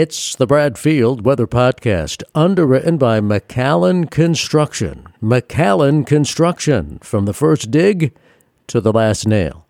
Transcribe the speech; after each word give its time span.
It's 0.00 0.36
the 0.36 0.46
Brad 0.46 0.78
Field 0.78 1.24
Weather 1.24 1.48
Podcast, 1.48 2.22
underwritten 2.32 2.98
by 2.98 3.18
McCallan 3.18 4.08
Construction. 4.08 5.08
McCallan 5.20 6.06
Construction, 6.06 7.00
from 7.00 7.24
the 7.24 7.32
first 7.32 7.72
dig 7.72 8.14
to 8.68 8.80
the 8.80 8.92
last 8.92 9.26
nail. 9.26 9.66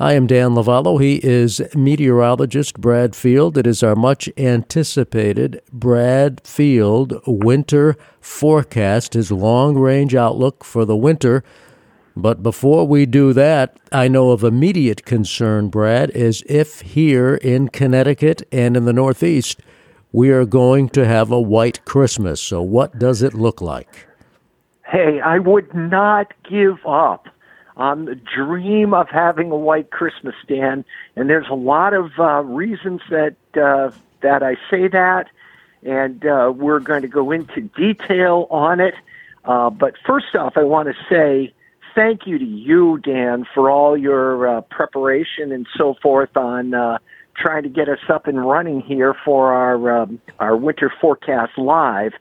I 0.00 0.14
am 0.14 0.26
Dan 0.26 0.52
Lovallo. 0.52 0.98
He 0.98 1.16
is 1.22 1.60
meteorologist 1.74 2.80
Brad 2.80 3.14
Field. 3.14 3.58
It 3.58 3.66
is 3.66 3.82
our 3.82 3.94
much 3.94 4.30
anticipated 4.38 5.60
Brad 5.70 6.40
Field 6.46 7.20
winter 7.26 7.98
forecast, 8.18 9.12
his 9.12 9.30
long 9.30 9.76
range 9.76 10.14
outlook 10.14 10.64
for 10.64 10.86
the 10.86 10.96
winter 10.96 11.44
but 12.16 12.42
before 12.42 12.88
we 12.88 13.04
do 13.04 13.34
that, 13.34 13.76
I 13.92 14.08
know 14.08 14.30
of 14.30 14.42
immediate 14.42 15.04
concern, 15.04 15.68
Brad, 15.68 16.08
is 16.10 16.42
if 16.46 16.80
here 16.80 17.34
in 17.34 17.68
Connecticut 17.68 18.42
and 18.50 18.74
in 18.74 18.86
the 18.86 18.94
Northeast, 18.94 19.60
we 20.16 20.30
are 20.30 20.46
going 20.46 20.88
to 20.88 21.04
have 21.04 21.30
a 21.30 21.38
white 21.38 21.84
Christmas. 21.84 22.40
So, 22.40 22.62
what 22.62 22.98
does 22.98 23.20
it 23.20 23.34
look 23.34 23.60
like? 23.60 24.06
Hey, 24.86 25.20
I 25.20 25.38
would 25.38 25.74
not 25.74 26.32
give 26.48 26.78
up 26.86 27.28
on 27.76 28.06
the 28.06 28.14
dream 28.14 28.94
of 28.94 29.10
having 29.10 29.50
a 29.50 29.56
white 29.56 29.90
Christmas, 29.90 30.34
Dan. 30.48 30.86
And 31.16 31.28
there's 31.28 31.50
a 31.50 31.54
lot 31.54 31.92
of 31.92 32.12
uh, 32.18 32.42
reasons 32.44 33.02
that 33.10 33.36
uh, 33.54 33.90
that 34.22 34.42
I 34.42 34.54
say 34.70 34.88
that, 34.88 35.26
and 35.82 36.24
uh, 36.24 36.50
we're 36.56 36.80
going 36.80 37.02
to 37.02 37.08
go 37.08 37.30
into 37.30 37.60
detail 37.76 38.46
on 38.50 38.80
it. 38.80 38.94
Uh, 39.44 39.68
but 39.68 39.96
first 40.06 40.34
off, 40.34 40.54
I 40.56 40.62
want 40.62 40.88
to 40.88 40.94
say 41.10 41.52
thank 41.94 42.26
you 42.26 42.38
to 42.38 42.44
you, 42.44 42.96
Dan, 43.04 43.44
for 43.54 43.70
all 43.70 43.98
your 43.98 44.48
uh, 44.48 44.60
preparation 44.62 45.52
and 45.52 45.66
so 45.76 45.94
forth 46.02 46.34
on 46.38 46.72
uh, 46.72 46.96
trying 47.36 47.62
to 47.62 47.68
get 47.68 47.88
us 47.88 47.98
up 48.08 48.26
and 48.26 48.46
running 48.46 48.80
here 48.80 49.14
for 49.24 49.52
our 49.52 50.02
um, 50.02 50.20
our 50.38 50.56
winter 50.56 50.92
forecast 51.00 51.58
live. 51.58 52.12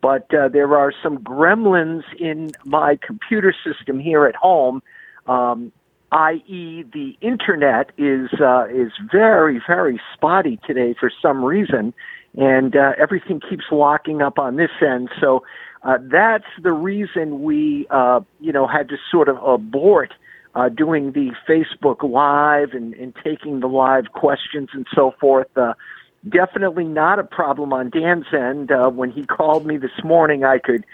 But 0.00 0.32
uh, 0.34 0.48
there 0.48 0.76
are 0.76 0.92
some 1.02 1.18
gremlins 1.18 2.02
in 2.18 2.52
my 2.64 2.98
computer 3.00 3.54
system 3.64 4.00
here 4.00 4.26
at 4.26 4.34
home. 4.34 4.82
Um, 5.26 5.70
i.e., 6.10 6.84
the 6.92 7.16
internet 7.20 7.90
is 7.96 8.28
uh, 8.40 8.66
is 8.66 8.92
very 9.10 9.60
very 9.66 10.00
spotty 10.14 10.58
today 10.66 10.94
for 10.98 11.10
some 11.22 11.44
reason, 11.44 11.94
and 12.36 12.74
uh, 12.74 12.92
everything 12.98 13.40
keeps 13.40 13.64
locking 13.70 14.22
up 14.22 14.38
on 14.38 14.56
this 14.56 14.70
end. 14.80 15.08
So 15.20 15.44
uh, 15.82 15.98
that's 16.00 16.46
the 16.62 16.72
reason 16.72 17.42
we, 17.42 17.86
uh, 17.90 18.20
you 18.40 18.52
know, 18.52 18.66
had 18.66 18.88
to 18.88 18.96
sort 19.10 19.28
of 19.28 19.36
abort 19.42 20.14
uh, 20.54 20.68
doing 20.68 21.12
the 21.12 21.32
Facebook 21.48 22.02
Live 22.02 22.72
and, 22.72 22.94
and 22.94 23.14
taking 23.24 23.60
the 23.60 23.68
live 23.68 24.12
questions 24.12 24.68
and 24.72 24.86
so 24.94 25.14
forth. 25.20 25.48
Uh, 25.56 25.74
definitely 26.28 26.84
not 26.84 27.18
a 27.18 27.24
problem 27.24 27.72
on 27.72 27.90
Dan's 27.90 28.26
end. 28.32 28.70
Uh, 28.70 28.90
when 28.90 29.10
he 29.10 29.24
called 29.24 29.66
me 29.66 29.76
this 29.76 30.04
morning, 30.04 30.44
I 30.44 30.58
could 30.58 30.84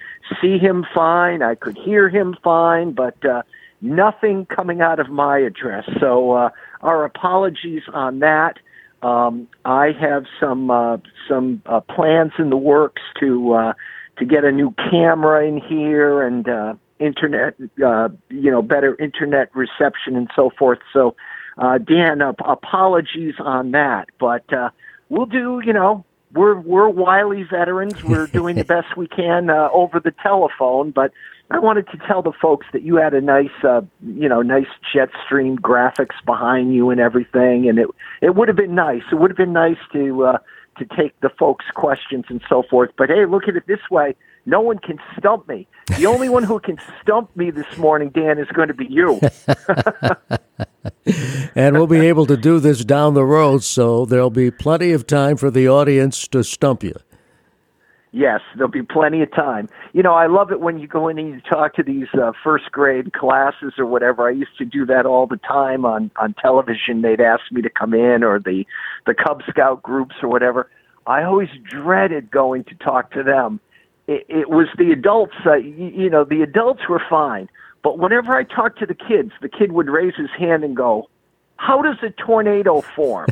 see 0.41 0.59
him 0.59 0.87
fine, 0.95 1.42
I 1.42 1.55
could 1.55 1.77
hear 1.77 2.09
him 2.09 2.37
fine, 2.42 2.92
but 2.92 3.23
uh, 3.25 3.42
nothing 3.81 4.47
coming 4.47 4.81
out 4.81 5.00
of 5.00 5.09
my 5.09 5.39
address. 5.39 5.84
So 6.00 6.33
uh, 6.33 6.50
our 6.81 7.05
apologies 7.05 7.83
on 7.93 8.20
that. 8.20 8.59
Um, 9.00 9.47
I 9.65 9.93
have 10.00 10.25
some 10.41 10.72
uh, 10.72 10.97
some 11.28 11.62
uh, 11.67 11.81
plans 11.81 12.33
in 12.37 12.50
the 12.50 12.56
works 12.56 13.03
to 13.20 13.53
uh, 13.53 13.72
to 14.19 14.25
get 14.25 14.45
a 14.45 14.50
new 14.50 14.75
camera 14.91 15.47
in 15.47 15.59
here 15.61 16.22
and 16.22 16.48
uh, 16.48 16.75
internet, 16.98 17.54
uh, 17.84 18.08
you 18.28 18.50
know, 18.50 18.62
better 18.62 18.96
internet 19.00 19.54
reception 19.54 20.16
and 20.16 20.28
so 20.34 20.50
forth. 20.58 20.78
So, 20.92 21.16
uh, 21.58 21.78
Dan, 21.78 22.22
uh, 22.22 22.32
apologies 22.44 23.34
on 23.38 23.72
that, 23.72 24.08
but 24.18 24.52
uh, 24.52 24.70
we'll 25.08 25.26
do. 25.26 25.60
You 25.64 25.72
know, 25.72 26.04
we're 26.32 26.58
we're 26.58 26.88
wily 26.88 27.44
veterans. 27.44 28.02
We're 28.04 28.26
doing 28.32 28.56
the 28.56 28.64
best 28.64 28.96
we 28.96 29.08
can 29.08 29.50
uh, 29.50 29.69
over 29.72 30.00
the 30.00 30.12
telephone, 30.22 30.91
but. 30.91 31.12
I 31.50 31.58
wanted 31.58 31.86
to 31.92 31.98
tell 32.06 32.20
the 32.20 32.32
folks 32.42 32.66
that 32.74 32.82
you 32.82 32.96
had 32.96 33.14
a 33.14 33.22
nice, 33.22 33.64
uh, 33.64 33.80
you 34.03 34.28
know, 34.28 34.42
nice 34.42 34.66
Jetstream 34.94 35.58
graphics 35.58 36.22
behind 36.26 36.75
you 36.75 36.91
and 36.91 37.00
everything, 37.00 37.66
and 37.70 37.78
it 37.78 37.88
it 38.20 38.34
would 38.34 38.48
have 38.48 38.56
been 38.58 38.75
nice. 38.75 39.00
It 39.10 39.14
would 39.14 39.31
have 39.31 39.38
been 39.38 39.54
nice 39.54 39.78
to 39.94 40.25
uh, 40.25 40.38
to 40.78 40.84
take 40.97 41.19
the 41.20 41.31
folks' 41.38 41.64
questions 41.75 42.26
and 42.28 42.42
so 42.48 42.64
forth. 42.69 42.91
But 42.97 43.08
hey, 43.08 43.26
look 43.26 43.48
at 43.48 43.56
it 43.56 43.66
this 43.66 43.81
way. 43.91 44.14
No 44.48 44.62
one 44.62 44.78
can 44.78 44.98
stump 45.19 45.47
me. 45.47 45.69
The 45.98 46.06
only 46.06 46.31
one 46.31 46.42
who 46.42 46.59
can 46.59 46.78
stump 47.03 47.36
me 47.36 47.50
this 47.50 47.76
morning, 47.76 48.09
Dan, 48.09 48.38
is 48.38 48.48
going 48.54 48.69
to 48.69 48.75
be 48.75 48.86
you. 48.88 49.20
and 51.54 51.76
we'll 51.76 51.86
be 51.86 52.06
able 52.06 52.25
to 52.25 52.36
do 52.38 52.58
this 52.58 52.82
down 52.82 53.12
the 53.12 53.26
road, 53.26 53.62
so 53.62 54.06
there'll 54.06 54.31
be 54.31 54.50
plenty 54.50 54.92
of 54.92 55.06
time 55.06 55.37
for 55.37 55.50
the 55.50 55.69
audience 55.69 56.26
to 56.28 56.42
stump 56.42 56.82
you. 56.82 56.94
Yes, 58.10 58.41
there'll 58.56 58.70
be 58.70 58.81
plenty 58.82 59.20
of 59.20 59.31
time. 59.34 59.69
You 59.92 60.03
know, 60.03 60.14
I 60.14 60.28
love 60.28 60.50
it 60.50 60.60
when 60.60 60.78
you 60.78 60.88
go 60.88 61.08
in 61.08 61.19
and 61.19 61.28
you 61.28 61.42
talk 61.42 61.75
to 61.75 61.82
these 61.82 62.08
uh, 62.14 62.32
first 62.42 62.72
grade 62.72 63.12
classes 63.12 63.75
or 63.76 63.84
whatever. 63.84 64.28
I 64.28 64.31
used 64.31 64.56
to 64.56 64.64
do 64.64 64.87
that 64.87 65.04
all 65.04 65.26
the 65.26 65.37
time 65.37 65.84
on 65.84 66.10
on 66.16 66.34
television. 66.41 67.03
They'd 67.03 67.20
ask 67.20 67.42
me 67.53 67.60
to 67.60 67.69
come 67.69 67.92
in 67.92 68.25
or 68.25 68.38
the 68.38 68.64
the 69.04 69.12
Cub 69.12 69.42
Scout 69.50 69.82
groups 69.82 70.14
or 70.22 70.31
whatever. 70.31 70.70
I 71.06 71.22
always 71.25 71.50
dreaded 71.70 72.31
going 72.31 72.64
to 72.64 72.75
talk 72.76 73.10
to 73.12 73.22
them. 73.22 73.60
It, 74.08 74.26
it 74.28 74.50
was 74.50 74.66
the 74.76 74.91
adults. 74.91 75.34
Uh, 75.46 75.54
you, 75.54 75.92
you 75.94 76.10
know, 76.10 76.24
the 76.24 76.42
adults 76.42 76.88
were 76.88 77.02
fine, 77.08 77.48
but 77.82 77.98
whenever 77.98 78.34
I 78.34 78.42
talked 78.42 78.80
to 78.80 78.86
the 78.86 78.94
kids, 78.94 79.30
the 79.41 79.48
kid 79.48 79.70
would 79.72 79.88
raise 79.88 80.14
his 80.16 80.30
hand 80.36 80.64
and 80.64 80.74
go, 80.74 81.08
how 81.58 81.82
does 81.82 81.96
a 82.02 82.10
tornado 82.10 82.80
form? 82.80 83.28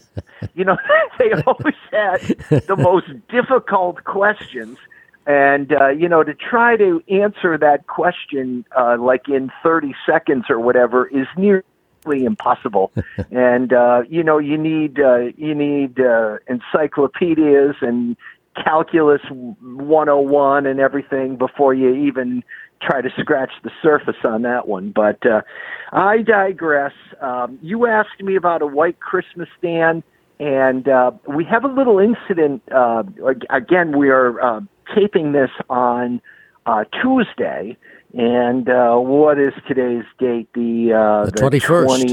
you 0.54 0.64
know, 0.64 0.76
they 1.18 1.32
always 1.32 1.74
had 1.90 2.20
the 2.66 2.76
most 2.76 3.06
difficult 3.28 4.04
questions. 4.04 4.78
And, 5.26 5.72
uh, 5.72 5.88
you 5.88 6.08
know, 6.08 6.22
to 6.22 6.34
try 6.34 6.76
to 6.76 7.02
answer 7.08 7.58
that 7.58 7.86
question 7.86 8.64
uh, 8.76 8.96
like 8.98 9.28
in 9.28 9.50
30 9.62 9.94
seconds 10.06 10.46
or 10.48 10.58
whatever 10.58 11.06
is 11.06 11.26
nearly 11.36 12.24
impossible. 12.24 12.90
and, 13.30 13.72
uh, 13.72 14.02
you 14.08 14.24
know, 14.24 14.38
you 14.38 14.58
need, 14.58 14.98
uh, 14.98 15.26
you 15.36 15.54
need 15.54 16.00
uh, 16.00 16.38
encyclopedias 16.48 17.76
and 17.82 18.16
calculus 18.56 19.20
101 19.30 20.66
and 20.66 20.80
everything 20.80 21.36
before 21.36 21.74
you 21.74 21.94
even 21.94 22.42
try 22.82 23.00
to 23.00 23.10
scratch 23.18 23.50
the 23.62 23.70
surface 23.82 24.16
on 24.24 24.42
that 24.42 24.68
one. 24.68 24.92
But 24.94 25.24
uh, 25.26 25.42
I 25.92 26.22
digress. 26.22 26.92
Um, 27.20 27.58
you 27.62 27.86
asked 27.86 28.20
me 28.20 28.36
about 28.36 28.62
a 28.62 28.66
white 28.66 29.00
Christmas 29.00 29.48
stand, 29.58 30.02
and 30.38 30.88
uh, 30.88 31.12
we 31.26 31.44
have 31.44 31.64
a 31.64 31.68
little 31.68 31.98
incident. 31.98 32.62
Uh, 32.70 33.04
again, 33.50 33.96
we 33.96 34.10
are 34.10 34.40
uh, 34.40 34.60
taping 34.94 35.32
this 35.32 35.50
on 35.68 36.20
uh, 36.66 36.84
Tuesday. 37.02 37.76
And 38.14 38.68
uh, 38.70 38.96
what 38.96 39.38
is 39.38 39.52
today's 39.66 40.04
date? 40.18 40.48
The 40.54 40.94
uh, 40.94 41.26
the 41.26 41.32
twenty 41.32 41.58
first. 41.58 42.06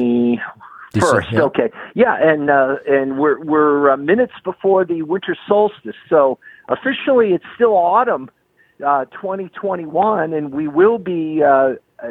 First, 1.01 1.31
yeah. 1.31 1.41
okay, 1.41 1.71
yeah, 1.93 2.17
and 2.19 2.49
uh, 2.49 2.77
and 2.87 3.17
we're 3.17 3.39
we're 3.43 3.91
uh, 3.91 3.97
minutes 3.97 4.33
before 4.43 4.85
the 4.85 5.01
winter 5.03 5.35
solstice, 5.47 5.95
so 6.09 6.37
officially 6.69 7.33
it's 7.33 7.45
still 7.55 7.73
autumn 7.73 8.29
uh, 8.85 9.05
2021, 9.05 10.33
and 10.33 10.53
we 10.53 10.67
will 10.67 10.97
be 10.97 11.41
uh, 11.43 11.73
uh, 12.03 12.07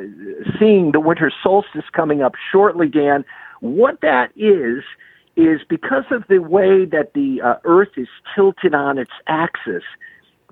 seeing 0.59 0.93
the 0.93 1.01
winter 1.01 1.33
solstice 1.43 1.85
coming 1.93 2.23
up 2.23 2.35
shortly, 2.53 2.89
Dan. 2.89 3.25
What 3.61 4.01
that 4.03 4.31
is, 4.37 4.85
is 5.37 5.61
because 5.69 6.05
of 6.11 6.25
the 6.29 6.39
way 6.39 6.85
that 6.85 7.13
the 7.15 7.41
uh, 7.43 7.55
Earth 7.65 7.97
is 7.97 8.09
tilted 8.35 8.75
on 8.75 8.99
its 8.99 9.11
axis, 9.27 9.83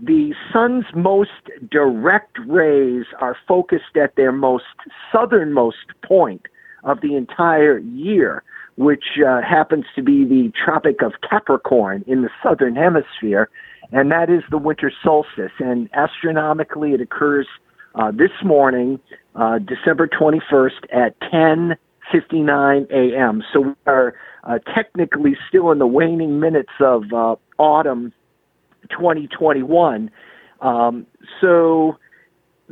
the 0.01 0.35
sun's 0.53 0.87
most 0.95 1.31
direct 1.71 2.39
rays 2.47 3.05
are 3.21 3.37
focused 3.47 3.97
at 3.97 4.17
their 4.17 4.33
most 4.33 4.65
southernmost 5.13 5.87
point 6.03 6.47
of 6.85 7.01
the 7.01 7.17
entire 7.17 7.79
year, 7.79 8.43
which 8.77 9.05
uh, 9.27 9.41
happens 9.43 9.85
to 9.97 10.03
be 10.03 10.25
the 10.25 10.53
Tropic 10.65 11.03
of 11.03 11.13
Capricorn 11.29 12.05
in 12.07 12.23
the 12.23 12.31
southern 12.43 12.77
hemisphere 12.77 13.49
and 13.93 14.11
that 14.11 14.31
is 14.31 14.43
the 14.51 14.59
winter 14.59 14.91
solstice. 15.05 15.53
And 15.59 15.89
astronomically, 15.93 16.93
it 16.93 17.01
occurs 17.01 17.47
uh, 17.95 18.11
this 18.11 18.31
morning, 18.43 18.99
uh, 19.35 19.59
December 19.59 20.09
21st 20.09 20.85
at 20.93 21.21
10:59 21.21 22.91
a.m. 22.91 23.43
So 23.53 23.61
we 23.61 23.75
are 23.87 24.15
uh, 24.45 24.59
technically 24.75 25.37
still 25.49 25.71
in 25.71 25.79
the 25.79 25.87
waning 25.87 26.41
minutes 26.41 26.73
of 26.81 27.05
uh, 27.13 27.37
autumn 27.59 28.13
2021. 28.91 30.11
Um, 30.63 31.07
so 31.41 31.99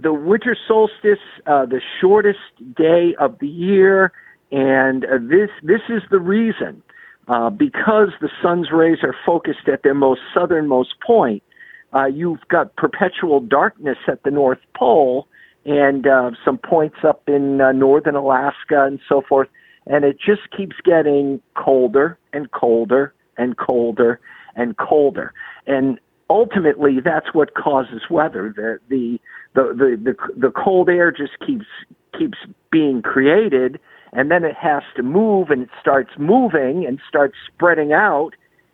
the 0.02 0.12
winter 0.12 0.56
solstice, 0.66 1.18
uh, 1.46 1.66
the 1.66 1.80
shortest 2.00 2.38
day 2.76 3.14
of 3.18 3.38
the 3.38 3.48
year, 3.48 4.12
and 4.50 5.04
uh, 5.04 5.18
this 5.20 5.50
this 5.62 5.82
is 5.88 6.02
the 6.10 6.18
reason 6.18 6.82
uh, 7.28 7.48
because 7.50 8.08
the 8.20 8.28
sun's 8.42 8.70
rays 8.72 8.98
are 9.02 9.14
focused 9.24 9.68
at 9.72 9.82
their 9.82 9.94
most 9.94 10.20
southernmost 10.34 10.94
point, 11.06 11.42
uh, 11.94 12.06
you've 12.06 12.40
got 12.48 12.74
perpetual 12.76 13.40
darkness 13.40 13.98
at 14.08 14.22
the 14.24 14.30
North 14.30 14.58
Pole 14.76 15.28
and 15.64 16.06
uh, 16.06 16.30
some 16.44 16.58
points 16.58 16.96
up 17.04 17.22
in 17.28 17.60
uh, 17.60 17.72
northern 17.72 18.16
Alaska 18.16 18.84
and 18.84 18.98
so 19.08 19.22
forth. 19.28 19.48
And 19.86 20.04
it 20.04 20.18
just 20.18 20.42
keeps 20.56 20.76
getting 20.84 21.40
colder 21.54 22.18
and 22.32 22.50
colder 22.50 23.14
and 23.36 23.56
colder. 23.56 24.20
and 24.56 24.76
colder. 24.76 25.32
And 25.66 25.98
ultimately, 26.30 27.00
that's 27.04 27.34
what 27.34 27.54
causes 27.54 28.02
weather. 28.08 28.54
The, 28.56 28.78
the, 28.88 29.18
the, 29.54 29.62
the, 29.74 30.14
the, 30.14 30.40
the 30.46 30.50
cold 30.52 30.88
air 30.88 31.10
just 31.10 31.32
keeps, 31.46 31.66
keeps 32.18 32.38
being 32.70 33.02
created, 33.02 33.78
and 34.12 34.30
then 34.30 34.44
it 34.44 34.56
has 34.56 34.82
to 34.96 35.02
move, 35.02 35.50
and 35.50 35.62
it 35.62 35.68
starts 35.80 36.12
moving 36.18 36.86
and 36.86 37.00
starts 37.08 37.34
spreading 37.52 37.92
out. 37.92 38.30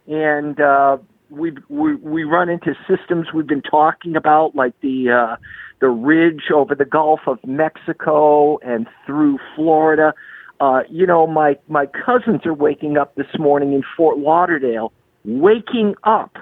And 0.06 0.60
uh, 0.60 0.98
we, 1.30 1.52
we, 1.68 1.96
we 1.96 2.22
run 2.22 2.48
into 2.48 2.74
systems 2.86 3.28
we've 3.34 3.46
been 3.46 3.62
talking 3.62 4.14
about, 4.14 4.54
like 4.54 4.74
the, 4.82 5.10
uh, 5.10 5.36
the 5.80 5.88
ridge 5.88 6.44
over 6.54 6.74
the 6.74 6.84
Gulf 6.84 7.20
of 7.26 7.38
Mexico 7.44 8.58
and 8.58 8.86
through 9.04 9.38
Florida. 9.54 10.14
Uh, 10.58 10.80
you 10.88 11.06
know, 11.06 11.26
my 11.26 11.58
my 11.68 11.84
cousins 11.86 12.46
are 12.46 12.54
waking 12.54 12.96
up 12.96 13.14
this 13.14 13.26
morning 13.38 13.74
in 13.74 13.82
Fort 13.94 14.16
Lauderdale, 14.16 14.90
waking 15.24 15.94
up 16.04 16.36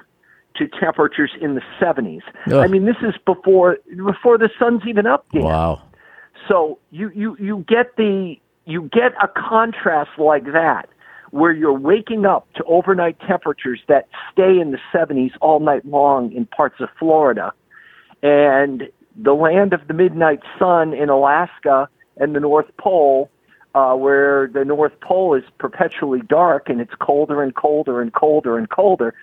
to 0.57 0.69
temperatures 0.69 1.31
in 1.41 1.55
the 1.55 1.63
70s. 1.81 2.23
Ugh. 2.47 2.55
I 2.55 2.67
mean, 2.67 2.85
this 2.85 2.97
is 3.03 3.15
before 3.25 3.79
before 3.97 4.39
the 4.39 4.51
sun's 4.59 4.83
even 4.87 5.07
up 5.07 5.27
yet. 5.33 5.45
Wow. 5.45 5.83
So 6.49 6.79
you 6.91 7.11
you 7.15 7.37
you 7.39 7.65
get 7.69 7.97
the 7.97 8.37
you 8.67 8.89
get 8.93 9.13
a 9.23 9.29
contrast 9.29 10.11
like 10.19 10.45
that 10.53 10.89
where 11.31 11.53
you're 11.53 11.77
waking 11.77 12.25
up 12.25 12.47
to 12.55 12.63
overnight 12.65 13.19
temperatures 13.27 13.81
that 13.89 14.09
stay 14.33 14.61
in 14.61 14.71
the 14.71 14.79
70s 14.95 15.33
all 15.41 15.59
night 15.59 15.85
long 15.85 16.31
in 16.31 16.47
parts 16.47 16.77
of 16.79 16.89
Florida 16.97 17.53
and 18.23 18.85
the 19.17 19.35
land 19.35 19.73
of 19.73 19.87
the 19.89 19.95
midnight 19.95 20.41
sun 20.59 20.93
in 20.93 21.09
Alaska 21.09 21.89
and 22.17 22.35
the 22.35 22.41
North 22.41 22.69
Pole, 22.79 23.31
uh, 23.75 23.95
where 23.95 24.49
the 24.49 24.65
North 24.65 24.99
Pole 25.01 25.35
is 25.35 25.45
perpetually 25.59 26.21
dark 26.21 26.69
and 26.69 26.81
it's 26.81 26.95
colder 27.01 27.43
and 27.43 27.55
colder 27.55 28.01
and 28.01 28.13
colder 28.13 28.57
and 28.57 28.71
colder. 28.71 29.15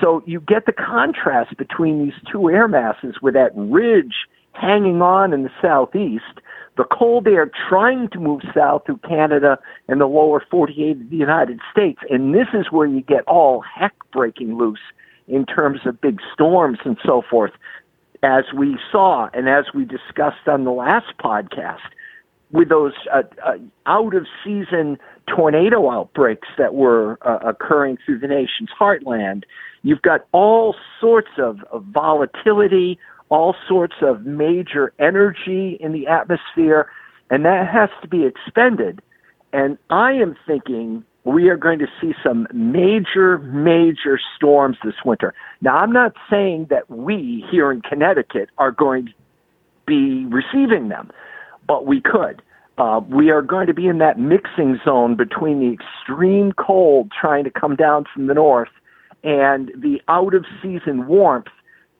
So 0.00 0.22
you 0.26 0.40
get 0.40 0.66
the 0.66 0.72
contrast 0.72 1.56
between 1.56 2.04
these 2.04 2.14
two 2.30 2.50
air 2.50 2.68
masses 2.68 3.16
with 3.22 3.34
that 3.34 3.50
ridge 3.54 4.14
hanging 4.52 5.00
on 5.02 5.32
in 5.32 5.42
the 5.42 5.50
southeast, 5.62 6.40
the 6.76 6.84
cold 6.84 7.26
air 7.26 7.50
trying 7.68 8.08
to 8.10 8.18
move 8.18 8.42
south 8.54 8.82
through 8.86 8.98
Canada 8.98 9.58
and 9.88 10.00
the 10.00 10.06
lower 10.06 10.44
48 10.50 11.00
of 11.00 11.10
the 11.10 11.16
United 11.16 11.60
States. 11.70 12.00
And 12.10 12.34
this 12.34 12.48
is 12.54 12.70
where 12.70 12.86
you 12.86 13.00
get 13.00 13.24
all 13.26 13.60
heck 13.62 13.94
breaking 14.12 14.56
loose 14.56 14.80
in 15.28 15.46
terms 15.46 15.80
of 15.86 16.00
big 16.00 16.20
storms 16.32 16.78
and 16.84 16.96
so 17.04 17.22
forth 17.28 17.52
as 18.22 18.44
we 18.54 18.78
saw 18.90 19.28
and 19.32 19.48
as 19.48 19.66
we 19.74 19.84
discussed 19.84 20.46
on 20.46 20.64
the 20.64 20.70
last 20.70 21.16
podcast, 21.18 21.78
with 22.52 22.68
those 22.68 22.92
uh, 23.12 23.22
uh, 23.44 23.54
out 23.86 24.14
of 24.14 24.26
season 24.44 24.98
tornado 25.34 25.90
outbreaks 25.90 26.48
that 26.58 26.74
were 26.74 27.18
uh, 27.22 27.38
occurring 27.48 27.98
through 28.04 28.18
the 28.18 28.26
nation's 28.26 28.70
heartland, 28.78 29.44
you've 29.82 30.02
got 30.02 30.26
all 30.32 30.74
sorts 31.00 31.30
of, 31.38 31.62
of 31.70 31.84
volatility, 31.84 32.98
all 33.28 33.54
sorts 33.68 33.96
of 34.02 34.26
major 34.26 34.92
energy 34.98 35.78
in 35.80 35.92
the 35.92 36.06
atmosphere, 36.06 36.90
and 37.30 37.44
that 37.44 37.68
has 37.68 37.90
to 38.02 38.08
be 38.08 38.24
expended. 38.24 39.00
And 39.52 39.78
I 39.88 40.12
am 40.12 40.36
thinking 40.46 41.04
we 41.24 41.48
are 41.48 41.56
going 41.56 41.78
to 41.78 41.86
see 42.00 42.12
some 42.24 42.46
major, 42.52 43.38
major 43.38 44.18
storms 44.36 44.78
this 44.84 44.94
winter. 45.04 45.34
Now, 45.60 45.76
I'm 45.76 45.92
not 45.92 46.14
saying 46.30 46.68
that 46.70 46.90
we 46.90 47.44
here 47.50 47.70
in 47.70 47.82
Connecticut 47.82 48.48
are 48.58 48.72
going 48.72 49.06
to 49.06 49.12
be 49.86 50.24
receiving 50.26 50.88
them, 50.88 51.10
but 51.66 51.86
we 51.86 52.00
could. 52.00 52.42
Uh, 52.80 52.98
we 53.10 53.30
are 53.30 53.42
going 53.42 53.66
to 53.66 53.74
be 53.74 53.86
in 53.86 53.98
that 53.98 54.18
mixing 54.18 54.80
zone 54.86 55.14
between 55.14 55.60
the 55.60 55.70
extreme 55.70 56.50
cold 56.52 57.12
trying 57.12 57.44
to 57.44 57.50
come 57.50 57.76
down 57.76 58.06
from 58.14 58.26
the 58.26 58.32
north 58.32 58.70
and 59.22 59.70
the 59.76 60.00
out 60.08 60.32
of 60.32 60.46
season 60.62 61.06
warmth, 61.06 61.48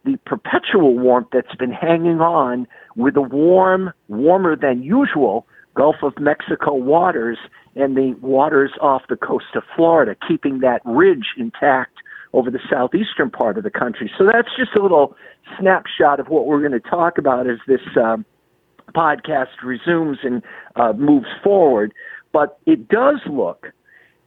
the 0.06 0.16
perpetual 0.24 0.98
warmth 0.98 1.26
that's 1.34 1.54
been 1.56 1.70
hanging 1.70 2.22
on 2.22 2.66
with 2.96 3.12
the 3.12 3.20
warm, 3.20 3.92
warmer 4.08 4.56
than 4.56 4.82
usual 4.82 5.46
Gulf 5.74 5.96
of 6.02 6.14
Mexico 6.18 6.72
waters 6.72 7.36
and 7.76 7.94
the 7.94 8.14
waters 8.22 8.72
off 8.80 9.02
the 9.10 9.16
coast 9.16 9.54
of 9.54 9.62
Florida, 9.76 10.16
keeping 10.26 10.60
that 10.60 10.80
ridge 10.86 11.26
intact 11.36 11.92
over 12.32 12.50
the 12.50 12.60
southeastern 12.70 13.30
part 13.30 13.58
of 13.58 13.64
the 13.64 13.70
country. 13.70 14.10
So 14.16 14.24
that's 14.24 14.48
just 14.58 14.70
a 14.78 14.82
little 14.82 15.14
snapshot 15.58 16.20
of 16.20 16.28
what 16.28 16.46
we're 16.46 16.66
going 16.66 16.80
to 16.80 16.80
talk 16.80 17.18
about 17.18 17.46
as 17.50 17.58
this 17.66 17.82
um, 18.02 18.24
podcast 18.90 19.62
resumes 19.64 20.18
and 20.22 20.42
uh, 20.76 20.92
moves 20.92 21.28
forward. 21.42 21.92
But 22.32 22.58
it 22.66 22.88
does 22.88 23.20
look 23.28 23.72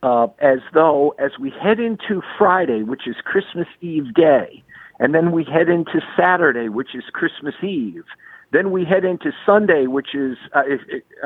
uh, 0.04 0.27
as 0.39 0.60
though, 0.74 1.15
as 1.19 1.31
we 1.39 1.51
head 1.62 1.80
into 1.80 2.21
Friday, 2.38 2.83
which 2.83 3.07
is 3.07 3.15
Christmas 3.24 3.68
Eve 3.81 4.13
day, 4.13 4.63
and 5.00 5.15
then 5.15 5.31
we 5.31 5.44
head 5.44 5.69
into 5.69 6.01
Saturday, 6.18 6.69
which 6.69 6.94
is 6.94 7.04
Christmas 7.13 7.56
Eve, 7.63 8.04
then 8.51 8.71
we 8.71 8.86
head 8.86 9.04
into 9.04 9.31
Sunday, 9.45 9.88
which 9.88 10.13
is 10.13 10.38
uh, 10.54 10.62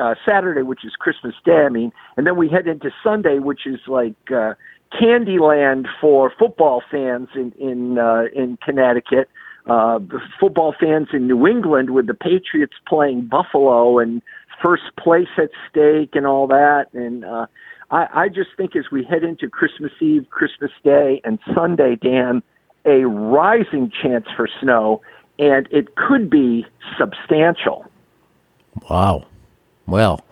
uh, 0.00 0.14
Saturday, 0.26 0.62
which 0.62 0.84
is 0.84 0.92
Christmas 0.98 1.34
Day. 1.44 1.64
I 1.66 1.68
mean, 1.68 1.92
and 2.16 2.26
then 2.26 2.36
we 2.36 2.48
head 2.48 2.66
into 2.66 2.90
Sunday, 3.04 3.38
which 3.38 3.66
is 3.66 3.80
like 3.86 4.16
uh, 4.34 4.54
Candyland 4.98 5.86
for 6.00 6.32
football 6.38 6.82
fans 6.90 7.28
in 7.34 7.52
in 7.58 7.98
uh, 7.98 8.24
in 8.34 8.58
Connecticut. 8.64 9.28
Uh, 9.68 10.00
football 10.40 10.74
fans 10.80 11.08
in 11.12 11.26
New 11.26 11.46
England 11.46 11.90
with 11.90 12.06
the 12.06 12.14
Patriots 12.14 12.74
playing 12.86 13.26
Buffalo 13.26 13.98
and 13.98 14.22
first 14.62 14.84
place 14.98 15.28
at 15.36 15.50
stake 15.70 16.10
and 16.14 16.26
all 16.26 16.46
that. 16.46 16.86
And 16.94 17.24
uh, 17.24 17.46
I, 17.90 18.06
I 18.14 18.28
just 18.28 18.50
think 18.56 18.74
as 18.76 18.84
we 18.90 19.04
head 19.04 19.24
into 19.24 19.48
Christmas 19.48 19.92
Eve, 20.00 20.26
Christmas 20.30 20.70
Day, 20.82 21.20
and 21.24 21.38
Sunday, 21.54 21.96
Dan, 21.96 22.42
a 22.84 23.06
rising 23.06 23.92
chance 24.02 24.26
for 24.36 24.48
snow 24.60 25.02
and 25.38 25.68
it 25.70 25.94
could 25.94 26.28
be 26.28 26.66
substantial. 26.98 27.86
Wow. 28.90 29.26
Well, 29.86 30.24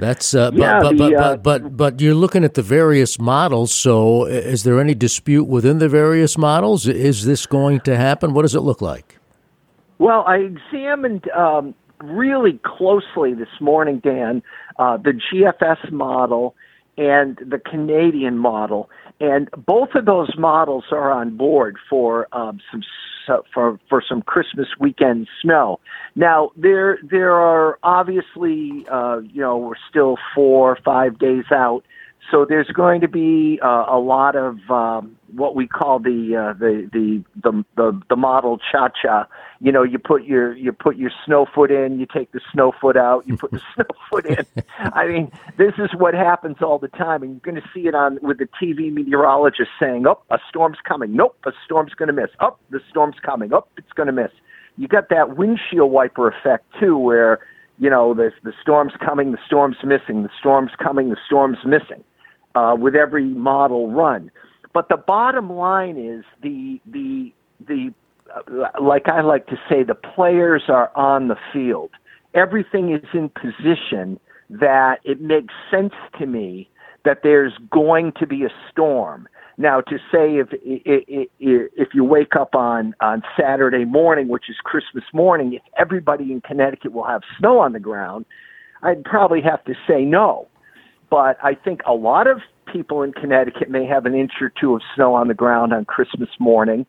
that's 0.00 0.34
uh, 0.34 0.50
yeah, 0.54 0.80
but, 0.80 0.96
but, 0.96 1.10
the, 1.10 1.16
uh, 1.16 1.36
but, 1.36 1.62
but 1.62 1.76
but 1.76 2.00
you're 2.00 2.14
looking 2.14 2.42
at 2.44 2.54
the 2.54 2.62
various 2.62 3.18
models. 3.18 3.72
So, 3.72 4.24
is 4.24 4.64
there 4.64 4.80
any 4.80 4.94
dispute 4.94 5.44
within 5.44 5.78
the 5.78 5.88
various 5.88 6.36
models? 6.36 6.88
Is 6.88 7.24
this 7.24 7.46
going 7.46 7.80
to 7.80 7.96
happen? 7.96 8.32
What 8.32 8.42
does 8.42 8.54
it 8.54 8.60
look 8.60 8.80
like? 8.80 9.18
Well, 9.98 10.24
I 10.26 10.36
examined 10.36 11.30
um, 11.30 11.74
really 12.02 12.58
closely 12.64 13.34
this 13.34 13.60
morning, 13.60 13.98
Dan, 13.98 14.42
uh, 14.78 14.96
the 14.96 15.12
GFS 15.12 15.92
model 15.92 16.56
and 16.96 17.38
the 17.46 17.58
Canadian 17.58 18.38
model, 18.38 18.88
and 19.20 19.50
both 19.66 19.90
of 19.94 20.06
those 20.06 20.30
models 20.38 20.84
are 20.90 21.12
on 21.12 21.36
board 21.36 21.76
for 21.88 22.26
um, 22.32 22.60
some 22.70 22.82
for 23.52 23.78
for 23.88 24.02
some 24.06 24.22
Christmas 24.22 24.68
weekend 24.78 25.28
snow. 25.42 25.80
Now 26.14 26.50
there 26.56 26.98
there 27.02 27.32
are 27.32 27.78
obviously 27.82 28.86
uh, 28.90 29.20
you 29.20 29.40
know 29.40 29.56
we're 29.56 29.74
still 29.88 30.16
four 30.34 30.72
or 30.72 30.78
five 30.84 31.18
days 31.18 31.44
out, 31.52 31.82
so 32.30 32.44
there's 32.48 32.68
going 32.68 33.00
to 33.00 33.08
be 33.08 33.60
uh, 33.62 33.86
a 33.88 33.98
lot 33.98 34.36
of 34.36 34.58
um, 34.70 35.16
what 35.34 35.54
we 35.54 35.66
call 35.66 35.98
the, 35.98 36.36
uh, 36.36 36.58
the 36.58 36.88
the 36.92 37.22
the 37.42 37.64
the 37.76 38.00
the 38.08 38.16
model 38.16 38.58
cha 38.58 38.88
cha. 38.88 39.26
You 39.60 39.72
know, 39.72 39.82
you 39.82 39.98
put 39.98 40.24
your 40.24 40.56
you 40.56 40.72
put 40.72 40.96
your 40.96 41.10
snow 41.24 41.46
foot 41.54 41.70
in, 41.70 41.98
you 41.98 42.06
take 42.06 42.32
the 42.32 42.40
snow 42.52 42.72
foot 42.80 42.96
out, 42.96 43.26
you 43.26 43.36
put 43.36 43.50
the 43.50 43.60
snow 43.74 43.84
foot 44.10 44.26
in. 44.26 44.44
I 44.78 45.06
mean, 45.06 45.30
this 45.58 45.74
is 45.78 45.90
what 45.96 46.14
happens 46.14 46.56
all 46.60 46.78
the 46.78 46.88
time, 46.88 47.22
and 47.22 47.32
you're 47.32 47.52
going 47.52 47.62
to 47.62 47.68
see 47.74 47.86
it 47.86 47.94
on 47.94 48.18
with 48.22 48.38
the 48.38 48.48
TV 48.60 48.92
meteorologist 48.92 49.70
saying, 49.78 50.06
"Oh, 50.06 50.20
a 50.30 50.38
storm's 50.48 50.78
coming. 50.86 51.14
Nope, 51.14 51.36
a 51.46 51.52
storm's 51.64 51.94
going 51.94 52.08
to 52.08 52.14
miss. 52.14 52.30
Oh, 52.40 52.56
the 52.70 52.80
storm's 52.88 53.16
coming. 53.24 53.52
Oh, 53.52 53.66
it's 53.76 53.92
going 53.94 54.08
to 54.08 54.12
miss." 54.12 54.32
You 54.76 54.88
got 54.88 55.08
that 55.10 55.36
windshield 55.36 55.90
wiper 55.90 56.28
effect 56.28 56.64
too, 56.78 56.96
where 56.96 57.40
you 57.78 57.90
know 57.90 58.14
the 58.14 58.32
the 58.42 58.52
storm's 58.62 58.92
coming, 59.04 59.32
the 59.32 59.38
storm's 59.46 59.76
missing, 59.84 60.22
the 60.22 60.30
storm's 60.38 60.72
coming, 60.82 61.10
the 61.10 61.18
storm's 61.26 61.58
missing, 61.64 62.02
uh, 62.54 62.76
with 62.78 62.94
every 62.94 63.24
model 63.24 63.90
run. 63.90 64.30
But 64.72 64.88
the 64.88 64.96
bottom 64.96 65.52
line 65.52 65.96
is 65.96 66.24
the 66.42 66.80
the 66.86 67.32
the 67.66 67.92
uh, 68.34 68.68
like 68.80 69.08
I 69.08 69.20
like 69.22 69.46
to 69.48 69.56
say, 69.68 69.82
the 69.82 69.94
players 69.94 70.64
are 70.68 70.96
on 70.96 71.28
the 71.28 71.36
field. 71.52 71.90
Everything 72.34 72.92
is 72.92 73.04
in 73.12 73.30
position 73.30 74.20
that 74.48 75.00
it 75.04 75.20
makes 75.20 75.52
sense 75.70 75.94
to 76.18 76.26
me 76.26 76.68
that 77.04 77.20
there's 77.22 77.52
going 77.70 78.12
to 78.20 78.26
be 78.26 78.44
a 78.44 78.50
storm. 78.70 79.28
Now, 79.58 79.80
to 79.82 79.98
say 80.12 80.38
if 80.38 80.48
if 81.38 81.88
you 81.92 82.04
wake 82.04 82.36
up 82.36 82.54
on 82.54 82.94
on 83.00 83.22
Saturday 83.38 83.84
morning, 83.84 84.28
which 84.28 84.48
is 84.48 84.56
Christmas 84.62 85.04
morning, 85.12 85.54
if 85.54 85.62
everybody 85.76 86.32
in 86.32 86.40
Connecticut 86.40 86.92
will 86.92 87.04
have 87.04 87.22
snow 87.38 87.58
on 87.58 87.72
the 87.72 87.80
ground, 87.80 88.24
I'd 88.82 89.04
probably 89.04 89.42
have 89.42 89.62
to 89.64 89.74
say 89.86 90.04
no. 90.04 90.48
But 91.10 91.36
I 91.42 91.54
think 91.54 91.80
a 91.86 91.92
lot 91.92 92.26
of 92.26 92.38
people 92.72 93.02
in 93.02 93.12
Connecticut 93.12 93.70
may 93.70 93.86
have 93.86 94.06
an 94.06 94.14
inch 94.14 94.32
or 94.40 94.52
two 94.60 94.74
of 94.74 94.82
snow 94.94 95.14
on 95.14 95.28
the 95.28 95.34
ground 95.34 95.72
on 95.72 95.84
Christmas 95.84 96.28
morning. 96.38 96.86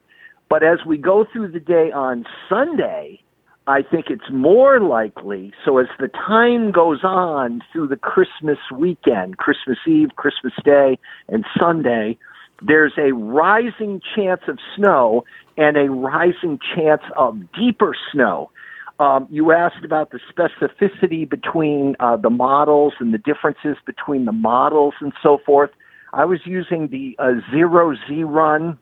But 0.50 0.64
as 0.64 0.80
we 0.86 0.98
go 0.98 1.26
through 1.32 1.52
the 1.52 1.60
day 1.60 1.92
on 1.92 2.26
Sunday, 2.50 3.22
I 3.68 3.84
think 3.84 4.08
it's 4.10 4.30
more 4.32 4.80
likely. 4.80 5.54
So 5.64 5.78
as 5.78 5.88
the 6.00 6.10
time 6.10 6.72
goes 6.72 7.04
on 7.04 7.62
through 7.72 7.88
the 7.88 7.98
Christmas 7.98 8.58
weekend, 8.76 9.38
Christmas 9.38 9.78
Eve, 9.88 10.10
Christmas 10.16 10.54
Day, 10.66 10.98
and 11.30 11.46
Sunday, 11.60 12.18
there's 12.62 12.94
a 12.98 13.14
rising 13.14 14.02
chance 14.16 14.42
of 14.48 14.60
snow 14.76 15.24
and 15.58 15.78
a 15.78 15.90
rising 15.90 16.60
chance 16.76 17.04
of 17.16 17.40
deeper 17.54 17.96
snow. 18.12 18.52
Um, 19.02 19.28
you 19.32 19.52
asked 19.52 19.84
about 19.84 20.12
the 20.12 20.20
specificity 20.32 21.28
between 21.28 21.96
uh, 22.00 22.18
the 22.18 22.30
models 22.30 22.94
and 23.00 23.12
the 23.12 23.18
differences 23.18 23.76
between 23.84 24.26
the 24.26 24.32
models 24.32 24.94
and 25.02 25.12
so 25.24 25.40
forth. 25.44 25.72
I 26.14 26.26
was 26.26 26.42
using 26.46 26.88
the 26.90 27.16
uh, 27.18 27.42
zero 27.50 27.96
Z 28.08 28.24
run 28.26 28.78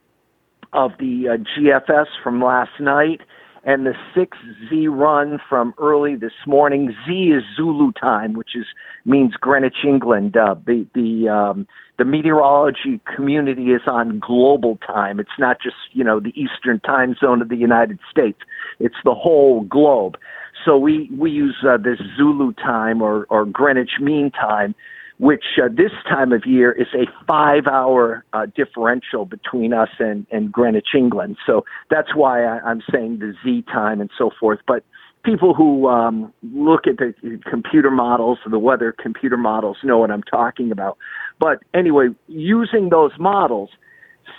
of 0.73 0.91
the 0.99 1.29
uh, 1.29 1.38
GFS 1.57 2.07
from 2.21 2.43
last 2.43 2.81
night 2.81 3.21
and 3.69 3.85
the 3.85 3.93
6Z 4.15 4.88
run 4.89 5.39
from 5.47 5.75
early 5.77 6.15
this 6.15 6.33
morning. 6.47 6.91
Z 7.05 7.13
is 7.13 7.43
Zulu 7.55 7.91
time, 7.91 8.33
which 8.33 8.55
is 8.55 8.65
means 9.05 9.35
Greenwich, 9.35 9.85
England. 9.85 10.35
Uh, 10.35 10.55
the 10.65 10.88
the 10.95 11.29
um, 11.29 11.67
the 11.99 12.03
meteorology 12.03 12.99
community 13.15 13.65
is 13.65 13.81
on 13.85 14.17
global 14.17 14.77
time. 14.77 15.19
It's 15.19 15.38
not 15.38 15.61
just 15.61 15.75
you 15.91 16.03
know 16.03 16.19
the 16.19 16.33
Eastern 16.35 16.79
time 16.79 17.15
zone 17.19 17.43
of 17.43 17.49
the 17.49 17.57
United 17.57 17.99
States. 18.09 18.39
It's 18.79 18.95
the 19.05 19.13
whole 19.13 19.61
globe. 19.61 20.17
So 20.65 20.75
we 20.75 21.07
we 21.15 21.29
use 21.29 21.57
uh, 21.63 21.77
this 21.77 21.99
Zulu 22.17 22.53
time 22.53 23.03
or 23.03 23.27
or 23.29 23.45
Greenwich 23.45 23.99
Mean 24.01 24.31
Time 24.31 24.73
which 25.19 25.43
uh, 25.61 25.67
this 25.67 25.91
time 26.07 26.31
of 26.31 26.45
year 26.45 26.71
is 26.71 26.88
a 26.93 27.05
five 27.27 27.67
hour 27.67 28.23
uh, 28.31 28.45
differential 28.55 29.25
between 29.25 29.73
us 29.73 29.89
and, 29.99 30.25
and 30.31 30.51
Greenwich, 30.51 30.89
England. 30.95 31.38
So 31.45 31.65
that's 31.89 32.15
why 32.15 32.43
I, 32.45 32.59
I'm 32.59 32.81
saying 32.91 33.19
the 33.19 33.33
Z 33.43 33.65
time 33.71 33.99
and 33.99 34.09
so 34.17 34.31
forth. 34.39 34.59
But 34.65 34.83
people 35.23 35.53
who 35.53 35.88
um, 35.88 36.33
look 36.41 36.88
at 36.88 36.97
the 36.97 37.39
computer 37.49 37.91
models, 37.91 38.39
the 38.49 38.59
weather 38.59 38.95
computer 38.97 39.35
models, 39.35 39.77
know 39.83 39.97
what 39.97 40.09
I'm 40.09 40.23
talking 40.23 40.71
about. 40.71 40.97
But 41.38 41.63
anyway, 41.73 42.07
using 42.27 42.88
those 42.89 43.11
models, 43.19 43.71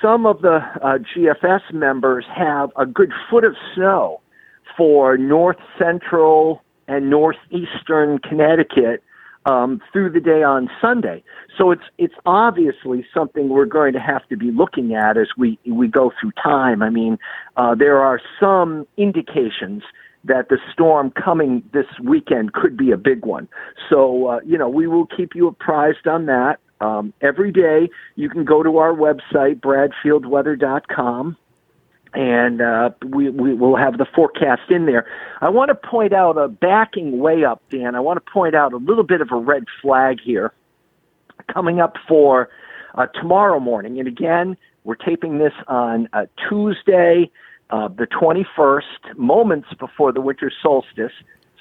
some 0.00 0.24
of 0.24 0.40
the 0.40 0.60
uh, 0.82 0.98
GFS 1.14 1.74
members 1.74 2.24
have 2.34 2.70
a 2.76 2.86
good 2.86 3.12
foot 3.30 3.44
of 3.44 3.54
snow 3.74 4.22
for 4.78 5.18
north 5.18 5.58
central 5.78 6.62
and 6.88 7.10
northeastern 7.10 8.18
Connecticut 8.18 9.02
um, 9.46 9.80
through 9.92 10.10
the 10.10 10.20
day 10.20 10.42
on 10.42 10.68
Sunday. 10.80 11.22
So 11.56 11.70
it's 11.70 11.82
it's 11.98 12.14
obviously 12.26 13.04
something 13.12 13.48
we're 13.48 13.64
going 13.64 13.92
to 13.94 14.00
have 14.00 14.26
to 14.28 14.36
be 14.36 14.50
looking 14.50 14.94
at 14.94 15.16
as 15.16 15.28
we 15.36 15.58
we 15.66 15.88
go 15.88 16.12
through 16.20 16.32
time. 16.42 16.82
I 16.82 16.90
mean, 16.90 17.18
uh, 17.56 17.74
there 17.74 17.98
are 18.00 18.20
some 18.38 18.86
indications 18.96 19.82
that 20.24 20.50
the 20.50 20.58
storm 20.72 21.10
coming 21.10 21.62
this 21.72 21.86
weekend 22.04 22.52
could 22.52 22.76
be 22.76 22.90
a 22.90 22.96
big 22.96 23.24
one. 23.24 23.48
So 23.88 24.26
uh, 24.28 24.40
you 24.44 24.58
know 24.58 24.68
we 24.68 24.86
will 24.86 25.06
keep 25.06 25.34
you 25.34 25.48
apprised 25.48 26.06
on 26.06 26.26
that. 26.26 26.58
Um, 26.80 27.12
every 27.20 27.52
day 27.52 27.90
you 28.16 28.30
can 28.30 28.44
go 28.44 28.62
to 28.62 28.78
our 28.78 28.92
website 28.92 29.60
bradfieldweather.com 29.60 31.36
and 32.14 32.60
uh, 32.60 32.90
we, 33.06 33.30
we 33.30 33.54
will 33.54 33.76
have 33.76 33.98
the 33.98 34.06
forecast 34.14 34.70
in 34.70 34.86
there. 34.86 35.06
I 35.40 35.48
want 35.48 35.68
to 35.68 35.74
point 35.74 36.12
out 36.12 36.36
a 36.36 36.48
backing 36.48 37.18
way 37.18 37.44
up, 37.44 37.62
Dan. 37.70 37.94
I 37.94 38.00
want 38.00 38.24
to 38.24 38.32
point 38.32 38.54
out 38.54 38.72
a 38.72 38.78
little 38.78 39.04
bit 39.04 39.20
of 39.20 39.30
a 39.32 39.36
red 39.36 39.64
flag 39.80 40.18
here 40.20 40.52
coming 41.52 41.80
up 41.80 41.96
for 42.08 42.48
uh, 42.94 43.06
tomorrow 43.06 43.60
morning. 43.60 43.98
And 43.98 44.08
again, 44.08 44.56
we're 44.84 44.96
taping 44.96 45.38
this 45.38 45.52
on 45.68 46.08
uh, 46.12 46.26
Tuesday, 46.48 47.30
uh, 47.70 47.88
the 47.88 48.06
21st, 48.06 49.16
moments 49.16 49.68
before 49.78 50.12
the 50.12 50.20
winter 50.20 50.50
solstice. 50.62 51.12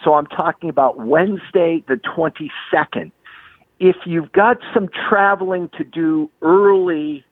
So 0.03 0.13
I'm 0.13 0.27
talking 0.27 0.69
about 0.69 0.97
Wednesday, 0.97 1.83
the 1.87 1.95
22nd. 1.95 3.11
If 3.79 3.97
you've 4.05 4.31
got 4.31 4.57
some 4.73 4.89
traveling 5.09 5.69
to 5.77 5.83
do 5.83 6.29
early 6.41 7.23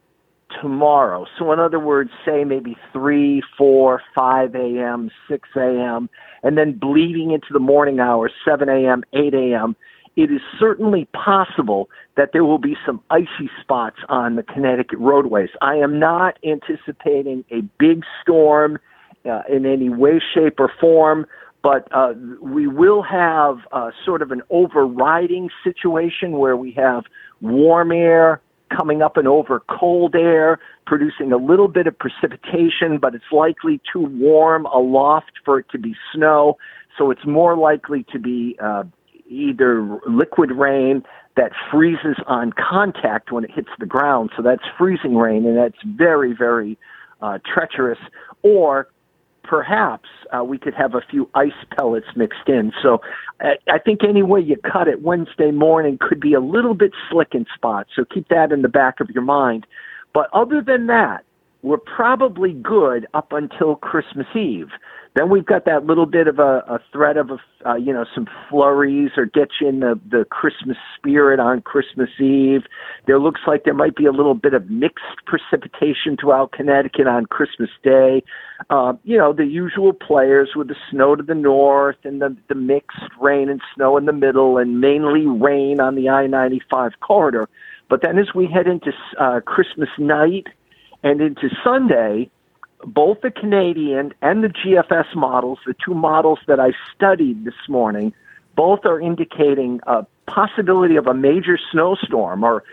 tomorrow. 0.60 1.26
So, 1.38 1.52
in 1.52 1.58
other 1.58 1.78
words, 1.78 2.10
say 2.24 2.44
maybe 2.44 2.76
3, 2.92 3.42
4, 3.56 4.02
5 4.14 4.54
a.m., 4.54 5.10
6 5.28 5.48
a.m., 5.56 6.08
and 6.42 6.56
then 6.56 6.78
bleeding 6.78 7.32
into 7.32 7.48
the 7.52 7.58
morning 7.58 8.00
hours, 8.00 8.32
7 8.44 8.68
a.m., 8.68 9.04
8 9.12 9.34
a.m., 9.34 9.76
it 10.16 10.32
is 10.32 10.40
certainly 10.58 11.06
possible 11.12 11.88
that 12.16 12.30
there 12.32 12.44
will 12.44 12.58
be 12.58 12.76
some 12.84 13.00
icy 13.08 13.48
spots 13.60 13.98
on 14.08 14.34
the 14.34 14.42
Connecticut 14.42 14.98
roadways. 14.98 15.50
I 15.62 15.76
am 15.76 16.00
not 16.00 16.38
anticipating 16.44 17.44
a 17.52 17.60
big 17.78 18.02
storm 18.20 18.80
uh, 19.24 19.42
in 19.48 19.64
any 19.64 19.88
way, 19.88 20.20
shape, 20.34 20.58
or 20.58 20.72
form, 20.80 21.24
but 21.62 21.86
uh, 21.92 22.14
we 22.40 22.66
will 22.66 23.02
have 23.02 23.58
uh, 23.70 23.90
sort 24.04 24.22
of 24.22 24.32
an 24.32 24.42
overriding 24.50 25.50
situation 25.62 26.32
where 26.32 26.56
we 26.56 26.72
have 26.72 27.04
warm 27.40 27.92
air 27.92 28.40
coming 28.68 29.02
up 29.02 29.16
and 29.16 29.28
over 29.28 29.62
cold 29.68 30.14
air, 30.14 30.58
producing 30.86 31.32
a 31.32 31.36
little 31.36 31.68
bit 31.68 31.86
of 31.86 31.98
precipitation, 31.98 32.98
but 33.00 33.14
it's 33.14 33.32
likely 33.32 33.80
too 33.92 34.00
warm 34.00 34.66
aloft 34.66 35.32
for 35.44 35.58
it 35.58 35.66
to 35.70 35.78
be 35.78 35.94
snow. 36.14 36.56
So 36.96 37.10
it's 37.10 37.26
more 37.26 37.56
likely 37.56 38.04
to 38.12 38.18
be 38.18 38.56
uh, 38.62 38.84
either 39.28 40.00
liquid 40.08 40.50
rain 40.50 41.02
that 41.36 41.52
freezes 41.70 42.16
on 42.26 42.52
contact 42.52 43.30
when 43.30 43.44
it 43.44 43.50
hits 43.52 43.68
the 43.78 43.86
ground. 43.86 44.30
So 44.36 44.42
that's 44.42 44.64
freezing 44.76 45.16
rain, 45.16 45.46
and 45.46 45.56
that's 45.56 45.78
very, 45.84 46.34
very 46.34 46.76
uh, 47.20 47.38
treacherous. 47.46 47.98
Or 48.42 48.88
perhaps 49.48 50.08
uh, 50.30 50.44
we 50.44 50.58
could 50.58 50.74
have 50.74 50.94
a 50.94 51.00
few 51.10 51.28
ice 51.34 51.52
pellets 51.76 52.06
mixed 52.14 52.48
in. 52.48 52.70
So 52.82 53.00
I, 53.40 53.54
I 53.68 53.78
think 53.78 54.00
any 54.04 54.22
way 54.22 54.40
you 54.40 54.56
cut 54.56 54.86
it, 54.86 55.02
Wednesday 55.02 55.50
morning 55.50 55.98
could 56.00 56.20
be 56.20 56.34
a 56.34 56.40
little 56.40 56.74
bit 56.74 56.92
slick 57.10 57.28
in 57.32 57.46
spots. 57.54 57.90
So 57.96 58.04
keep 58.04 58.28
that 58.28 58.52
in 58.52 58.62
the 58.62 58.68
back 58.68 59.00
of 59.00 59.08
your 59.10 59.24
mind. 59.24 59.66
But 60.12 60.28
other 60.32 60.62
than 60.64 60.86
that, 60.88 61.24
we're 61.62 61.78
probably 61.78 62.52
good 62.52 63.06
up 63.14 63.32
until 63.32 63.76
Christmas 63.76 64.26
Eve. 64.36 64.68
Then 65.18 65.30
we've 65.30 65.44
got 65.44 65.64
that 65.64 65.84
little 65.84 66.06
bit 66.06 66.28
of 66.28 66.38
a, 66.38 66.62
a 66.68 66.78
threat 66.92 67.16
of 67.16 67.30
a, 67.30 67.68
uh, 67.68 67.74
you 67.74 67.92
know 67.92 68.04
some 68.14 68.28
flurries 68.48 69.10
or 69.16 69.26
get 69.26 69.48
you 69.60 69.68
in 69.68 69.80
the, 69.80 69.98
the 70.08 70.24
Christmas 70.30 70.76
spirit 70.96 71.40
on 71.40 71.60
Christmas 71.60 72.08
Eve. 72.20 72.62
There 73.08 73.18
looks 73.18 73.40
like 73.44 73.64
there 73.64 73.74
might 73.74 73.96
be 73.96 74.06
a 74.06 74.12
little 74.12 74.34
bit 74.34 74.54
of 74.54 74.70
mixed 74.70 75.02
precipitation 75.26 76.16
throughout 76.20 76.52
Connecticut 76.52 77.08
on 77.08 77.26
Christmas 77.26 77.68
Day. 77.82 78.22
Uh, 78.70 78.92
you 79.02 79.18
know 79.18 79.32
the 79.32 79.44
usual 79.44 79.92
players 79.92 80.50
with 80.54 80.68
the 80.68 80.76
snow 80.88 81.16
to 81.16 81.22
the 81.24 81.34
north 81.34 81.96
and 82.04 82.22
the 82.22 82.36
the 82.48 82.54
mixed 82.54 83.10
rain 83.20 83.48
and 83.48 83.60
snow 83.74 83.96
in 83.96 84.04
the 84.06 84.12
middle, 84.12 84.56
and 84.56 84.80
mainly 84.80 85.26
rain 85.26 85.80
on 85.80 85.96
the 85.96 86.08
I-95 86.08 86.92
corridor. 87.00 87.48
But 87.90 88.02
then 88.02 88.18
as 88.18 88.36
we 88.36 88.46
head 88.46 88.68
into 88.68 88.92
uh, 89.18 89.40
Christmas 89.40 89.88
night 89.98 90.46
and 91.02 91.20
into 91.20 91.48
Sunday 91.64 92.30
both 92.84 93.20
the 93.22 93.30
Canadian 93.30 94.12
and 94.22 94.42
the 94.42 94.48
GFS 94.48 95.14
models, 95.14 95.58
the 95.66 95.74
two 95.84 95.94
models 95.94 96.38
that 96.46 96.60
I 96.60 96.72
studied 96.94 97.44
this 97.44 97.68
morning, 97.68 98.12
both 98.54 98.84
are 98.84 99.00
indicating 99.00 99.80
a 99.86 100.06
possibility 100.26 100.96
of 100.96 101.06
a 101.06 101.14
major 101.14 101.58
snowstorm, 101.70 102.44
or 102.44 102.64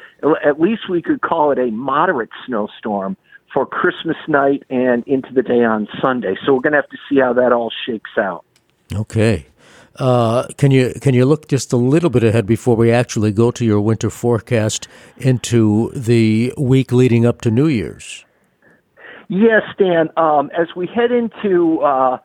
at 0.43 0.59
least 0.59 0.89
we 0.89 1.01
could 1.01 1.21
call 1.21 1.51
it 1.51 1.59
a 1.59 1.71
moderate 1.71 2.29
snowstorm 2.45 3.17
for 3.53 3.65
Christmas 3.65 4.17
night 4.27 4.63
and 4.69 5.03
into 5.07 5.33
the 5.33 5.41
day 5.41 5.63
on 5.63 5.88
Sunday. 6.01 6.35
So 6.45 6.53
we're 6.53 6.62
going 6.62 6.74
to 6.74 6.77
have 6.77 6.89
to 6.89 6.97
see 7.09 7.19
how 7.19 7.33
that 7.33 7.53
all 7.53 7.71
shakes 7.85 8.12
out. 8.17 8.43
Okay. 8.93 9.45
Uh, 9.97 10.45
can 10.57 10.71
you 10.71 10.93
can 11.01 11.13
you 11.13 11.24
look 11.24 11.47
just 11.47 11.71
a 11.71 11.77
little 11.77 12.09
bit 12.09 12.21
ahead 12.21 12.45
before 12.45 12.75
we 12.75 12.91
actually 12.91 13.31
go 13.31 13.50
to 13.50 13.63
your 13.63 13.79
winter 13.79 14.09
forecast 14.09 14.89
into 15.17 15.89
the 15.91 16.53
week 16.57 16.91
leading 16.91 17.25
up 17.25 17.39
to 17.41 17.50
New 17.50 17.67
Year's? 17.67 18.25
Yes, 19.27 19.63
Dan. 19.77 20.10
Um, 20.17 20.51
as 20.58 20.75
we 20.75 20.88
head 20.88 21.12
into 21.12 21.82
uh, 21.82 22.20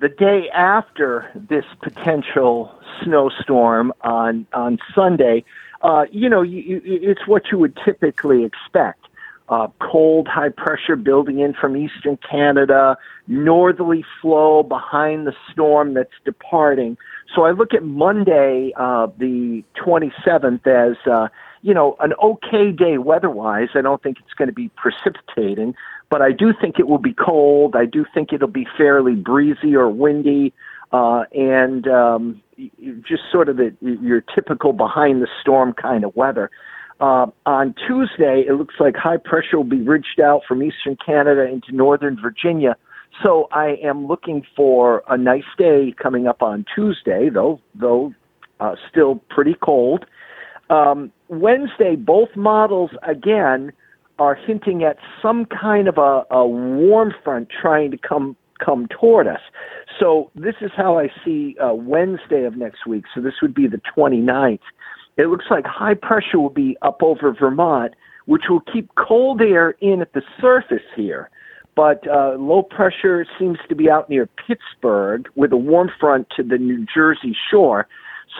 the 0.00 0.08
day 0.08 0.48
after 0.50 1.30
this 1.34 1.64
potential 1.82 2.74
snowstorm 3.02 3.92
on 4.02 4.46
on 4.52 4.78
Sunday, 4.94 5.44
uh, 5.82 6.06
you 6.10 6.28
know, 6.28 6.42
you, 6.42 6.60
you, 6.62 6.80
it's 6.84 7.26
what 7.26 7.44
you 7.52 7.58
would 7.58 7.78
typically 7.84 8.44
expect. 8.44 9.00
Uh, 9.48 9.68
cold, 9.80 10.26
high 10.26 10.48
pressure 10.48 10.96
building 10.96 11.38
in 11.38 11.54
from 11.54 11.76
eastern 11.76 12.16
Canada, 12.28 12.96
northerly 13.28 14.04
flow 14.20 14.64
behind 14.64 15.24
the 15.24 15.32
storm 15.52 15.94
that's 15.94 16.10
departing. 16.24 16.96
So 17.32 17.44
I 17.44 17.52
look 17.52 17.72
at 17.72 17.84
Monday, 17.84 18.72
uh, 18.76 19.06
the 19.18 19.62
27th, 19.80 20.66
as 20.66 20.96
uh, 21.06 21.28
you 21.62 21.74
know, 21.74 21.96
an 22.00 22.12
okay 22.22 22.72
day 22.72 22.98
weather-wise. 22.98 23.68
I 23.74 23.82
don't 23.82 24.02
think 24.02 24.18
it's 24.18 24.34
going 24.34 24.48
to 24.48 24.54
be 24.54 24.70
precipitating, 24.76 25.74
but 26.10 26.22
I 26.22 26.32
do 26.32 26.52
think 26.60 26.78
it 26.78 26.86
will 26.86 26.98
be 26.98 27.14
cold. 27.14 27.74
I 27.76 27.84
do 27.84 28.04
think 28.14 28.32
it'll 28.32 28.48
be 28.48 28.66
fairly 28.76 29.14
breezy 29.14 29.74
or 29.74 29.88
windy, 29.90 30.52
uh, 30.92 31.24
and 31.32 31.86
um, 31.88 32.42
just 33.06 33.22
sort 33.32 33.48
of 33.48 33.56
the, 33.56 33.74
your 33.80 34.22
typical 34.34 34.72
behind 34.72 35.22
the 35.22 35.28
storm 35.40 35.72
kind 35.72 36.04
of 36.04 36.14
weather. 36.14 36.50
Uh, 36.98 37.26
on 37.44 37.74
Tuesday, 37.86 38.44
it 38.48 38.54
looks 38.54 38.76
like 38.80 38.96
high 38.96 39.18
pressure 39.18 39.58
will 39.58 39.64
be 39.64 39.82
ridged 39.82 40.20
out 40.22 40.42
from 40.48 40.62
eastern 40.62 40.96
Canada 41.04 41.44
into 41.46 41.72
northern 41.72 42.16
Virginia. 42.20 42.76
So 43.22 43.48
I 43.50 43.76
am 43.82 44.06
looking 44.06 44.46
for 44.56 45.02
a 45.08 45.16
nice 45.16 45.44
day 45.58 45.94
coming 46.02 46.26
up 46.26 46.42
on 46.42 46.64
Tuesday, 46.74 47.28
though 47.28 47.60
though 47.74 48.14
uh, 48.60 48.76
still 48.90 49.16
pretty 49.28 49.56
cold. 49.62 50.06
Um, 50.70 51.12
Wednesday, 51.28 51.96
both 51.96 52.30
models 52.34 52.90
again 53.02 53.72
are 54.18 54.34
hinting 54.34 54.82
at 54.82 54.96
some 55.20 55.46
kind 55.46 55.88
of 55.88 55.98
a, 55.98 56.24
a 56.30 56.46
warm 56.46 57.12
front 57.22 57.48
trying 57.50 57.90
to 57.90 57.98
come 57.98 58.36
come 58.64 58.88
toward 58.88 59.26
us. 59.26 59.40
So 60.00 60.30
this 60.34 60.54
is 60.60 60.70
how 60.74 60.98
I 60.98 61.08
see 61.24 61.56
uh, 61.62 61.74
Wednesday 61.74 62.44
of 62.44 62.56
next 62.56 62.86
week. 62.86 63.04
So 63.14 63.20
this 63.20 63.34
would 63.42 63.54
be 63.54 63.66
the 63.66 63.80
29th. 63.96 64.60
It 65.18 65.26
looks 65.26 65.46
like 65.50 65.66
high 65.66 65.94
pressure 65.94 66.38
will 66.38 66.50
be 66.50 66.76
up 66.80 67.02
over 67.02 67.32
Vermont, 67.32 67.94
which 68.26 68.44
will 68.48 68.62
keep 68.72 68.90
cold 68.94 69.40
air 69.40 69.70
in 69.80 70.00
at 70.00 70.12
the 70.12 70.22
surface 70.40 70.86
here. 70.94 71.30
But 71.74 72.08
uh, 72.08 72.36
low 72.38 72.62
pressure 72.62 73.26
seems 73.38 73.58
to 73.68 73.74
be 73.74 73.90
out 73.90 74.08
near 74.08 74.26
Pittsburgh 74.46 75.28
with 75.34 75.52
a 75.52 75.58
warm 75.58 75.90
front 76.00 76.28
to 76.36 76.42
the 76.42 76.56
New 76.56 76.86
Jersey 76.92 77.36
shore. 77.50 77.86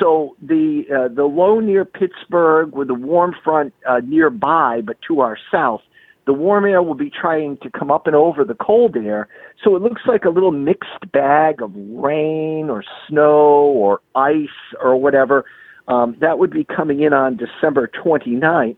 So 0.00 0.36
the 0.42 0.84
uh, 0.94 1.14
the 1.14 1.24
low 1.24 1.60
near 1.60 1.84
Pittsburgh 1.84 2.74
with 2.74 2.90
a 2.90 2.94
warm 2.94 3.34
front 3.42 3.72
uh, 3.88 4.00
nearby, 4.04 4.82
but 4.84 4.96
to 5.08 5.20
our 5.20 5.38
south, 5.50 5.80
the 6.26 6.32
warm 6.32 6.64
air 6.66 6.82
will 6.82 6.94
be 6.94 7.10
trying 7.10 7.56
to 7.58 7.70
come 7.70 7.90
up 7.90 8.06
and 8.06 8.16
over 8.16 8.44
the 8.44 8.54
cold 8.54 8.96
air. 8.96 9.28
So 9.62 9.76
it 9.76 9.82
looks 9.82 10.02
like 10.06 10.24
a 10.24 10.30
little 10.30 10.50
mixed 10.50 11.12
bag 11.12 11.62
of 11.62 11.72
rain 11.74 12.68
or 12.68 12.84
snow 13.08 13.32
or 13.32 14.00
ice 14.14 14.48
or 14.82 14.96
whatever. 14.96 15.44
Um, 15.88 16.16
that 16.20 16.38
would 16.38 16.50
be 16.50 16.64
coming 16.64 17.00
in 17.00 17.12
on 17.12 17.36
December 17.36 17.88
29th. 18.04 18.76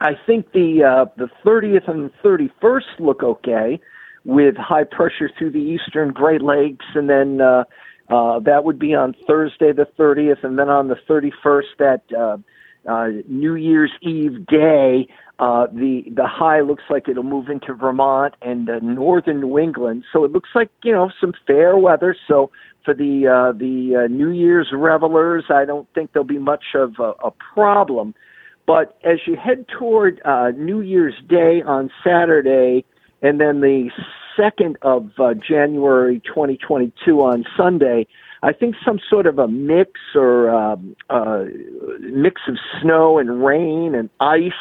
I 0.00 0.12
think 0.26 0.52
the 0.52 0.84
uh, 0.84 1.06
the 1.16 1.28
30th 1.44 1.88
and 1.90 2.10
31st 2.22 3.00
look 3.00 3.22
okay 3.22 3.80
with 4.24 4.56
high 4.56 4.84
pressure 4.84 5.30
through 5.38 5.50
the 5.50 5.58
eastern 5.58 6.12
Great 6.12 6.42
Lakes, 6.42 6.84
and 6.94 7.08
then 7.08 7.40
uh, 7.40 7.64
uh, 8.08 8.38
that 8.40 8.64
would 8.64 8.78
be 8.78 8.94
on 8.94 9.14
Thursday 9.26 9.72
the 9.72 9.86
30th, 9.98 10.44
and 10.44 10.58
then 10.58 10.68
on 10.68 10.88
the 10.88 10.96
31st, 11.08 11.62
that 11.78 12.02
uh, 12.16 12.36
uh, 12.88 13.08
New 13.28 13.54
Year's 13.54 13.92
Eve 14.00 14.46
day, 14.46 15.08
uh, 15.38 15.66
the 15.66 16.04
the 16.14 16.26
high 16.26 16.60
looks 16.60 16.84
like 16.88 17.08
it'll 17.08 17.22
move 17.22 17.48
into 17.48 17.74
Vermont 17.74 18.34
and 18.40 18.70
uh, 18.70 18.78
northern 18.78 19.40
New 19.40 19.58
England. 19.58 20.04
So 20.12 20.24
it 20.24 20.32
looks 20.32 20.50
like 20.54 20.70
you 20.82 20.92
know 20.92 21.10
some 21.20 21.34
fair 21.46 21.76
weather. 21.76 22.16
So 22.26 22.50
for 22.84 22.94
the 22.94 23.26
uh, 23.26 23.58
the 23.58 24.04
uh, 24.04 24.08
New 24.08 24.30
Year's 24.30 24.68
revelers, 24.72 25.44
I 25.50 25.66
don't 25.66 25.86
think 25.94 26.12
there'll 26.12 26.24
be 26.24 26.38
much 26.38 26.64
of 26.74 26.94
a, 26.98 27.12
a 27.26 27.30
problem. 27.54 28.14
But 28.66 28.98
as 29.04 29.18
you 29.26 29.36
head 29.36 29.66
toward 29.78 30.20
uh, 30.24 30.52
New 30.56 30.80
Year's 30.80 31.14
Day 31.28 31.62
on 31.62 31.90
Saturday, 32.02 32.84
and 33.20 33.40
then 33.40 33.60
the 33.60 33.90
second 34.36 34.76
of 34.82 35.10
uh, 35.18 35.34
January 35.34 36.20
2022 36.26 37.20
on 37.20 37.44
Sunday, 37.56 38.06
I 38.42 38.52
think 38.52 38.76
some 38.84 38.98
sort 39.08 39.26
of 39.26 39.38
a 39.38 39.48
mix 39.48 39.92
or 40.14 40.50
um, 40.50 40.96
uh, 41.10 41.44
mix 42.00 42.42
of 42.48 42.56
snow 42.80 43.18
and 43.18 43.44
rain 43.44 43.94
and 43.94 44.10
ice. 44.20 44.52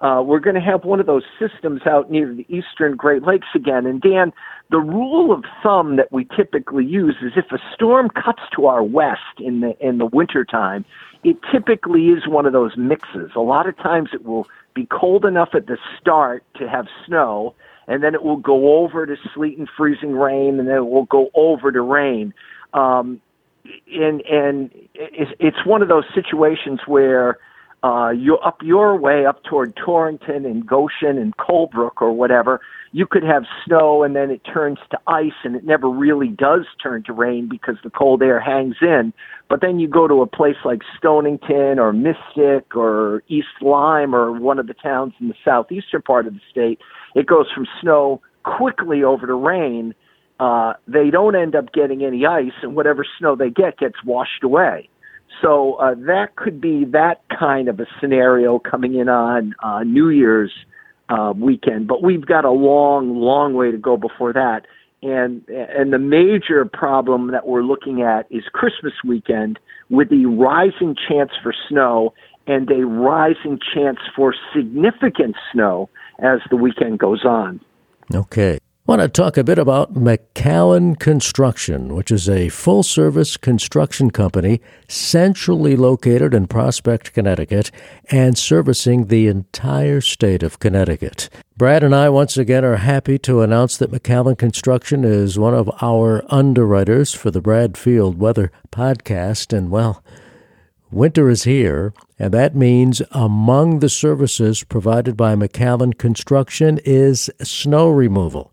Uh, 0.00 0.22
we're 0.22 0.40
going 0.40 0.54
to 0.56 0.60
have 0.60 0.84
one 0.84 1.00
of 1.00 1.06
those 1.06 1.22
systems 1.38 1.80
out 1.86 2.10
near 2.10 2.34
the 2.34 2.44
eastern 2.54 2.96
Great 2.96 3.22
Lakes 3.22 3.46
again. 3.54 3.86
And 3.86 4.02
Dan, 4.02 4.32
the 4.70 4.78
rule 4.78 5.32
of 5.32 5.44
thumb 5.62 5.96
that 5.96 6.12
we 6.12 6.26
typically 6.36 6.84
use 6.84 7.16
is 7.22 7.32
if 7.36 7.50
a 7.50 7.58
storm 7.72 8.10
cuts 8.10 8.42
to 8.56 8.66
our 8.66 8.82
west 8.82 9.20
in 9.38 9.60
the 9.60 9.74
in 9.80 9.96
the 9.96 10.06
wintertime, 10.06 10.84
it 11.24 11.38
typically 11.50 12.08
is 12.08 12.28
one 12.28 12.44
of 12.44 12.52
those 12.52 12.76
mixes. 12.76 13.30
A 13.34 13.40
lot 13.40 13.66
of 13.66 13.76
times 13.78 14.10
it 14.12 14.24
will 14.24 14.46
be 14.74 14.86
cold 14.90 15.24
enough 15.24 15.50
at 15.54 15.66
the 15.66 15.78
start 15.98 16.44
to 16.56 16.68
have 16.68 16.86
snow, 17.06 17.54
and 17.86 18.02
then 18.02 18.14
it 18.14 18.22
will 18.22 18.36
go 18.36 18.78
over 18.78 19.06
to 19.06 19.16
sleet 19.34 19.58
and 19.58 19.68
freezing 19.76 20.12
rain, 20.12 20.58
and 20.58 20.68
then 20.68 20.76
it 20.76 20.86
will 20.86 21.06
go 21.06 21.30
over 21.34 21.70
to 21.70 21.80
rain. 21.80 22.34
Um, 22.74 23.20
and 23.92 24.20
and 24.22 24.70
it's, 24.94 25.64
one 25.66 25.82
of 25.82 25.88
those 25.88 26.04
situations 26.14 26.80
where 26.86 27.38
uh, 27.82 28.10
you're 28.10 28.44
up 28.44 28.62
your 28.62 28.96
way 28.96 29.26
up 29.26 29.42
toward 29.44 29.76
Torrington 29.76 30.44
and 30.44 30.66
Goshen 30.66 31.18
and 31.18 31.36
Colebrook 31.36 32.00
or 32.00 32.12
whatever, 32.12 32.60
you 32.92 33.06
could 33.06 33.22
have 33.22 33.44
snow 33.64 34.02
and 34.02 34.16
then 34.16 34.30
it 34.30 34.40
turns 34.44 34.78
to 34.90 34.98
ice 35.06 35.38
and 35.44 35.54
it 35.54 35.64
never 35.64 35.88
really 35.88 36.28
does 36.28 36.64
turn 36.82 37.02
to 37.04 37.12
rain 37.12 37.48
because 37.48 37.76
the 37.84 37.90
cold 37.90 38.22
air 38.22 38.40
hangs 38.40 38.76
in. 38.80 39.12
But 39.48 39.60
then 39.60 39.78
you 39.78 39.86
go 39.86 40.08
to 40.08 40.22
a 40.22 40.26
place 40.26 40.56
like 40.64 40.80
Stonington 40.96 41.78
or 41.78 41.92
Mystic 41.92 42.74
or 42.74 43.22
East 43.28 43.48
Lyme 43.60 44.14
or 44.14 44.32
one 44.32 44.58
of 44.58 44.66
the 44.66 44.74
towns 44.74 45.12
in 45.20 45.28
the 45.28 45.34
southeastern 45.44 46.02
part 46.02 46.26
of 46.26 46.34
the 46.34 46.40
state, 46.50 46.80
it 47.16 47.26
goes 47.26 47.46
from 47.52 47.66
snow 47.80 48.20
quickly 48.44 49.02
over 49.02 49.26
to 49.26 49.34
rain. 49.34 49.94
Uh, 50.38 50.74
they 50.86 51.08
don't 51.10 51.34
end 51.34 51.56
up 51.56 51.72
getting 51.72 52.04
any 52.04 52.26
ice, 52.26 52.52
and 52.62 52.76
whatever 52.76 53.04
snow 53.18 53.34
they 53.34 53.48
get 53.48 53.78
gets 53.78 54.04
washed 54.04 54.44
away. 54.44 54.88
So 55.42 55.74
uh, 55.74 55.94
that 55.94 56.36
could 56.36 56.60
be 56.60 56.84
that 56.92 57.22
kind 57.36 57.68
of 57.68 57.80
a 57.80 57.86
scenario 58.00 58.58
coming 58.58 58.94
in 58.94 59.08
on 59.08 59.54
uh, 59.62 59.82
New 59.82 60.10
Year's 60.10 60.52
uh, 61.08 61.32
weekend. 61.34 61.88
But 61.88 62.02
we've 62.02 62.24
got 62.24 62.44
a 62.44 62.50
long, 62.50 63.16
long 63.18 63.54
way 63.54 63.70
to 63.70 63.78
go 63.78 63.96
before 63.96 64.34
that. 64.34 64.66
And 65.02 65.46
and 65.48 65.92
the 65.92 65.98
major 65.98 66.64
problem 66.64 67.30
that 67.32 67.46
we're 67.46 67.62
looking 67.62 68.02
at 68.02 68.26
is 68.30 68.44
Christmas 68.52 68.92
weekend 69.04 69.58
with 69.88 70.10
the 70.10 70.26
rising 70.26 70.96
chance 71.08 71.30
for 71.42 71.54
snow 71.68 72.12
and 72.46 72.70
a 72.70 72.84
rising 72.86 73.58
chance 73.74 73.98
for 74.14 74.34
significant 74.54 75.36
snow 75.52 75.88
as 76.20 76.40
the 76.50 76.56
weekend 76.56 76.98
goes 76.98 77.24
on. 77.24 77.60
Okay 78.14 78.58
I 78.88 78.92
want 78.92 79.02
to 79.02 79.08
talk 79.08 79.36
a 79.36 79.42
bit 79.42 79.58
about 79.58 79.94
McCallan 79.94 80.96
Construction, 80.96 81.96
which 81.96 82.12
is 82.12 82.28
a 82.28 82.50
full 82.50 82.84
service 82.84 83.36
construction 83.36 84.12
company 84.12 84.60
centrally 84.86 85.74
located 85.74 86.32
in 86.32 86.46
Prospect, 86.46 87.12
Connecticut, 87.12 87.72
and 88.12 88.38
servicing 88.38 89.06
the 89.06 89.26
entire 89.26 90.00
state 90.00 90.44
of 90.44 90.60
Connecticut. 90.60 91.28
Brad 91.56 91.82
and 91.82 91.96
I, 91.96 92.08
once 92.10 92.36
again, 92.36 92.64
are 92.64 92.76
happy 92.76 93.18
to 93.18 93.42
announce 93.42 93.76
that 93.78 93.90
McCallan 93.90 94.38
Construction 94.38 95.02
is 95.02 95.36
one 95.36 95.54
of 95.54 95.68
our 95.82 96.22
underwriters 96.32 97.12
for 97.12 97.32
the 97.32 97.40
Brad 97.40 97.76
Field 97.76 98.20
Weather 98.20 98.52
podcast. 98.70 99.52
And, 99.52 99.68
well, 99.68 100.00
winter 100.96 101.28
is 101.28 101.44
here, 101.44 101.92
and 102.18 102.32
that 102.32 102.56
means 102.56 103.02
among 103.12 103.80
the 103.80 103.88
services 103.88 104.64
provided 104.64 105.16
by 105.16 105.34
McCallan 105.34 105.96
Construction 105.96 106.80
is 106.84 107.30
snow 107.42 107.90
removal. 107.90 108.50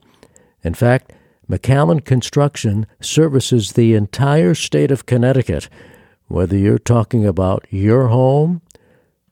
In 0.61 0.73
fact, 0.73 1.13
McCallan 1.49 2.03
Construction 2.03 2.85
services 3.01 3.73
the 3.73 3.95
entire 3.95 4.53
state 4.53 4.91
of 4.91 5.05
Connecticut, 5.05 5.69
whether 6.27 6.57
you're 6.57 6.77
talking 6.77 7.25
about 7.25 7.65
your 7.69 8.07
home, 8.09 8.61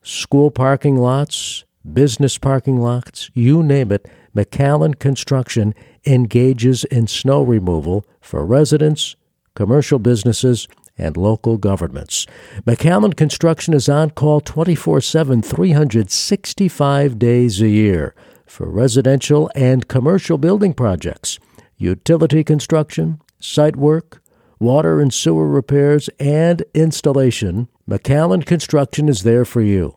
school 0.02 0.50
parking 0.50 0.96
lots, 0.96 1.64
business 1.92 2.38
parking 2.38 2.78
lots, 2.80 3.30
you 3.34 3.62
name 3.62 3.92
it, 3.92 4.08
McCallan 4.34 4.98
Construction 4.98 5.74
engages 6.06 6.84
in 6.84 7.06
snow 7.06 7.42
removal 7.42 8.06
for 8.20 8.46
residents, 8.46 9.16
commercial 9.54 9.98
businesses, 9.98 10.66
and 10.98 11.16
local 11.16 11.56
governments. 11.56 12.26
McCallan 12.66 13.16
Construction 13.16 13.74
is 13.74 13.88
on 13.88 14.10
call 14.10 14.40
24 14.40 15.00
7, 15.00 15.42
365 15.42 17.18
days 17.18 17.60
a 17.60 17.68
year 17.68 18.14
for 18.46 18.68
residential 18.68 19.50
and 19.54 19.88
commercial 19.88 20.38
building 20.38 20.74
projects, 20.74 21.38
utility 21.78 22.44
construction, 22.44 23.20
site 23.40 23.76
work, 23.76 24.22
water 24.58 25.00
and 25.00 25.12
sewer 25.12 25.48
repairs, 25.48 26.08
and 26.20 26.62
installation, 26.74 27.68
McCallan 27.88 28.46
Construction 28.46 29.08
is 29.08 29.22
there 29.22 29.44
for 29.44 29.60
you. 29.60 29.96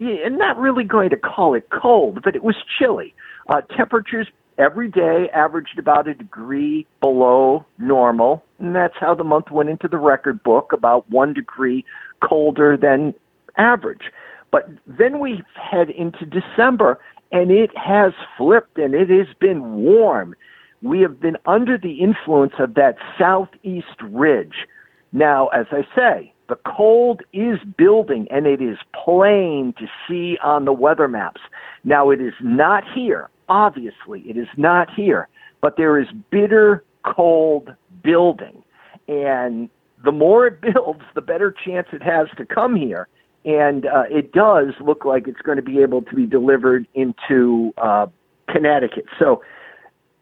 I'm 0.01 0.37
not 0.37 0.57
really 0.57 0.83
going 0.83 1.11
to 1.11 1.17
call 1.17 1.53
it 1.53 1.69
cold, 1.69 2.21
but 2.23 2.35
it 2.35 2.43
was 2.43 2.55
chilly. 2.77 3.13
Uh, 3.49 3.61
temperatures 3.75 4.27
every 4.61 4.89
day 4.89 5.27
averaged 5.33 5.79
about 5.79 6.07
a 6.07 6.13
degree 6.13 6.85
below 7.01 7.65
normal, 7.79 8.43
and 8.59 8.75
that's 8.75 8.93
how 8.99 9.15
the 9.15 9.23
month 9.23 9.49
went 9.49 9.69
into 9.69 9.87
the 9.87 9.97
record 9.97 10.43
book, 10.43 10.71
about 10.71 11.09
one 11.09 11.33
degree 11.33 11.83
colder 12.23 12.77
than 12.77 13.13
average. 13.57 14.11
But 14.51 14.69
then 14.85 15.19
we 15.19 15.41
head 15.55 15.89
into 15.89 16.25
December, 16.25 16.99
and 17.31 17.49
it 17.49 17.75
has 17.75 18.13
flipped, 18.37 18.77
and 18.77 18.93
it 18.93 19.09
has 19.09 19.33
been 19.39 19.77
warm. 19.77 20.35
We 20.83 21.01
have 21.01 21.19
been 21.19 21.37
under 21.45 21.77
the 21.77 21.99
influence 21.99 22.53
of 22.59 22.75
that 22.75 22.97
southeast 23.17 23.99
ridge. 24.03 24.67
Now, 25.11 25.47
as 25.47 25.65
I 25.71 25.87
say, 25.95 26.33
the 26.49 26.57
cold 26.67 27.21
is 27.33 27.59
building, 27.77 28.27
and 28.29 28.45
it 28.45 28.61
is 28.61 28.77
plain 28.93 29.73
to 29.79 29.87
see 30.07 30.37
on 30.43 30.65
the 30.65 30.73
weather 30.73 31.07
maps. 31.07 31.41
Now, 31.83 32.11
it 32.11 32.21
is 32.21 32.33
not 32.41 32.83
here 32.93 33.29
Obviously, 33.51 34.21
it 34.21 34.37
is 34.37 34.47
not 34.55 34.89
here, 34.95 35.27
but 35.59 35.75
there 35.75 35.99
is 35.99 36.07
bitter 36.29 36.85
cold 37.03 37.69
building. 38.01 38.63
And 39.09 39.69
the 40.05 40.13
more 40.13 40.47
it 40.47 40.61
builds, 40.73 41.01
the 41.15 41.21
better 41.21 41.53
chance 41.65 41.87
it 41.91 42.01
has 42.01 42.27
to 42.37 42.45
come 42.45 42.77
here. 42.77 43.09
And 43.43 43.87
uh, 43.87 44.03
it 44.09 44.31
does 44.31 44.67
look 44.79 45.03
like 45.03 45.27
it's 45.27 45.41
going 45.41 45.57
to 45.57 45.63
be 45.63 45.81
able 45.81 46.01
to 46.03 46.15
be 46.15 46.25
delivered 46.25 46.87
into 46.93 47.73
uh, 47.77 48.07
Connecticut. 48.47 49.03
So 49.19 49.43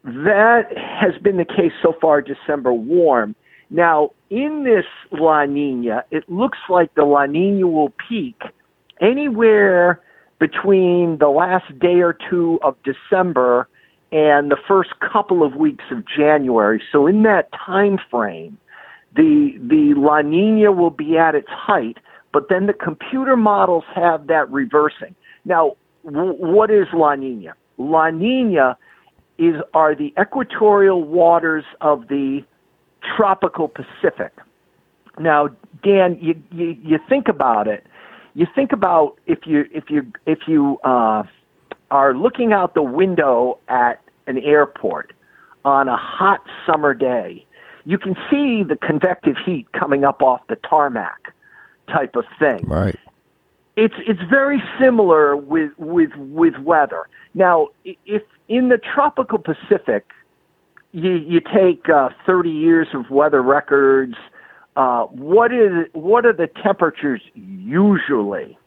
that 0.04 0.76
has 0.76 1.22
been 1.22 1.38
the 1.38 1.46
case 1.46 1.74
so 1.84 1.94
far, 2.02 2.24
December 2.24 2.74
warm. 2.74 3.36
Now, 3.70 4.10
in 4.32 4.64
this 4.64 4.86
La 5.12 5.46
Nina, 5.46 6.04
it 6.10 6.28
looks 6.32 6.58
like 6.68 6.96
the 6.96 7.04
La 7.04 7.28
Nina 7.28 7.68
will 7.68 7.94
peak 8.10 8.42
anywhere 9.00 10.02
between 10.40 11.18
the 11.20 11.30
last 11.30 11.78
day 11.80 12.02
or 12.02 12.18
two 12.30 12.60
of 12.64 12.76
December 12.84 13.68
and 14.12 14.50
the 14.50 14.58
first 14.68 14.92
couple 15.00 15.44
of 15.44 15.56
weeks 15.56 15.84
of 15.92 16.04
January. 16.08 16.82
So 16.92 17.06
in 17.08 17.24
that 17.24 17.50
time 17.54 18.00
frame, 18.10 18.58
the 19.16 19.54
the 19.58 19.94
La 19.98 20.22
Nina 20.22 20.72
will 20.72 20.90
be 20.90 21.18
at 21.18 21.36
its 21.36 21.50
height, 21.50 21.98
but 22.32 22.48
then 22.50 22.68
the 22.68 22.74
computer 22.74 23.36
models 23.36 23.84
have 23.94 24.28
that 24.28 24.50
reversing. 24.52 25.16
Now, 25.46 25.76
w- 26.06 26.34
what 26.34 26.72
is 26.72 26.88
La 26.94 27.16
Nina? 27.16 27.54
La 27.78 28.10
Nina 28.10 28.78
is 29.38 29.56
are 29.74 29.96
the 29.96 30.14
equatorial 30.20 31.04
waters 31.04 31.66
of 31.82 32.08
the 32.08 32.44
tropical 33.16 33.68
Pacific. 33.68 34.34
Now, 35.18 35.50
Dan, 35.84 36.18
you, 36.22 36.36
you, 36.52 36.78
you 36.84 37.00
think 37.10 37.28
about 37.28 37.68
it 37.68 37.86
you 38.40 38.48
think 38.56 38.72
about 38.72 39.20
if 39.28 39.40
you 39.46 39.66
if 39.74 39.90
you 39.90 40.14
if 40.26 40.40
you 40.48 40.78
uh, 40.86 41.24
are 41.92 42.14
looking 42.14 42.54
out 42.54 42.74
the 42.74 42.82
window 42.82 43.60
at 43.68 44.02
an 44.28 44.38
airport 44.38 45.12
on 45.66 45.90
a 45.90 45.98
hot 45.98 46.40
summer 46.66 46.94
day, 46.94 47.46
you 47.84 47.98
can 47.98 48.16
see 48.32 48.64
the 48.64 48.78
convective 48.78 49.36
heat 49.46 49.70
coming 49.74 50.06
up 50.06 50.22
off 50.22 50.40
the 50.48 50.56
tarmac, 50.56 51.34
type 51.90 52.16
of 52.16 52.24
thing. 52.40 52.62
Right. 52.66 52.98
It's 53.76 53.96
it's 54.08 54.22
very 54.30 54.64
similar 54.80 55.36
with 55.36 55.72
with 55.78 56.16
with 56.16 56.58
weather. 56.60 57.10
Now, 57.34 57.68
if 57.84 58.22
in 58.48 58.70
the 58.70 58.78
tropical 58.78 59.40
Pacific, 59.40 60.12
you 60.94 61.12
you 61.12 61.42
take 61.42 61.90
uh, 61.90 62.08
30 62.26 62.50
years 62.50 62.88
of 62.94 63.10
weather 63.10 63.42
records 63.42 64.16
uh, 64.80 65.04
what 65.08 65.52
is 65.52 65.88
what 65.92 66.26
are 66.26 66.32
the 66.32 66.48
temperatures 66.64 67.22
usually? 67.36 68.58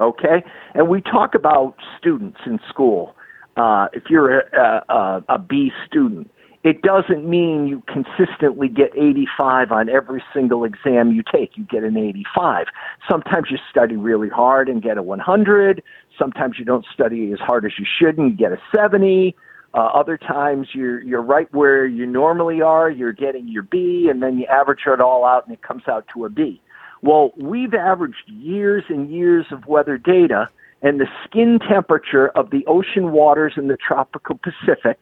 Okay, 0.00 0.42
and 0.74 0.88
we 0.88 1.02
talk 1.02 1.34
about 1.34 1.74
students 1.98 2.38
in 2.46 2.58
school. 2.70 3.14
Uh, 3.54 3.88
if 3.92 4.04
you're 4.08 4.40
a, 4.40 4.84
a, 4.88 5.24
a 5.28 5.38
B 5.38 5.72
student, 5.86 6.30
it 6.64 6.80
doesn't 6.80 7.28
mean 7.28 7.66
you 7.66 7.82
consistently 7.86 8.68
get 8.68 8.96
85 8.96 9.72
on 9.72 9.88
every 9.90 10.22
single 10.32 10.64
exam 10.64 11.12
you 11.12 11.22
take. 11.30 11.56
You 11.56 11.64
get 11.64 11.84
an 11.84 11.98
85. 11.98 12.66
Sometimes 13.08 13.48
you 13.50 13.58
study 13.70 13.96
really 13.96 14.30
hard 14.30 14.70
and 14.70 14.82
get 14.82 14.96
a 14.96 15.02
100. 15.02 15.82
Sometimes 16.18 16.58
you 16.58 16.64
don't 16.64 16.84
study 16.94 17.30
as 17.32 17.40
hard 17.40 17.66
as 17.66 17.72
you 17.78 17.84
should 17.98 18.16
and 18.16 18.30
you 18.30 18.36
get 18.36 18.52
a 18.52 18.58
70. 18.74 19.36
Uh, 19.76 19.90
other 19.92 20.16
times 20.16 20.68
you're 20.72 21.02
you're 21.02 21.22
right 21.22 21.52
where 21.52 21.86
you 21.86 22.06
normally 22.06 22.62
are. 22.62 22.88
You're 22.88 23.12
getting 23.12 23.46
your 23.46 23.62
B, 23.62 24.08
and 24.10 24.22
then 24.22 24.38
you 24.38 24.46
average 24.46 24.80
it 24.86 25.02
all 25.02 25.26
out, 25.26 25.46
and 25.46 25.52
it 25.52 25.60
comes 25.62 25.82
out 25.86 26.06
to 26.14 26.24
a 26.24 26.30
B. 26.30 26.62
Well, 27.02 27.32
we've 27.36 27.74
averaged 27.74 28.26
years 28.26 28.84
and 28.88 29.10
years 29.10 29.44
of 29.50 29.66
weather 29.66 29.98
data, 29.98 30.48
and 30.80 30.98
the 30.98 31.06
skin 31.24 31.58
temperature 31.68 32.28
of 32.28 32.48
the 32.50 32.64
ocean 32.66 33.12
waters 33.12 33.52
in 33.58 33.68
the 33.68 33.76
tropical 33.76 34.40
Pacific, 34.42 35.00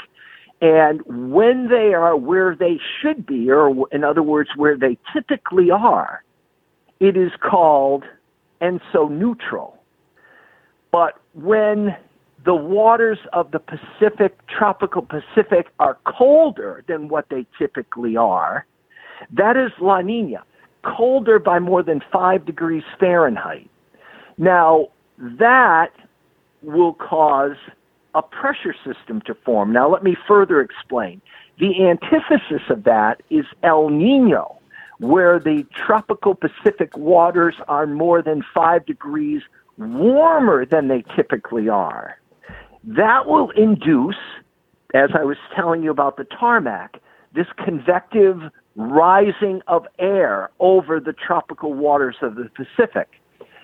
and 0.60 1.02
when 1.06 1.68
they 1.68 1.94
are 1.94 2.16
where 2.16 2.56
they 2.56 2.80
should 3.00 3.24
be, 3.24 3.48
or 3.50 3.86
in 3.92 4.02
other 4.02 4.24
words, 4.24 4.50
where 4.56 4.76
they 4.76 4.98
typically 5.12 5.70
are, 5.70 6.24
it 6.98 7.16
is 7.16 7.30
called 7.40 8.02
ENSO 8.60 9.08
neutral. 9.08 9.78
But 10.90 11.20
when 11.32 11.96
the 12.44 12.54
waters 12.54 13.18
of 13.32 13.50
the 13.52 13.58
Pacific, 13.58 14.38
tropical 14.46 15.02
Pacific, 15.02 15.68
are 15.78 15.96
colder 16.04 16.84
than 16.86 17.08
what 17.08 17.26
they 17.30 17.46
typically 17.58 18.16
are. 18.16 18.66
That 19.32 19.56
is 19.56 19.72
La 19.80 20.00
Nina, 20.00 20.44
colder 20.82 21.38
by 21.38 21.58
more 21.58 21.82
than 21.82 22.02
five 22.12 22.44
degrees 22.44 22.82
Fahrenheit. 23.00 23.70
Now, 24.36 24.88
that 25.18 25.92
will 26.62 26.94
cause 26.94 27.56
a 28.14 28.22
pressure 28.22 28.74
system 28.84 29.22
to 29.22 29.34
form. 29.34 29.72
Now, 29.72 29.88
let 29.88 30.02
me 30.02 30.16
further 30.28 30.60
explain. 30.60 31.20
The 31.58 31.86
antithesis 31.86 32.62
of 32.68 32.84
that 32.84 33.22
is 33.30 33.44
El 33.62 33.88
Nino, 33.88 34.56
where 34.98 35.38
the 35.38 35.64
tropical 35.86 36.34
Pacific 36.34 36.96
waters 36.96 37.54
are 37.68 37.86
more 37.86 38.22
than 38.22 38.44
five 38.54 38.84
degrees 38.86 39.42
warmer 39.78 40.64
than 40.66 40.88
they 40.88 41.04
typically 41.16 41.68
are. 41.68 42.18
That 42.86 43.26
will 43.26 43.50
induce, 43.50 44.16
as 44.94 45.10
I 45.18 45.24
was 45.24 45.36
telling 45.56 45.82
you 45.82 45.90
about 45.90 46.16
the 46.16 46.24
tarmac, 46.24 47.00
this 47.34 47.46
convective 47.64 48.40
rising 48.76 49.62
of 49.66 49.86
air 49.98 50.50
over 50.60 51.00
the 51.00 51.12
tropical 51.12 51.72
waters 51.72 52.16
of 52.20 52.34
the 52.34 52.50
Pacific. 52.54 53.08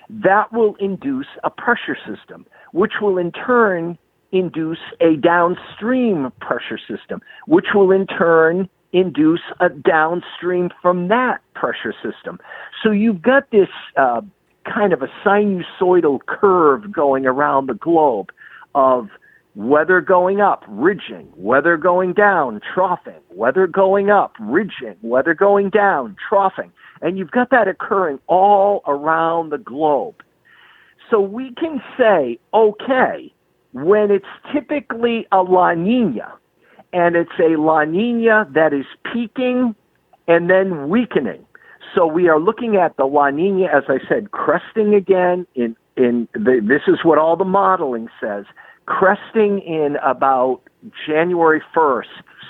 That 0.09 0.51
will 0.51 0.75
induce 0.79 1.27
a 1.43 1.49
pressure 1.49 1.97
system, 2.07 2.45
which 2.71 2.93
will 3.01 3.17
in 3.17 3.31
turn 3.31 3.97
induce 4.31 4.79
a 4.99 5.15
downstream 5.17 6.31
pressure 6.39 6.79
system, 6.79 7.21
which 7.45 7.67
will 7.75 7.91
in 7.91 8.07
turn 8.07 8.69
induce 8.93 9.41
a 9.59 9.69
downstream 9.69 10.69
from 10.81 11.09
that 11.09 11.41
pressure 11.53 11.93
system. 12.03 12.39
So 12.83 12.91
you've 12.91 13.21
got 13.21 13.51
this 13.51 13.69
uh, 13.95 14.21
kind 14.65 14.93
of 14.93 15.01
a 15.01 15.07
sinusoidal 15.23 16.19
curve 16.25 16.91
going 16.91 17.25
around 17.25 17.67
the 17.67 17.73
globe 17.73 18.31
of 18.75 19.09
weather 19.55 20.01
going 20.01 20.39
up, 20.39 20.63
ridging, 20.67 21.31
weather 21.35 21.77
going 21.77 22.13
down, 22.13 22.61
troughing, 22.73 23.19
weather 23.31 23.67
going 23.67 24.09
up, 24.09 24.33
ridging, 24.39 24.95
weather 25.01 25.33
going 25.33 25.69
down, 25.69 26.15
troughing. 26.29 26.71
And 27.01 27.17
you've 27.17 27.31
got 27.31 27.49
that 27.49 27.67
occurring 27.67 28.19
all 28.27 28.81
around 28.87 29.49
the 29.49 29.57
globe. 29.57 30.23
So 31.09 31.19
we 31.19 31.53
can 31.55 31.81
say, 31.97 32.39
okay, 32.53 33.33
when 33.73 34.11
it's 34.11 34.25
typically 34.53 35.27
a 35.31 35.41
La 35.41 35.73
Nina, 35.73 36.33
and 36.93 37.15
it's 37.15 37.31
a 37.39 37.57
La 37.57 37.83
Nina 37.83 38.47
that 38.53 38.73
is 38.73 38.85
peaking 39.11 39.75
and 40.27 40.49
then 40.49 40.89
weakening. 40.89 41.45
So 41.95 42.05
we 42.05 42.29
are 42.29 42.39
looking 42.39 42.77
at 42.77 42.95
the 42.97 43.05
La 43.05 43.29
Nina, 43.29 43.65
as 43.65 43.83
I 43.89 43.97
said, 44.07 44.31
cresting 44.31 44.93
again. 44.93 45.45
In 45.55 45.75
in 46.01 46.27
the, 46.33 46.59
this 46.61 46.81
is 46.87 46.99
what 47.03 47.17
all 47.17 47.35
the 47.35 47.45
modeling 47.45 48.07
says 48.19 48.45
cresting 48.85 49.59
in 49.59 49.97
about 50.03 50.61
January 51.07 51.61
1st, 51.75 52.05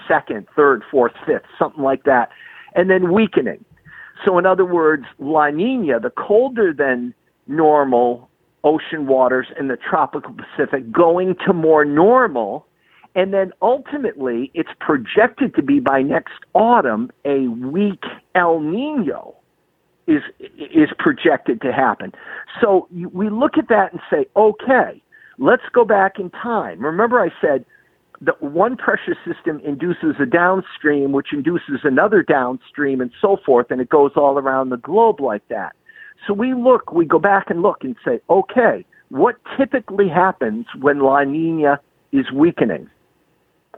2nd, 0.10 0.46
3rd, 0.58 0.82
4th, 0.92 1.16
5th, 1.28 1.42
something 1.60 1.84
like 1.84 2.04
that, 2.04 2.30
and 2.74 2.90
then 2.90 3.12
weakening. 3.14 3.64
So, 4.26 4.38
in 4.38 4.46
other 4.46 4.66
words, 4.66 5.06
La 5.20 5.50
Nina, 5.50 6.00
the 6.00 6.12
colder 6.12 6.74
than 6.74 7.14
normal 7.48 8.30
ocean 8.64 9.08
waters 9.08 9.48
in 9.60 9.68
the 9.68 9.78
tropical 9.78 10.34
Pacific, 10.34 10.92
going 10.92 11.36
to 11.46 11.54
more 11.54 11.84
normal. 11.84 12.66
And 13.14 13.34
then 13.34 13.52
ultimately, 13.62 14.52
it's 14.54 14.70
projected 14.80 15.54
to 15.56 15.64
be 15.64 15.80
by 15.80 16.02
next 16.02 16.40
autumn 16.54 17.12
a 17.26 17.48
weak 17.48 18.04
El 18.36 18.62
Nino. 18.62 19.36
Is 20.08 20.22
is 20.58 20.90
projected 20.98 21.62
to 21.62 21.72
happen. 21.72 22.12
So 22.60 22.88
we 22.92 23.30
look 23.30 23.58
at 23.58 23.68
that 23.70 23.92
and 23.92 24.02
say, 24.10 24.26
okay, 24.36 25.02
let's 25.38 25.64
go 25.74 25.86
back 25.86 26.20
in 26.20 26.30
time. 26.30 26.84
Remember, 26.84 27.20
I 27.20 27.30
said 27.40 27.66
that 28.22 28.42
one 28.42 28.78
pressure 28.78 29.18
system 29.26 29.60
induces 29.66 30.16
a 30.22 30.26
downstream, 30.26 31.12
which 31.12 31.34
induces 31.34 31.80
another 31.84 32.22
downstream, 32.22 33.02
and 33.02 33.12
so 33.20 33.38
forth, 33.46 33.72
and 33.72 33.82
it 33.82 33.90
goes 33.90 34.12
all 34.16 34.38
around 34.38 34.70
the 34.70 34.78
globe 34.78 35.20
like 35.20 35.48
that. 35.50 35.76
So 36.28 36.34
we 36.34 36.54
look, 36.54 36.92
we 36.92 37.06
go 37.06 37.18
back 37.18 37.50
and 37.50 37.62
look 37.64 37.78
and 37.82 37.96
say, 38.06 38.20
okay, 38.30 38.86
what 39.10 39.36
typically 39.58 40.08
happens 40.08 40.68
when 40.80 41.00
La 41.00 41.24
Nina 41.24 41.80
is 42.12 42.32
weakening? 42.32 42.90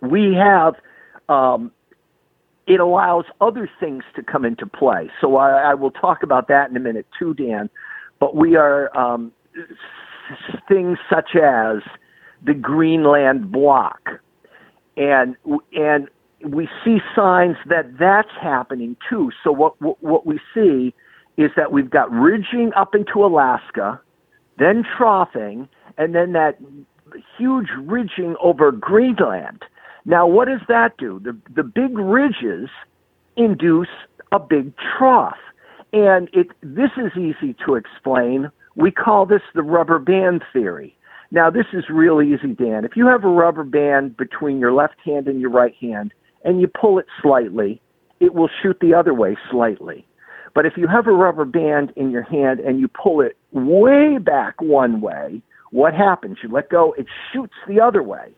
We 0.01 0.36
have 0.36 0.75
um, 1.29 1.71
it 2.67 2.80
allows 2.80 3.26
other 3.41 3.69
things 3.80 4.04
to 4.15 4.23
come 4.23 4.45
into 4.45 4.65
play. 4.65 5.10
So 5.19 5.36
I, 5.36 5.71
I 5.71 5.73
will 5.73 5.91
talk 5.91 6.23
about 6.23 6.47
that 6.47 6.69
in 6.69 6.78
a 6.78 6.80
minute 6.80 7.08
too, 7.17 7.34
Dan. 7.34 7.69
But 8.19 8.36
we 8.36 8.56
are 8.56 8.95
um, 8.97 9.32
things 10.67 10.97
such 11.10 11.36
as 11.36 11.82
the 12.45 12.54
Greenland 12.54 13.52
block, 13.52 14.10
and 14.95 15.36
and 15.73 16.08
we 16.45 16.67
see 16.84 16.99
signs 17.15 17.58
that 17.67 17.97
that's 17.99 18.32
happening 18.41 18.95
too. 19.10 19.32
So 19.43 19.52
what 19.52 19.73
what 20.02 20.26
we 20.26 20.39
see 20.54 20.93
is 21.38 21.52
that 21.58 21.71
we've 21.71 21.89
got 21.89 22.12
ridging 22.12 22.71
up 22.76 22.93
into 22.95 23.26
Alaska, 23.26 23.99
then 24.58 24.84
troughing, 24.97 25.67
and 25.97 26.13
then 26.15 26.34
that 26.34 26.60
huge 27.38 27.67
ridging 27.78 28.36
over 28.41 28.71
Greenland. 28.71 29.63
Now, 30.05 30.27
what 30.27 30.47
does 30.47 30.61
that 30.67 30.97
do? 30.97 31.19
The, 31.23 31.37
the 31.55 31.63
big 31.63 31.97
ridges 31.97 32.69
induce 33.37 33.87
a 34.31 34.39
big 34.39 34.73
trough. 34.97 35.37
And 35.93 36.29
it, 36.33 36.47
this 36.61 36.91
is 36.97 37.11
easy 37.17 37.55
to 37.65 37.75
explain. 37.75 38.49
We 38.75 38.91
call 38.91 39.25
this 39.25 39.41
the 39.53 39.61
rubber 39.61 39.99
band 39.99 40.43
theory. 40.51 40.97
Now, 41.31 41.49
this 41.49 41.65
is 41.73 41.85
real 41.89 42.21
easy, 42.21 42.53
Dan. 42.53 42.85
If 42.85 42.95
you 42.95 43.07
have 43.07 43.23
a 43.23 43.29
rubber 43.29 43.63
band 43.63 44.17
between 44.17 44.59
your 44.59 44.73
left 44.73 44.95
hand 45.03 45.27
and 45.27 45.39
your 45.39 45.49
right 45.49 45.73
hand, 45.79 46.13
and 46.43 46.59
you 46.59 46.67
pull 46.67 46.99
it 46.99 47.05
slightly, 47.21 47.81
it 48.19 48.33
will 48.33 48.49
shoot 48.61 48.77
the 48.81 48.93
other 48.93 49.13
way 49.13 49.37
slightly. 49.49 50.05
But 50.53 50.65
if 50.65 50.73
you 50.77 50.87
have 50.87 51.07
a 51.07 51.11
rubber 51.11 51.45
band 51.45 51.93
in 51.95 52.11
your 52.11 52.23
hand 52.23 52.59
and 52.59 52.79
you 52.79 52.87
pull 52.87 53.21
it 53.21 53.37
way 53.51 54.17
back 54.19 54.61
one 54.61 55.01
way, 55.01 55.41
what 55.71 55.93
happens? 55.93 56.37
You 56.43 56.49
let 56.49 56.69
go, 56.69 56.93
it 56.97 57.07
shoots 57.31 57.55
the 57.67 57.79
other 57.79 58.03
way. 58.03 58.33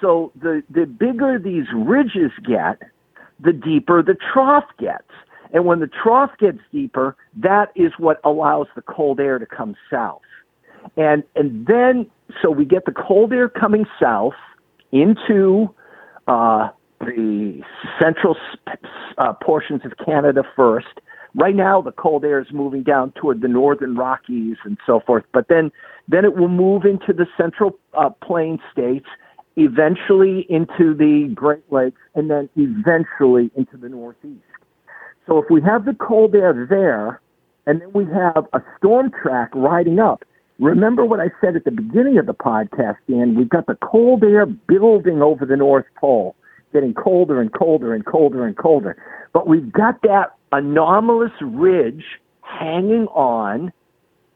So 0.00 0.32
the, 0.40 0.62
the 0.70 0.86
bigger 0.86 1.38
these 1.38 1.66
ridges 1.74 2.32
get, 2.46 2.82
the 3.38 3.52
deeper 3.52 4.02
the 4.02 4.16
trough 4.32 4.64
gets. 4.78 5.08
And 5.52 5.64
when 5.64 5.80
the 5.80 5.88
trough 5.88 6.30
gets 6.38 6.58
deeper, 6.72 7.16
that 7.36 7.72
is 7.74 7.92
what 7.98 8.20
allows 8.24 8.68
the 8.74 8.82
cold 8.82 9.20
air 9.20 9.38
to 9.38 9.46
come 9.46 9.74
south. 9.90 10.22
And, 10.96 11.24
and 11.34 11.66
then, 11.66 12.06
so 12.40 12.50
we 12.50 12.64
get 12.64 12.84
the 12.84 12.92
cold 12.92 13.32
air 13.32 13.48
coming 13.48 13.84
south 14.00 14.34
into 14.92 15.74
uh, 16.28 16.68
the 17.00 17.62
central 18.00 18.36
uh, 19.18 19.32
portions 19.34 19.82
of 19.84 19.92
Canada 20.04 20.42
first. 20.54 21.00
Right 21.34 21.54
now, 21.54 21.80
the 21.80 21.92
cold 21.92 22.24
air 22.24 22.40
is 22.40 22.48
moving 22.52 22.82
down 22.82 23.12
toward 23.12 23.40
the 23.40 23.48
northern 23.48 23.96
Rockies 23.96 24.56
and 24.64 24.78
so 24.86 25.00
forth, 25.00 25.24
but 25.32 25.48
then, 25.48 25.70
then 26.08 26.24
it 26.24 26.36
will 26.36 26.48
move 26.48 26.84
into 26.84 27.12
the 27.12 27.26
central 27.36 27.78
uh, 27.94 28.10
plain 28.10 28.58
states 28.72 29.06
eventually 29.56 30.46
into 30.48 30.94
the 30.94 31.30
Great 31.34 31.70
Lakes, 31.70 32.00
and 32.14 32.30
then 32.30 32.48
eventually 32.56 33.50
into 33.56 33.76
the 33.76 33.88
Northeast. 33.88 34.42
So 35.26 35.38
if 35.38 35.50
we 35.50 35.60
have 35.62 35.84
the 35.84 35.94
cold 35.94 36.34
air 36.34 36.66
there, 36.68 37.20
and 37.66 37.80
then 37.80 37.92
we 37.92 38.04
have 38.06 38.46
a 38.52 38.60
storm 38.78 39.10
track 39.22 39.50
riding 39.54 39.98
up, 39.98 40.24
remember 40.58 41.04
what 41.04 41.20
I 41.20 41.30
said 41.40 41.56
at 41.56 41.64
the 41.64 41.70
beginning 41.70 42.18
of 42.18 42.26
the 42.26 42.34
podcast, 42.34 42.96
Dan? 43.08 43.34
We've 43.36 43.48
got 43.48 43.66
the 43.66 43.76
cold 43.76 44.24
air 44.24 44.46
building 44.46 45.22
over 45.22 45.44
the 45.46 45.56
North 45.56 45.86
Pole, 45.98 46.34
getting 46.72 46.94
colder 46.94 47.40
and 47.40 47.52
colder 47.52 47.94
and 47.94 48.04
colder 48.04 48.46
and 48.46 48.56
colder. 48.56 48.96
But 49.32 49.46
we've 49.46 49.72
got 49.72 50.02
that 50.02 50.34
anomalous 50.52 51.32
ridge 51.40 52.04
hanging 52.42 53.06
on 53.08 53.72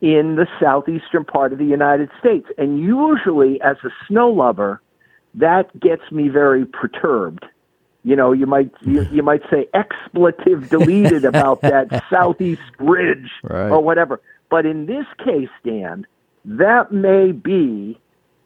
in 0.00 0.36
the 0.36 0.46
southeastern 0.60 1.24
part 1.24 1.52
of 1.52 1.58
the 1.58 1.64
United 1.64 2.10
States. 2.20 2.46
And 2.58 2.78
usually, 2.78 3.60
as 3.62 3.76
a 3.84 3.90
snow 4.06 4.28
lover, 4.28 4.80
that 5.34 5.78
gets 5.80 6.10
me 6.10 6.28
very 6.28 6.64
perturbed. 6.64 7.44
You 8.02 8.16
know, 8.16 8.32
you 8.32 8.46
might 8.46 8.70
you, 8.82 9.06
you 9.10 9.22
might 9.22 9.42
say 9.50 9.66
expletive 9.72 10.68
deleted 10.68 11.24
about 11.32 11.62
that 11.62 12.04
southeast 12.10 12.60
ridge 12.78 13.30
right. 13.42 13.70
or 13.70 13.80
whatever. 13.80 14.20
But 14.50 14.66
in 14.66 14.86
this 14.86 15.06
case, 15.24 15.48
Dan, 15.64 16.06
that 16.44 16.92
may 16.92 17.32
be 17.32 17.98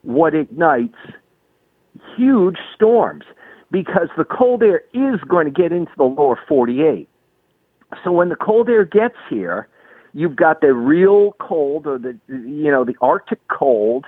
what 0.03 0.35
ignites 0.35 0.97
huge 2.17 2.59
storms 2.75 3.25
because 3.71 4.09
the 4.17 4.25
cold 4.25 4.63
air 4.63 4.83
is 4.95 5.21
going 5.29 5.47
to 5.47 5.51
get 5.51 5.73
into 5.73 5.93
the 5.97 6.05
lower 6.05 6.39
48. 6.49 7.09
So 8.05 8.13
when 8.13 8.29
the 8.29 8.37
cold 8.37 8.69
air 8.69 8.85
gets 8.85 9.17
here, 9.29 9.69
you've 10.15 10.37
got 10.37 10.61
the 10.61 10.73
real 10.73 11.33
cold 11.41 11.87
or 11.87 11.99
the 11.99 12.19
you 12.29 12.71
know 12.71 12.85
the 12.85 12.95
Arctic 13.01 13.41
cold, 13.49 14.07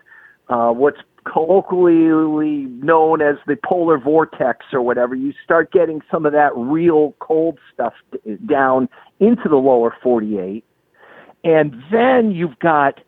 uh, 0.49 0.71
what's 0.71 1.01
colloquially 1.25 2.67
known 2.83 3.23
as 3.23 3.37
the 3.47 3.57
polar 3.65 3.99
vortex 3.99 4.67
or 4.73 4.83
whatever, 4.83 5.15
you 5.15 5.33
start 5.45 5.73
getting 5.73 6.01
some 6.11 6.27
of 6.27 6.33
that 6.33 6.51
real 6.57 7.15
cold 7.21 7.59
stuff 7.73 7.95
down 8.47 8.89
into 9.19 9.49
the 9.49 9.57
lower 9.57 9.95
48. 10.03 10.65
And 11.45 11.83
then 11.91 12.33
you've 12.33 12.59
got 12.59 13.01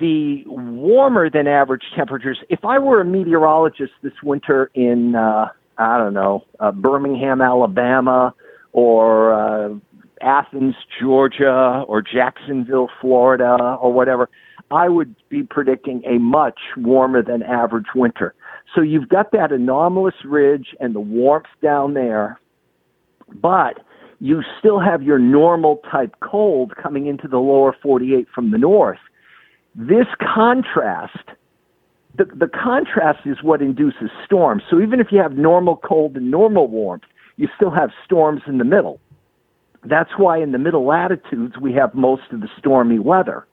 the 0.00 0.44
warmer 0.46 1.30
than 1.30 1.46
average 1.46 1.84
temperatures. 1.94 2.38
If 2.48 2.64
I 2.64 2.78
were 2.78 3.00
a 3.00 3.04
meteorologist 3.04 3.92
this 4.02 4.12
winter 4.22 4.70
in, 4.74 5.14
uh, 5.14 5.48
I 5.78 5.98
don't 5.98 6.14
know, 6.14 6.44
uh, 6.60 6.72
Birmingham, 6.72 7.40
Alabama, 7.40 8.34
or 8.72 9.32
uh, 9.34 9.74
Athens, 10.22 10.74
Georgia, 11.00 11.84
or 11.86 12.02
Jacksonville, 12.02 12.88
Florida, 13.00 13.76
or 13.80 13.92
whatever, 13.92 14.30
I 14.72 14.88
would 14.88 15.14
be 15.28 15.42
predicting 15.42 16.02
a 16.06 16.18
much 16.18 16.58
warmer 16.78 17.22
than 17.22 17.42
average 17.42 17.88
winter. 17.94 18.34
So 18.74 18.80
you've 18.80 19.08
got 19.08 19.30
that 19.32 19.52
anomalous 19.52 20.14
ridge 20.24 20.68
and 20.80 20.94
the 20.94 21.00
warmth 21.00 21.46
down 21.62 21.92
there, 21.92 22.40
but 23.34 23.80
you 24.18 24.42
still 24.58 24.80
have 24.80 25.02
your 25.02 25.18
normal 25.18 25.82
type 25.90 26.14
cold 26.20 26.72
coming 26.82 27.06
into 27.06 27.28
the 27.28 27.36
lower 27.36 27.76
48 27.82 28.26
from 28.34 28.50
the 28.50 28.56
north. 28.56 28.98
This 29.74 30.06
contrast, 30.34 31.18
the, 32.16 32.24
the 32.24 32.48
contrast 32.48 33.26
is 33.26 33.42
what 33.42 33.60
induces 33.60 34.10
storms. 34.24 34.62
So 34.70 34.80
even 34.80 35.00
if 35.00 35.08
you 35.10 35.18
have 35.18 35.32
normal 35.32 35.76
cold 35.76 36.16
and 36.16 36.30
normal 36.30 36.68
warmth, 36.68 37.04
you 37.36 37.48
still 37.56 37.70
have 37.70 37.90
storms 38.06 38.40
in 38.46 38.56
the 38.56 38.64
middle. 38.64 39.00
That's 39.84 40.12
why 40.16 40.40
in 40.40 40.52
the 40.52 40.58
middle 40.58 40.86
latitudes 40.86 41.56
we 41.60 41.74
have 41.74 41.94
most 41.94 42.22
of 42.30 42.40
the 42.40 42.48
stormy 42.58 42.98
weather. 42.98 43.46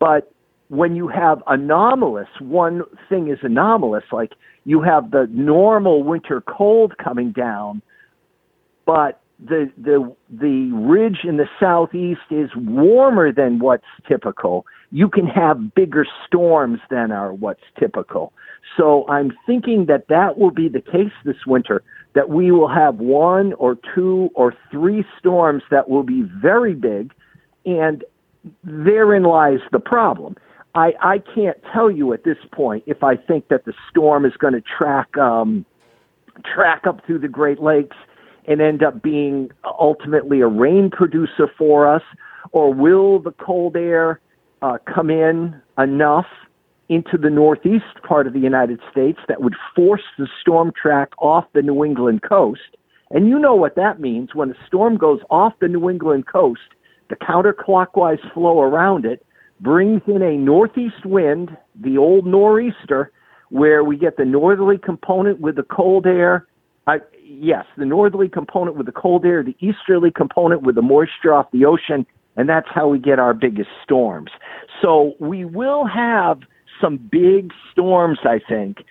But 0.00 0.32
when 0.68 0.94
you 0.94 1.08
have 1.08 1.42
anomalous, 1.46 2.28
one 2.40 2.82
thing 3.08 3.28
is 3.28 3.38
anomalous, 3.42 4.04
like 4.12 4.32
you 4.64 4.82
have 4.82 5.10
the 5.10 5.26
normal 5.30 6.02
winter 6.02 6.42
cold 6.42 6.96
coming 7.02 7.32
down, 7.32 7.82
but 8.84 9.20
the 9.38 9.70
the 9.78 10.14
the 10.30 10.70
ridge 10.72 11.20
in 11.24 11.36
the 11.36 11.46
southeast 11.60 12.20
is 12.30 12.50
warmer 12.56 13.32
than 13.32 13.60
what's 13.60 13.84
typical. 14.06 14.66
You 14.90 15.08
can 15.08 15.26
have 15.26 15.74
bigger 15.74 16.04
storms 16.26 16.80
than 16.90 17.12
are 17.12 17.32
what's 17.32 17.62
typical. 17.78 18.32
So 18.76 19.06
I'm 19.08 19.32
thinking 19.46 19.86
that 19.86 20.08
that 20.08 20.38
will 20.38 20.50
be 20.50 20.68
the 20.68 20.80
case 20.80 21.12
this 21.24 21.46
winter. 21.46 21.82
That 22.14 22.28
we 22.28 22.50
will 22.50 22.68
have 22.68 22.96
one 22.96 23.52
or 23.54 23.78
two 23.94 24.30
or 24.34 24.54
three 24.70 25.04
storms 25.18 25.62
that 25.70 25.88
will 25.88 26.02
be 26.02 26.22
very 26.42 26.74
big, 26.74 27.12
and 27.64 28.04
therein 28.64 29.22
lies 29.22 29.60
the 29.72 29.78
problem 29.78 30.36
I, 30.78 30.92
I 31.02 31.18
can't 31.18 31.58
tell 31.72 31.90
you 31.90 32.12
at 32.12 32.22
this 32.22 32.36
point 32.52 32.84
if 32.86 33.02
I 33.02 33.16
think 33.16 33.48
that 33.48 33.64
the 33.64 33.72
storm 33.90 34.24
is 34.24 34.34
going 34.38 34.52
to 34.52 34.60
track 34.60 35.16
um, 35.18 35.66
track 36.54 36.86
up 36.86 37.04
through 37.04 37.18
the 37.18 37.28
Great 37.28 37.60
Lakes 37.60 37.96
and 38.46 38.60
end 38.60 38.84
up 38.84 39.02
being 39.02 39.50
ultimately 39.80 40.40
a 40.40 40.46
rain 40.46 40.88
producer 40.88 41.50
for 41.58 41.92
us, 41.92 42.02
or 42.52 42.72
will 42.72 43.18
the 43.18 43.32
cold 43.32 43.76
air 43.76 44.20
uh, 44.62 44.78
come 44.92 45.10
in 45.10 45.60
enough 45.78 46.26
into 46.88 47.18
the 47.18 47.28
northeast 47.28 48.00
part 48.06 48.28
of 48.28 48.32
the 48.32 48.38
United 48.38 48.78
States 48.90 49.18
that 49.26 49.42
would 49.42 49.54
force 49.74 50.04
the 50.16 50.28
storm 50.40 50.72
track 50.80 51.08
off 51.18 51.44
the 51.54 51.62
New 51.62 51.84
England 51.84 52.22
coast? 52.22 52.76
And 53.10 53.28
you 53.28 53.40
know 53.40 53.56
what 53.56 53.74
that 53.74 53.98
means 53.98 54.32
when 54.32 54.52
a 54.52 54.66
storm 54.66 54.96
goes 54.96 55.20
off 55.28 55.54
the 55.60 55.66
New 55.66 55.90
England 55.90 56.28
coast, 56.28 56.70
the 57.10 57.16
counterclockwise 57.16 58.32
flow 58.32 58.60
around 58.60 59.04
it 59.04 59.24
brings 59.60 60.02
in 60.06 60.22
a 60.22 60.36
northeast 60.36 61.04
wind, 61.04 61.56
the 61.74 61.98
old 61.98 62.26
nor'easter, 62.26 63.12
where 63.50 63.82
we 63.82 63.96
get 63.96 64.16
the 64.16 64.24
northerly 64.24 64.78
component 64.78 65.40
with 65.40 65.56
the 65.56 65.62
cold 65.62 66.06
air. 66.06 66.46
Uh, 66.86 66.98
yes, 67.22 67.64
the 67.76 67.84
northerly 67.84 68.28
component 68.28 68.76
with 68.76 68.86
the 68.86 68.92
cold 68.92 69.24
air, 69.24 69.42
the 69.42 69.56
easterly 69.60 70.10
component 70.10 70.62
with 70.62 70.74
the 70.74 70.82
moisture 70.82 71.34
off 71.34 71.50
the 71.50 71.64
ocean, 71.64 72.06
and 72.36 72.48
that's 72.48 72.68
how 72.70 72.88
we 72.88 72.98
get 72.98 73.18
our 73.18 73.34
biggest 73.34 73.70
storms. 73.82 74.30
So 74.80 75.14
we 75.18 75.44
will 75.44 75.86
have 75.86 76.40
some 76.80 76.96
big 76.96 77.52
storms, 77.72 78.18
I 78.24 78.40
think. 78.48 78.84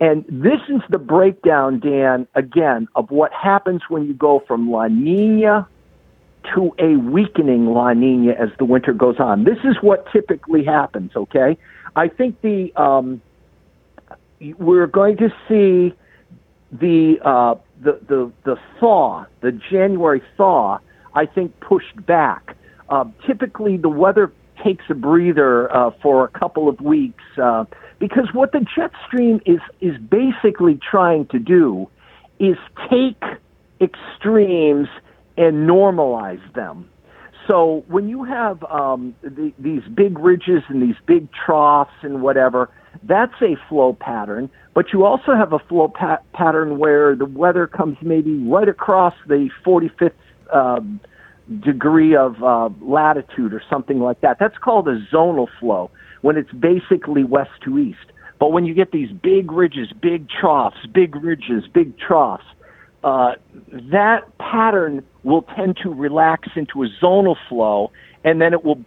And 0.00 0.24
this 0.28 0.60
is 0.68 0.82
the 0.90 0.98
breakdown, 0.98 1.80
Dan, 1.80 2.26
again, 2.34 2.88
of 2.94 3.10
what 3.10 3.32
happens 3.32 3.82
when 3.88 4.06
you 4.06 4.14
go 4.14 4.42
from 4.46 4.70
La 4.70 4.88
Nina 4.88 5.68
to 6.54 6.74
a 6.78 6.96
weakening 6.96 7.66
La 7.66 7.92
Nina 7.92 8.32
as 8.32 8.50
the 8.58 8.64
winter 8.64 8.92
goes 8.92 9.16
on. 9.18 9.44
This 9.44 9.58
is 9.64 9.76
what 9.80 10.06
typically 10.12 10.64
happens, 10.64 11.12
okay? 11.16 11.56
I 11.94 12.08
think 12.08 12.40
the 12.42 12.72
um, 12.76 13.22
we're 14.58 14.86
going 14.86 15.16
to 15.18 15.28
see 15.48 15.94
the, 16.72 17.16
uh, 17.24 17.54
the 17.82 18.00
the 18.06 18.32
the 18.44 18.56
thaw, 18.80 19.24
the 19.40 19.52
January 19.70 20.22
thaw, 20.36 20.78
I 21.14 21.26
think 21.26 21.58
pushed 21.60 22.04
back. 22.04 22.56
Uh, 22.88 23.04
typically, 23.26 23.76
the 23.76 23.88
weather 23.88 24.32
takes 24.62 24.84
a 24.90 24.94
breather 24.94 25.74
uh, 25.74 25.90
for 26.02 26.24
a 26.24 26.38
couple 26.38 26.68
of 26.68 26.80
weeks 26.80 27.24
uh, 27.42 27.64
because 27.98 28.28
what 28.32 28.52
the 28.52 28.64
jet 28.76 28.90
stream 29.06 29.40
is 29.46 29.60
is 29.80 29.96
basically 29.98 30.78
trying 30.90 31.26
to 31.26 31.38
do 31.38 31.88
is 32.38 32.56
take 32.90 33.22
extremes 33.80 34.88
and 35.36 35.68
normalize 35.68 36.54
them. 36.54 36.88
So 37.46 37.84
when 37.86 38.08
you 38.08 38.24
have 38.24 38.62
um, 38.64 39.14
the, 39.22 39.52
these 39.58 39.82
big 39.94 40.18
ridges 40.18 40.62
and 40.68 40.82
these 40.82 40.96
big 41.06 41.28
troughs 41.32 41.92
and 42.02 42.22
whatever, 42.22 42.70
that's 43.04 43.34
a 43.40 43.56
flow 43.68 43.96
pattern. 43.98 44.50
But 44.74 44.86
you 44.92 45.04
also 45.04 45.34
have 45.34 45.52
a 45.52 45.58
flow 45.58 45.88
pa- 45.88 46.18
pattern 46.32 46.78
where 46.78 47.14
the 47.14 47.24
weather 47.24 47.66
comes 47.66 47.98
maybe 48.02 48.36
right 48.38 48.68
across 48.68 49.14
the 49.28 49.48
45th 49.64 50.12
um, 50.52 51.00
degree 51.60 52.16
of 52.16 52.42
uh, 52.42 52.68
latitude 52.80 53.54
or 53.54 53.62
something 53.70 54.00
like 54.00 54.20
that. 54.22 54.38
That's 54.40 54.58
called 54.58 54.88
a 54.88 54.98
zonal 55.12 55.46
flow 55.60 55.90
when 56.22 56.36
it's 56.36 56.52
basically 56.52 57.22
west 57.22 57.50
to 57.64 57.78
east. 57.78 58.12
But 58.38 58.50
when 58.50 58.64
you 58.66 58.74
get 58.74 58.90
these 58.90 59.10
big 59.10 59.50
ridges, 59.52 59.92
big 60.00 60.28
troughs, 60.28 60.76
big 60.92 61.14
ridges, 61.16 61.64
big 61.72 61.98
troughs, 61.98 62.44
uh, 63.04 63.32
that 63.92 64.36
pattern 64.38 65.04
will 65.26 65.42
tend 65.42 65.76
to 65.82 65.90
relax 65.92 66.48
into 66.54 66.84
a 66.84 66.86
zonal 67.02 67.34
flow, 67.48 67.90
and 68.22 68.40
then 68.40 68.52
it 68.52 68.64
will, 68.64 68.80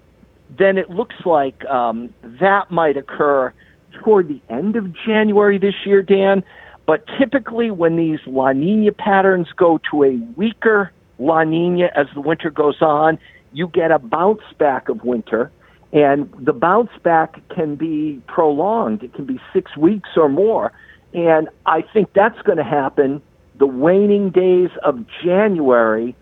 then 0.57 0.77
it 0.77 0.89
looks 0.89 1.15
like 1.25 1.65
um, 1.65 2.13
that 2.23 2.71
might 2.71 2.95
occur 2.95 3.53
toward 4.01 4.29
the 4.29 4.41
end 4.49 4.77
of 4.77 4.85
January 5.05 5.57
this 5.57 5.75
year, 5.85 6.01
Dan. 6.01 6.41
But 6.87 7.03
typically, 7.19 7.71
when 7.71 7.97
these 7.97 8.19
La 8.25 8.53
Nina 8.53 8.93
patterns 8.93 9.47
go 9.57 9.81
to 9.91 10.05
a 10.05 10.17
weaker 10.37 10.93
La 11.19 11.43
Nina 11.43 11.89
as 11.93 12.07
the 12.13 12.21
winter 12.21 12.49
goes 12.49 12.81
on, 12.81 13.19
you 13.51 13.67
get 13.67 13.91
a 13.91 13.99
bounce 13.99 14.41
back 14.57 14.87
of 14.87 15.03
winter. 15.03 15.51
And 15.91 16.33
the 16.39 16.53
bounce 16.53 16.91
back 17.03 17.41
can 17.49 17.75
be 17.75 18.21
prolonged. 18.27 19.03
It 19.03 19.13
can 19.13 19.25
be 19.25 19.41
six 19.51 19.75
weeks 19.75 20.09
or 20.15 20.29
more. 20.29 20.71
And 21.13 21.49
I 21.65 21.81
think 21.81 22.13
that's 22.13 22.41
going 22.43 22.59
to 22.59 22.63
happen 22.63 23.21
the 23.57 23.67
waning 23.67 24.29
days 24.29 24.69
of 24.83 25.03
January 25.21 26.15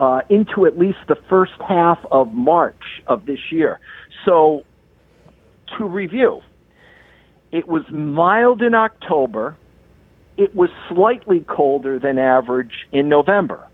uh, 0.00 0.20
into 0.28 0.66
at 0.66 0.78
least 0.78 0.98
the 1.08 1.16
first 1.28 1.52
half 1.66 1.98
of 2.10 2.32
March 2.32 3.02
of 3.06 3.26
this 3.26 3.38
year. 3.50 3.80
So, 4.24 4.64
to 5.78 5.84
review, 5.84 6.40
it 7.52 7.68
was 7.68 7.82
mild 7.90 8.62
in 8.62 8.74
October. 8.74 9.56
It 10.36 10.54
was 10.54 10.70
slightly 10.88 11.40
colder 11.40 11.98
than 11.98 12.18
average 12.18 12.86
in 12.92 13.08
November. 13.08 13.68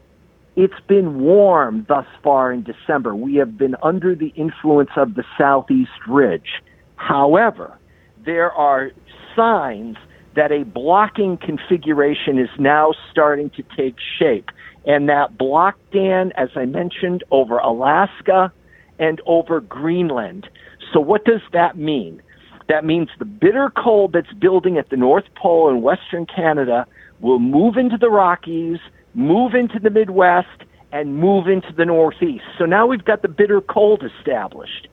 It's 0.57 0.81
been 0.89 1.21
warm 1.21 1.87
thus 1.89 2.07
far 2.23 2.53
in 2.53 2.65
December. 2.65 3.15
We 3.15 3.37
have 3.37 3.57
been 3.57 3.77
under 3.83 4.15
the 4.15 4.33
influence 4.37 4.91
of 4.97 5.15
the 5.15 5.25
southeast 5.39 6.07
ridge. 6.09 6.61
However, 6.97 7.79
there 8.27 8.53
are 8.53 8.91
signs 9.35 9.97
that 10.37 10.53
a 10.53 10.65
blocking 10.65 11.39
configuration 11.39 12.39
is 12.39 12.51
now 12.59 12.93
starting 13.11 13.51
to 13.51 13.65
take 13.77 13.97
shape. 14.19 14.51
And 14.87 15.09
that 15.09 15.37
block, 15.37 15.77
Dan, 15.93 16.33
as 16.37 16.49
I 16.57 16.65
mentioned, 16.65 17.23
over 17.31 17.59
Alaska 17.59 18.53
and 18.99 19.21
over 19.27 19.61
Greenland. 19.61 20.49
So, 20.93 21.01
what 21.01 21.25
does 21.25 21.43
that 21.53 21.77
mean? 21.77 22.23
That 22.69 22.85
means 22.85 23.09
the 23.19 23.25
bitter 23.25 23.71
cold 23.71 24.13
that's 24.13 24.33
building 24.35 24.79
at 24.79 24.91
the 24.91 24.97
North 24.97 25.25
Pole 25.35 25.69
and 25.69 25.83
Western 25.83 26.25
Canada 26.25 26.87
will 27.21 27.41
move 27.41 27.77
into 27.77 27.99
the 27.99 28.11
Rockies 28.11 28.79
move 29.15 29.55
into 29.55 29.79
the 29.79 29.91
Midwest, 29.91 30.65
and 30.93 31.17
move 31.17 31.47
into 31.47 31.73
the 31.73 31.85
Northeast. 31.85 32.43
So 32.59 32.65
now 32.65 32.85
we've 32.87 33.05
got 33.05 33.23
the 33.23 33.29
bitter 33.29 33.61
cold 33.61 34.03
established. 34.03 34.89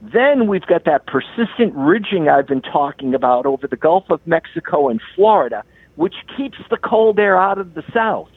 Then 0.00 0.46
we've 0.46 0.64
got 0.66 0.84
that 0.84 1.06
persistent 1.06 1.74
ridging 1.74 2.28
I've 2.28 2.46
been 2.46 2.62
talking 2.62 3.14
about 3.14 3.44
over 3.44 3.66
the 3.66 3.76
Gulf 3.76 4.04
of 4.08 4.26
Mexico 4.26 4.88
and 4.88 5.00
Florida, 5.14 5.62
which 5.96 6.14
keeps 6.36 6.56
the 6.70 6.78
cold 6.78 7.18
air 7.18 7.38
out 7.38 7.58
of 7.58 7.74
the 7.74 7.82
south. 7.92 8.30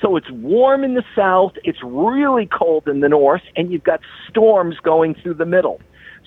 So 0.00 0.16
it's 0.16 0.30
warm 0.30 0.84
in 0.84 0.94
the 0.94 1.04
south, 1.16 1.52
it's 1.62 1.78
really 1.82 2.46
cold 2.46 2.88
in 2.88 3.00
the 3.00 3.08
north, 3.08 3.42
and 3.56 3.72
you've 3.72 3.84
got 3.84 4.00
storms 4.28 4.76
going 4.82 5.14
through 5.14 5.34
the 5.34 5.46
middle. 5.46 5.80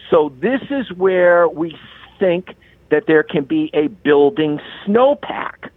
So 0.09 0.33
this 0.41 0.61
is 0.69 0.91
where 0.97 1.47
we 1.49 1.75
think 2.19 2.55
that 2.89 3.03
there 3.07 3.23
can 3.23 3.43
be 3.43 3.69
a 3.73 3.87
building 3.87 4.59
snowpack. 4.85 5.69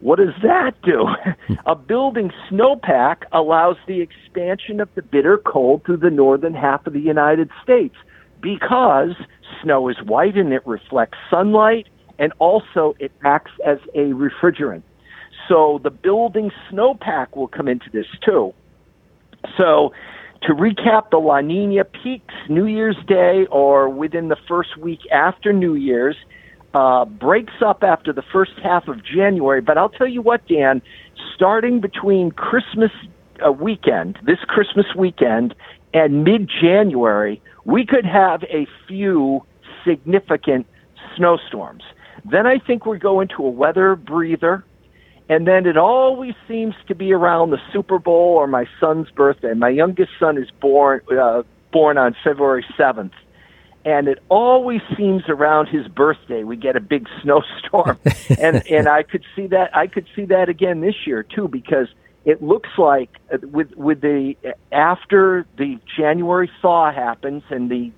What 0.00 0.16
does 0.16 0.34
that 0.42 0.80
do? 0.82 1.08
a 1.66 1.74
building 1.74 2.30
snowpack 2.50 3.24
allows 3.32 3.76
the 3.86 4.00
expansion 4.00 4.80
of 4.80 4.88
the 4.94 5.02
bitter 5.02 5.36
cold 5.38 5.84
through 5.84 5.98
the 5.98 6.10
northern 6.10 6.54
half 6.54 6.86
of 6.86 6.92
the 6.92 7.00
United 7.00 7.50
States 7.62 7.96
because 8.40 9.14
snow 9.62 9.88
is 9.88 9.96
white 10.04 10.36
and 10.36 10.52
it 10.52 10.66
reflects 10.66 11.18
sunlight 11.28 11.88
and 12.18 12.32
also 12.38 12.94
it 12.98 13.12
acts 13.24 13.52
as 13.66 13.78
a 13.94 14.12
refrigerant. 14.12 14.82
So 15.50 15.80
the 15.82 15.90
building 15.90 16.52
snowpack 16.70 17.36
will 17.36 17.48
come 17.48 17.66
into 17.66 17.90
this 17.92 18.06
too. 18.24 18.54
So 19.58 19.92
to 20.42 20.54
recap, 20.54 21.10
the 21.10 21.18
La 21.18 21.40
Nina 21.40 21.84
peaks 21.84 22.34
New 22.48 22.66
Year's 22.66 22.96
Day 23.08 23.46
or 23.50 23.88
within 23.88 24.28
the 24.28 24.36
first 24.46 24.76
week 24.78 25.00
after 25.12 25.52
New 25.52 25.74
Year's 25.74 26.16
uh, 26.72 27.04
breaks 27.04 27.54
up 27.66 27.82
after 27.82 28.12
the 28.12 28.22
first 28.32 28.52
half 28.62 28.86
of 28.86 29.04
January. 29.04 29.60
But 29.60 29.76
I'll 29.76 29.88
tell 29.88 30.06
you 30.06 30.22
what, 30.22 30.46
Dan, 30.46 30.82
starting 31.34 31.80
between 31.80 32.30
Christmas 32.30 32.92
uh, 33.44 33.50
weekend, 33.50 34.20
this 34.24 34.38
Christmas 34.46 34.86
weekend, 34.96 35.56
and 35.92 36.22
mid 36.22 36.48
January, 36.62 37.42
we 37.64 37.84
could 37.84 38.04
have 38.04 38.44
a 38.44 38.68
few 38.86 39.44
significant 39.84 40.66
snowstorms. 41.16 41.82
Then 42.30 42.46
I 42.46 42.58
think 42.58 42.86
we 42.86 42.98
go 42.98 43.20
into 43.20 43.44
a 43.44 43.50
weather 43.50 43.96
breather. 43.96 44.64
And 45.30 45.46
then 45.46 45.64
it 45.64 45.76
always 45.76 46.34
seems 46.48 46.74
to 46.88 46.94
be 46.94 47.12
around 47.12 47.50
the 47.50 47.60
Super 47.72 48.00
Bowl 48.00 48.34
or 48.34 48.48
my 48.48 48.66
son's 48.80 49.08
birthday. 49.10 49.54
My 49.54 49.68
youngest 49.68 50.10
son 50.18 50.36
is 50.36 50.50
born 50.60 51.00
uh, 51.10 51.44
born 51.72 51.96
on 51.96 52.16
February 52.24 52.66
7th 52.76 53.12
and 53.84 54.08
it 54.08 54.18
always 54.28 54.80
seems 54.96 55.22
around 55.28 55.66
his 55.66 55.86
birthday 55.88 56.42
we 56.42 56.56
get 56.56 56.76
a 56.76 56.80
big 56.80 57.06
snowstorm 57.22 57.98
and 58.38 58.66
and 58.68 58.88
I 58.88 59.02
could 59.02 59.24
see 59.34 59.46
that 59.46 59.74
I 59.74 59.86
could 59.86 60.06
see 60.14 60.26
that 60.26 60.48
again 60.48 60.80
this 60.80 61.06
year 61.06 61.22
too 61.22 61.48
because 61.48 61.88
it 62.24 62.42
looks 62.42 62.70
like 62.76 63.10
uh, 63.32 63.38
with 63.42 63.74
with 63.76 64.00
the 64.00 64.34
after 64.72 65.46
the 65.56 65.78
January 65.96 66.50
thaw 66.60 66.92
happens 66.92 67.42
and 67.50 67.70
the 67.70 67.92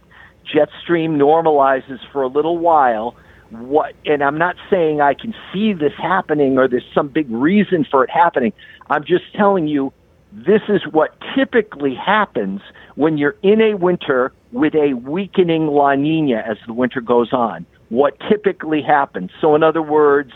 jet 0.45 0.69
stream 0.83 1.19
normalizes 1.19 1.99
for 2.13 2.23
a 2.23 2.29
little 2.29 2.59
while 2.59 3.17
what 3.53 3.95
and 4.07 4.23
I'm 4.23 4.39
not 4.39 4.57
saying 4.71 5.01
I 5.01 5.15
can 5.15 5.35
see 5.53 5.73
this 5.73 5.93
happening 5.97 6.59
or 6.59 6.69
there's 6.69 6.83
some 6.95 7.09
big 7.09 7.31
reason 7.31 7.87
for 7.91 8.05
it 8.05 8.11
happening 8.11 8.53
I'm 8.91 9.05
just 9.05 9.25
telling 9.35 9.69
you 9.69 9.93
this 10.33 10.63
is 10.69 10.81
what 10.91 11.15
typically 11.37 11.95
happens 11.95 12.63
when 12.95 13.19
you're 13.19 13.37
in 13.43 13.61
a 13.61 13.75
winter 13.75 14.33
with 14.51 14.75
a 14.75 14.95
weakening 14.95 15.67
La 15.67 15.95
Nina 15.95 16.43
as 16.49 16.57
the 16.67 16.73
winter 16.73 17.01
goes 17.01 17.33
on. 17.33 17.67
What 17.91 18.19
typically 18.31 18.81
happens. 18.81 19.31
So, 19.41 19.55
in 19.55 19.63
other 19.63 19.83
words, 19.83 20.33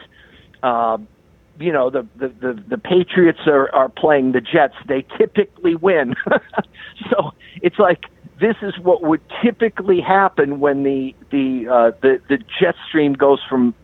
uh, 0.63 0.99
you 1.59 1.73
know 1.73 1.89
the, 1.89 2.07
the, 2.17 2.29
the, 2.29 2.65
the 2.69 2.79
Patriots 2.79 3.41
are, 3.47 3.75
are 3.75 3.89
playing 3.89 4.33
the 4.33 4.43
Jets. 4.43 4.75
They 4.87 5.07
typically 5.17 5.75
win. 5.75 6.15
so 7.11 7.33
it's 7.63 7.79
like 7.79 8.05
this 8.41 8.57
is 8.63 8.79
what 8.79 9.03
would 9.03 9.23
typically 9.43 10.01
happen 10.01 10.61
when 10.61 10.83
the 10.83 11.15
the 11.31 11.69
uh, 11.69 11.91
the 12.03 12.21
the 12.29 12.39
jet 12.61 12.75
stream 12.89 13.15
goes 13.15 13.41
from 13.49 13.75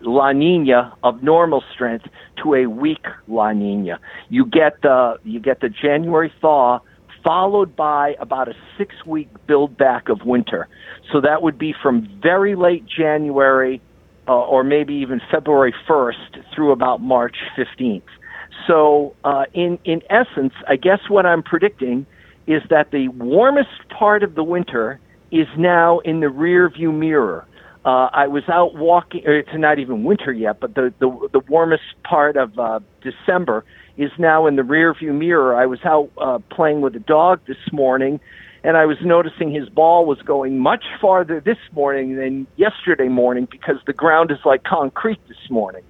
La 0.00 0.32
Nina 0.32 0.92
of 1.02 1.22
normal 1.22 1.62
strength 1.72 2.06
to 2.42 2.54
a 2.54 2.66
weak 2.66 3.04
La 3.28 3.52
Nina. 3.52 3.98
You 4.28 4.44
get 4.46 4.82
the 4.82 5.18
you 5.24 5.40
get 5.40 5.60
the 5.60 5.68
January 5.68 6.32
thaw 6.40 6.80
followed 7.24 7.74
by 7.74 8.14
about 8.20 8.48
a 8.48 8.54
six 8.78 8.94
week 9.04 9.28
build 9.46 9.76
back 9.76 10.08
of 10.08 10.22
winter. 10.24 10.68
So 11.12 11.20
that 11.20 11.42
would 11.42 11.58
be 11.58 11.74
from 11.82 12.08
very 12.22 12.54
late 12.54 12.84
January 12.86 13.80
uh, 14.28 14.32
or 14.32 14.64
maybe 14.64 14.94
even 14.94 15.20
February 15.30 15.74
1st 15.88 16.54
through 16.54 16.72
about 16.72 17.00
March 17.00 17.36
15th. 17.56 18.02
So, 18.66 19.14
uh, 19.24 19.44
in, 19.54 19.78
in 19.84 20.02
essence, 20.10 20.52
I 20.66 20.76
guess 20.76 20.98
what 21.08 21.26
I'm 21.26 21.42
predicting 21.42 22.06
is 22.46 22.62
that 22.70 22.90
the 22.90 23.08
warmest 23.08 23.88
part 23.90 24.22
of 24.22 24.34
the 24.34 24.44
winter 24.44 25.00
is 25.30 25.48
now 25.56 25.98
in 26.00 26.20
the 26.20 26.28
rear 26.28 26.68
view 26.68 26.92
mirror. 26.92 27.46
Uh, 27.84 28.08
I 28.12 28.26
was 28.26 28.42
out 28.48 28.74
walking. 28.74 29.22
It's 29.24 29.48
not 29.54 29.78
even 29.78 30.04
winter 30.04 30.32
yet, 30.32 30.58
but 30.60 30.74
the 30.74 30.92
the, 30.98 31.28
the 31.32 31.40
warmest 31.48 31.84
part 32.02 32.36
of 32.36 32.58
uh, 32.58 32.80
December 33.00 33.64
is 33.96 34.10
now 34.18 34.46
in 34.46 34.56
the 34.56 34.64
rear 34.64 34.92
view 34.92 35.12
mirror. 35.12 35.56
I 35.56 35.66
was 35.66 35.78
out 35.84 36.10
uh, 36.18 36.38
playing 36.50 36.80
with 36.80 36.96
a 36.96 37.00
dog 37.00 37.40
this 37.46 37.72
morning, 37.72 38.20
and 38.64 38.76
I 38.76 38.86
was 38.86 38.96
noticing 39.02 39.52
his 39.52 39.68
ball 39.68 40.04
was 40.04 40.20
going 40.22 40.58
much 40.58 40.84
farther 41.00 41.40
this 41.40 41.58
morning 41.72 42.16
than 42.16 42.46
yesterday 42.56 43.08
morning 43.08 43.46
because 43.50 43.76
the 43.86 43.92
ground 43.92 44.32
is 44.32 44.38
like 44.44 44.64
concrete 44.64 45.20
this 45.28 45.50
morning. 45.50 45.84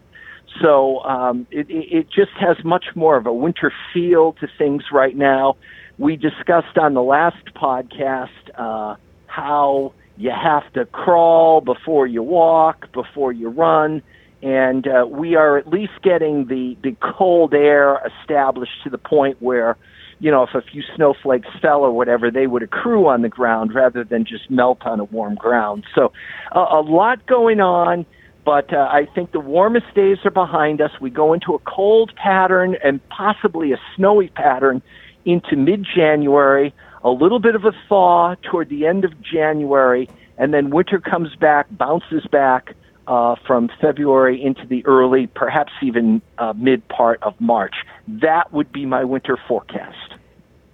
So 0.61 1.01
um, 1.05 1.47
it, 1.51 1.67
it 1.69 2.07
just 2.11 2.33
has 2.39 2.57
much 2.65 2.87
more 2.95 3.17
of 3.17 3.27
a 3.27 3.33
winter 3.33 3.73
feel 3.93 4.35
to 4.35 4.49
things 4.59 4.85
right 4.93 5.17
now. 5.17 5.57
We 5.99 6.17
discussed 6.17 6.77
on 6.77 6.95
the 6.95 7.03
last 7.03 7.43
podcast 7.55 8.29
uh, 8.55 8.97
how 9.27 9.93
you 10.17 10.31
have 10.31 10.71
to 10.75 10.85
crawl 10.87 11.61
before 11.61 12.07
you 12.07 12.23
walk, 12.23 12.93
before 12.93 13.33
you 13.33 13.49
run, 13.49 14.03
and 14.43 14.87
uh, 14.87 15.07
we 15.07 15.37
are 15.37 15.57
at 15.57 15.69
least 15.69 15.93
getting 16.03 16.47
the 16.47 16.77
the 16.83 16.97
cold 17.01 17.55
air 17.55 18.01
established 18.21 18.83
to 18.85 18.91
the 18.91 18.99
point 18.99 19.41
where, 19.41 19.77
you 20.19 20.31
know, 20.31 20.43
if 20.43 20.55
a 20.55 20.61
few 20.61 20.83
snowflakes 20.95 21.49
fell 21.63 21.81
or 21.81 21.93
whatever, 21.93 22.31
they 22.31 22.47
would 22.47 22.63
accrue 22.63 23.07
on 23.09 23.23
the 23.23 23.29
ground 23.31 23.75
rather 23.75 24.05
than 24.05 24.25
just 24.27 24.51
melt 24.51 24.83
on 24.85 25.01
a 25.01 25.05
warm 25.05 25.35
ground. 25.35 25.85
So, 25.95 26.13
uh, 26.55 26.67
a 26.73 26.81
lot 26.83 27.27
going 27.27 27.61
on. 27.61 28.05
But 28.45 28.73
uh, 28.73 28.77
I 28.77 29.09
think 29.13 29.33
the 29.33 29.41
warmest 29.41 29.93
days 29.97 30.19
are 30.25 30.31
behind 30.31 30.81
us. 30.81 30.93
We 31.01 31.11
go 31.11 31.33
into 31.33 31.55
a 31.55 31.59
cold 31.59 32.13
pattern 32.15 32.77
and 32.85 33.01
possibly 33.09 33.73
a 33.73 33.77
snowy 33.97 34.29
pattern 34.29 34.83
into 35.27 35.57
mid 35.57 35.85
January 35.95 36.73
a 37.05 37.11
little 37.11 37.39
bit 37.39 37.55
of 37.55 37.65
a 37.65 37.73
thaw 37.89 38.35
toward 38.43 38.69
the 38.69 38.87
end 38.87 39.05
of 39.05 39.13
January, 39.23 40.09
and 40.39 40.53
then 40.53 40.71
winter 40.71 40.99
comes 40.99 41.35
back, 41.37 41.67
bounces 41.71 42.27
back 42.33 42.75
uh, 43.07 43.37
from 43.47 43.71
February 43.81 44.43
into 44.43 44.67
the 44.67 44.85
early, 44.87 45.29
perhaps 45.29 45.73
even 45.83 46.21
uh, 46.39 46.53
mid 46.57 46.87
part 46.89 47.23
of 47.23 47.41
March. 47.41 47.75
That 48.09 48.53
would 48.53 48.73
be 48.73 48.87
my 48.87 49.05
winter 49.05 49.39
forecast. 49.47 50.15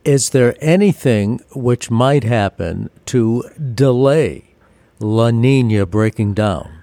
Is 0.04 0.30
there 0.30 0.56
anything 0.60 1.40
which 1.54 1.90
might 1.90 2.24
happen 2.24 2.90
to 3.06 3.44
delay 3.74 4.54
La 4.98 5.30
Nina 5.30 5.86
breaking 5.86 6.34
down? 6.34 6.81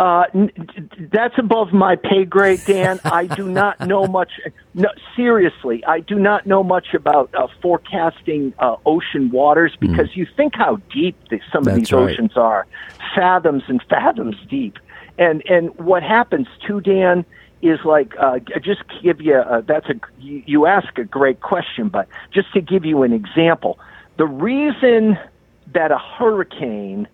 Uh, 0.00 0.24
that's 1.12 1.34
above 1.36 1.74
my 1.74 1.94
pay 1.94 2.24
grade, 2.24 2.62
Dan. 2.64 2.98
I 3.04 3.26
do 3.26 3.46
not 3.46 3.86
know 3.86 4.06
much. 4.06 4.30
No, 4.72 4.88
seriously, 5.14 5.84
I 5.84 6.00
do 6.00 6.18
not 6.18 6.46
know 6.46 6.62
much 6.62 6.94
about 6.94 7.34
uh, 7.34 7.48
forecasting 7.60 8.54
uh, 8.58 8.76
ocean 8.86 9.30
waters 9.30 9.76
hmm. 9.78 9.86
because 9.86 10.08
mm. 10.08 10.16
you 10.16 10.26
think 10.38 10.54
how 10.54 10.76
deep 10.90 11.16
the, 11.28 11.38
some 11.52 11.64
that's 11.64 11.74
of 11.74 11.80
these 11.80 11.92
right. 11.92 12.12
oceans 12.14 12.34
are, 12.34 12.66
fathoms 13.14 13.64
and 13.68 13.82
fathoms 13.90 14.36
deep. 14.48 14.78
And 15.18 15.42
and 15.46 15.78
what 15.78 16.02
happens 16.02 16.46
too, 16.66 16.80
Dan, 16.80 17.26
is 17.60 17.78
like 17.84 18.14
uh, 18.18 18.38
just 18.62 18.80
give 19.02 19.20
you 19.20 19.36
a, 19.36 19.62
that's 19.66 19.90
a 19.90 20.00
you, 20.18 20.42
you 20.46 20.66
ask 20.66 20.96
a 20.96 21.04
great 21.04 21.42
question, 21.42 21.90
but 21.90 22.08
just 22.32 22.50
to 22.54 22.62
give 22.62 22.86
you 22.86 23.02
an 23.02 23.12
example, 23.12 23.78
the 24.16 24.24
reason 24.24 25.18
that 25.74 25.92
a 25.92 25.98
hurricane 25.98 27.06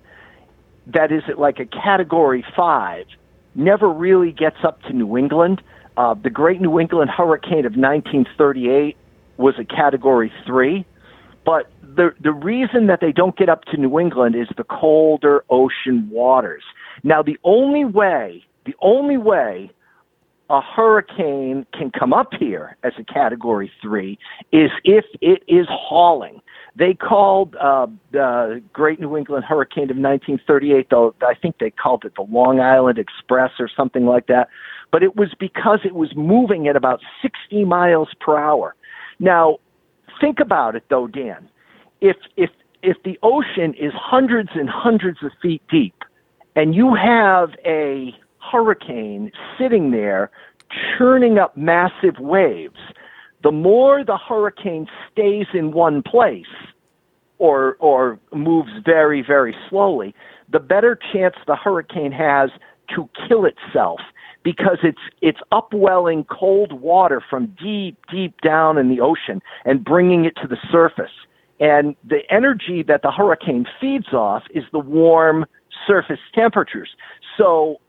that 0.87 1.13
is 1.13 1.23
like 1.37 1.59
a 1.59 1.67
category 1.67 2.45
five 2.57 3.07
never 3.55 3.89
really 3.89 4.33
gets 4.33 4.59
up 4.63 4.83
to 4.83 4.93
New 4.93 5.17
England. 5.17 5.63
Uh, 5.97 6.15
the 6.15 6.31
Great 6.31 6.61
New 6.61 6.79
England 6.79 7.11
Hurricane 7.11 7.65
of 7.65 7.75
1938 7.75 8.97
was 9.39 9.55
a 9.59 9.65
category 9.65 10.33
three, 10.47 10.85
but 11.45 11.71
the 11.83 12.15
the 12.21 12.33
reason 12.33 12.87
that 12.87 13.01
they 13.01 13.13
don't 13.13 13.37
get 13.37 13.49
up 13.49 13.65
to 13.67 13.77
New 13.77 13.99
England 13.99 14.35
is 14.35 14.49
the 14.57 14.65
colder 14.65 15.45
ocean 15.49 16.09
waters. 16.11 16.63
Now, 17.03 17.23
the 17.23 17.39
only 17.45 17.85
way, 17.85 18.45
the 18.65 18.75
only 18.81 19.17
way 19.17 19.71
a 20.49 20.61
hurricane 20.61 21.67
can 21.73 21.91
come 21.91 22.13
up 22.13 22.33
here 22.39 22.77
as 22.85 22.93
a 22.99 23.05
category 23.05 23.71
three 23.83 24.19
is 24.53 24.71
if 24.85 25.05
it 25.21 25.43
is 25.49 25.67
hauling. 25.69 26.41
They 26.77 26.95
called 26.95 27.57
uh, 27.57 27.87
the 28.13 28.63
Great 28.73 29.01
New 29.01 29.17
England 29.17 29.45
Hurricane 29.45 29.85
of 29.85 29.97
1938, 29.97 30.89
though 30.91 31.15
I 31.23 31.35
think 31.35 31.57
they 31.59 31.71
called 31.71 32.05
it 32.05 32.13
the 32.17 32.23
Long 32.23 32.61
Island 32.61 32.99
Express 32.99 33.53
or 33.59 33.69
something 33.75 34.05
like 34.05 34.27
that. 34.27 34.49
But 34.93 35.03
it 35.03 35.17
was 35.17 35.31
because 35.41 35.81
it 35.85 35.95
was 35.95 36.15
moving 36.15 36.69
at 36.69 36.77
about 36.77 37.01
60 37.23 37.65
miles 37.65 38.09
per 38.21 38.39
hour. 38.39 38.75
Now, 39.19 39.59
think 40.21 40.39
about 40.39 40.77
it, 40.77 40.85
though, 40.91 41.07
Dan. 41.07 41.49
If 42.01 42.17
if 42.37 42.51
if 42.83 43.03
the 43.05 43.19
ocean 43.23 43.75
is 43.75 43.93
hundreds 43.95 44.51
and 44.55 44.69
hundreds 44.69 45.23
of 45.23 45.33
feet 45.41 45.63
deep, 45.71 46.05
and 46.55 46.75
you 46.75 46.95
have 46.95 47.51
a 47.65 48.15
hurricane 48.51 49.31
sitting 49.59 49.91
there 49.91 50.31
churning 50.99 51.39
up 51.39 51.57
massive 51.57 52.19
waves, 52.19 52.79
the 53.43 53.53
more 53.53 54.05
the 54.05 54.17
hurricane 54.17 54.87
stays 55.11 55.47
in 55.55 55.73
one 55.73 56.03
place 56.03 56.47
or 57.39 57.77
or 57.81 58.19
moves 58.33 58.71
very 58.85 59.23
very 59.23 59.55
slowly, 59.69 60.15
the 60.51 60.59
better 60.59 60.99
chance 61.13 61.35
the 61.47 61.57
hurricane 61.57 62.13
has 62.13 62.51
to 62.95 63.09
kill 63.29 63.45
itself 63.45 64.01
because 64.43 64.79
it's 64.83 65.01
it's 65.21 65.41
upwelling 65.53 66.25
cold 66.25 66.73
water 66.73 67.23
from 67.29 67.55
deep 67.61 67.99
deep 68.11 68.41
down 68.43 68.79
in 68.79 68.89
the 68.89 69.01
ocean 69.01 69.43
and 69.65 69.85
bringing 69.85 70.25
it 70.25 70.35
to 70.41 70.49
the 70.49 70.59
surface. 70.71 71.11
And 71.59 71.97
the 72.05 72.21
energy 72.31 72.83
that 72.83 73.03
the 73.03 73.11
hurricane 73.11 73.67
feeds 73.81 74.13
off 74.13 74.45
is 74.55 74.65
the 74.73 74.79
warm 74.79 75.47
surface 75.87 76.21
temperatures. 76.35 76.91
So 77.37 77.81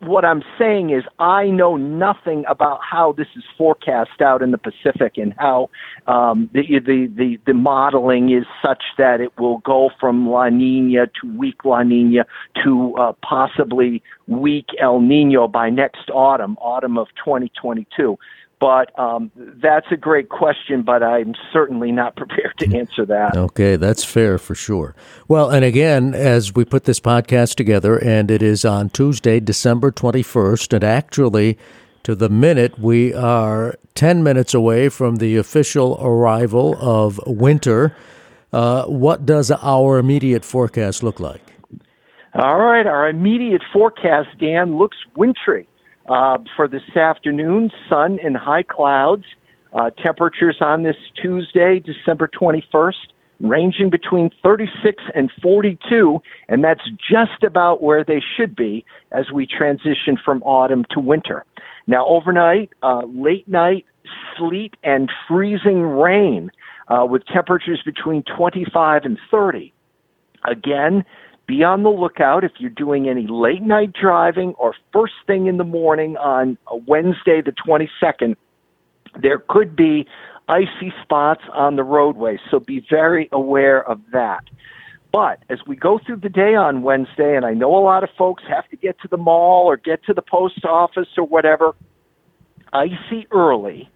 what 0.00 0.24
I'm 0.24 0.42
saying 0.58 0.90
is 0.90 1.04
I 1.18 1.46
know 1.46 1.76
nothing 1.76 2.44
about 2.48 2.80
how 2.82 3.12
this 3.12 3.28
is 3.34 3.44
forecast 3.56 4.20
out 4.20 4.42
in 4.42 4.50
the 4.50 4.58
Pacific 4.58 5.16
and 5.16 5.34
how 5.38 5.70
um, 6.06 6.50
the, 6.52 6.62
the, 6.80 7.06
the 7.16 7.38
the 7.46 7.54
modeling 7.54 8.30
is 8.30 8.44
such 8.62 8.82
that 8.98 9.20
it 9.20 9.36
will 9.38 9.58
go 9.58 9.90
from 9.98 10.28
La 10.28 10.48
Nina 10.48 11.06
to 11.06 11.38
weak 11.38 11.64
La 11.64 11.82
Nina 11.82 12.26
to 12.62 12.94
uh, 12.96 13.12
possibly 13.22 14.02
weak 14.26 14.66
El 14.78 15.00
Nino 15.00 15.48
by 15.48 15.70
next 15.70 16.10
autumn, 16.10 16.56
autumn 16.60 16.98
of 16.98 17.08
2022. 17.24 18.18
But 18.60 18.96
um, 18.98 19.30
that's 19.36 19.86
a 19.90 19.96
great 19.96 20.28
question, 20.28 20.82
but 20.82 21.02
I'm 21.02 21.34
certainly 21.52 21.90
not 21.90 22.14
prepared 22.22 22.56
to 22.58 22.76
answer 22.76 23.06
that. 23.06 23.36
Okay, 23.36 23.76
that's 23.76 24.04
fair 24.04 24.38
for 24.38 24.54
sure. 24.54 24.94
Well, 25.26 25.50
and 25.50 25.64
again, 25.64 26.14
as 26.14 26.54
we 26.54 26.64
put 26.64 26.84
this 26.84 27.00
podcast 27.00 27.54
together, 27.54 27.96
and 27.96 28.30
it 28.30 28.42
is 28.42 28.64
on 28.64 28.90
Tuesday, 28.90 29.40
December 29.40 29.90
21st, 29.90 30.74
and 30.74 30.84
actually, 30.84 31.58
to 32.02 32.14
the 32.14 32.28
minute, 32.28 32.78
we 32.78 33.14
are 33.14 33.76
10 33.94 34.22
minutes 34.22 34.52
away 34.52 34.90
from 34.90 35.16
the 35.16 35.36
official 35.38 35.98
arrival 36.00 36.76
of 36.80 37.18
winter. 37.26 37.96
Uh, 38.52 38.84
what 38.84 39.24
does 39.24 39.50
our 39.50 39.98
immediate 39.98 40.44
forecast 40.44 41.02
look 41.02 41.18
like? 41.18 41.42
All 42.34 42.58
right, 42.60 42.86
our 42.86 43.08
immediate 43.08 43.62
forecast, 43.72 44.28
Dan, 44.38 44.76
looks 44.76 44.98
wintry. 45.16 45.66
Uh, 46.10 46.38
for 46.56 46.66
this 46.66 46.82
afternoon, 46.96 47.70
sun 47.88 48.18
and 48.24 48.36
high 48.36 48.64
clouds. 48.64 49.22
Uh, 49.72 49.90
temperatures 49.90 50.56
on 50.60 50.82
this 50.82 50.96
Tuesday, 51.22 51.78
December 51.78 52.28
21st, 52.28 52.94
ranging 53.38 53.90
between 53.90 54.28
36 54.42 55.04
and 55.14 55.30
42, 55.40 56.20
and 56.48 56.64
that's 56.64 56.80
just 56.98 57.44
about 57.44 57.80
where 57.80 58.02
they 58.02 58.20
should 58.36 58.56
be 58.56 58.84
as 59.12 59.30
we 59.32 59.46
transition 59.46 60.18
from 60.24 60.42
autumn 60.42 60.84
to 60.90 60.98
winter. 60.98 61.44
Now, 61.86 62.04
overnight, 62.08 62.70
uh, 62.82 63.02
late 63.06 63.46
night, 63.46 63.86
sleet 64.36 64.74
and 64.82 65.12
freezing 65.28 65.82
rain 65.82 66.50
uh, 66.88 67.06
with 67.08 67.24
temperatures 67.26 67.82
between 67.84 68.24
25 68.36 69.02
and 69.04 69.16
30. 69.30 69.72
Again, 70.44 71.04
be 71.50 71.64
on 71.64 71.82
the 71.82 71.90
lookout 71.90 72.44
if 72.44 72.52
you're 72.58 72.70
doing 72.70 73.08
any 73.08 73.26
late 73.28 73.60
night 73.60 73.92
driving 73.92 74.54
or 74.56 74.72
first 74.92 75.14
thing 75.26 75.48
in 75.48 75.56
the 75.56 75.64
morning 75.64 76.16
on 76.16 76.56
Wednesday, 76.86 77.42
the 77.44 77.52
22nd. 77.66 78.36
There 79.20 79.42
could 79.48 79.74
be 79.74 80.06
icy 80.48 80.92
spots 81.02 81.42
on 81.52 81.74
the 81.74 81.82
roadway, 81.82 82.38
so 82.52 82.60
be 82.60 82.86
very 82.88 83.28
aware 83.32 83.82
of 83.82 84.00
that. 84.12 84.44
But 85.12 85.42
as 85.50 85.58
we 85.66 85.74
go 85.74 85.98
through 86.06 86.18
the 86.18 86.28
day 86.28 86.54
on 86.54 86.82
Wednesday, 86.82 87.34
and 87.34 87.44
I 87.44 87.52
know 87.54 87.76
a 87.76 87.82
lot 87.82 88.04
of 88.04 88.10
folks 88.16 88.44
have 88.48 88.68
to 88.68 88.76
get 88.76 89.00
to 89.00 89.08
the 89.08 89.16
mall 89.16 89.66
or 89.66 89.76
get 89.76 90.04
to 90.04 90.14
the 90.14 90.22
post 90.22 90.64
office 90.64 91.08
or 91.18 91.24
whatever, 91.24 91.72
icy 92.72 93.26
early, 93.32 93.90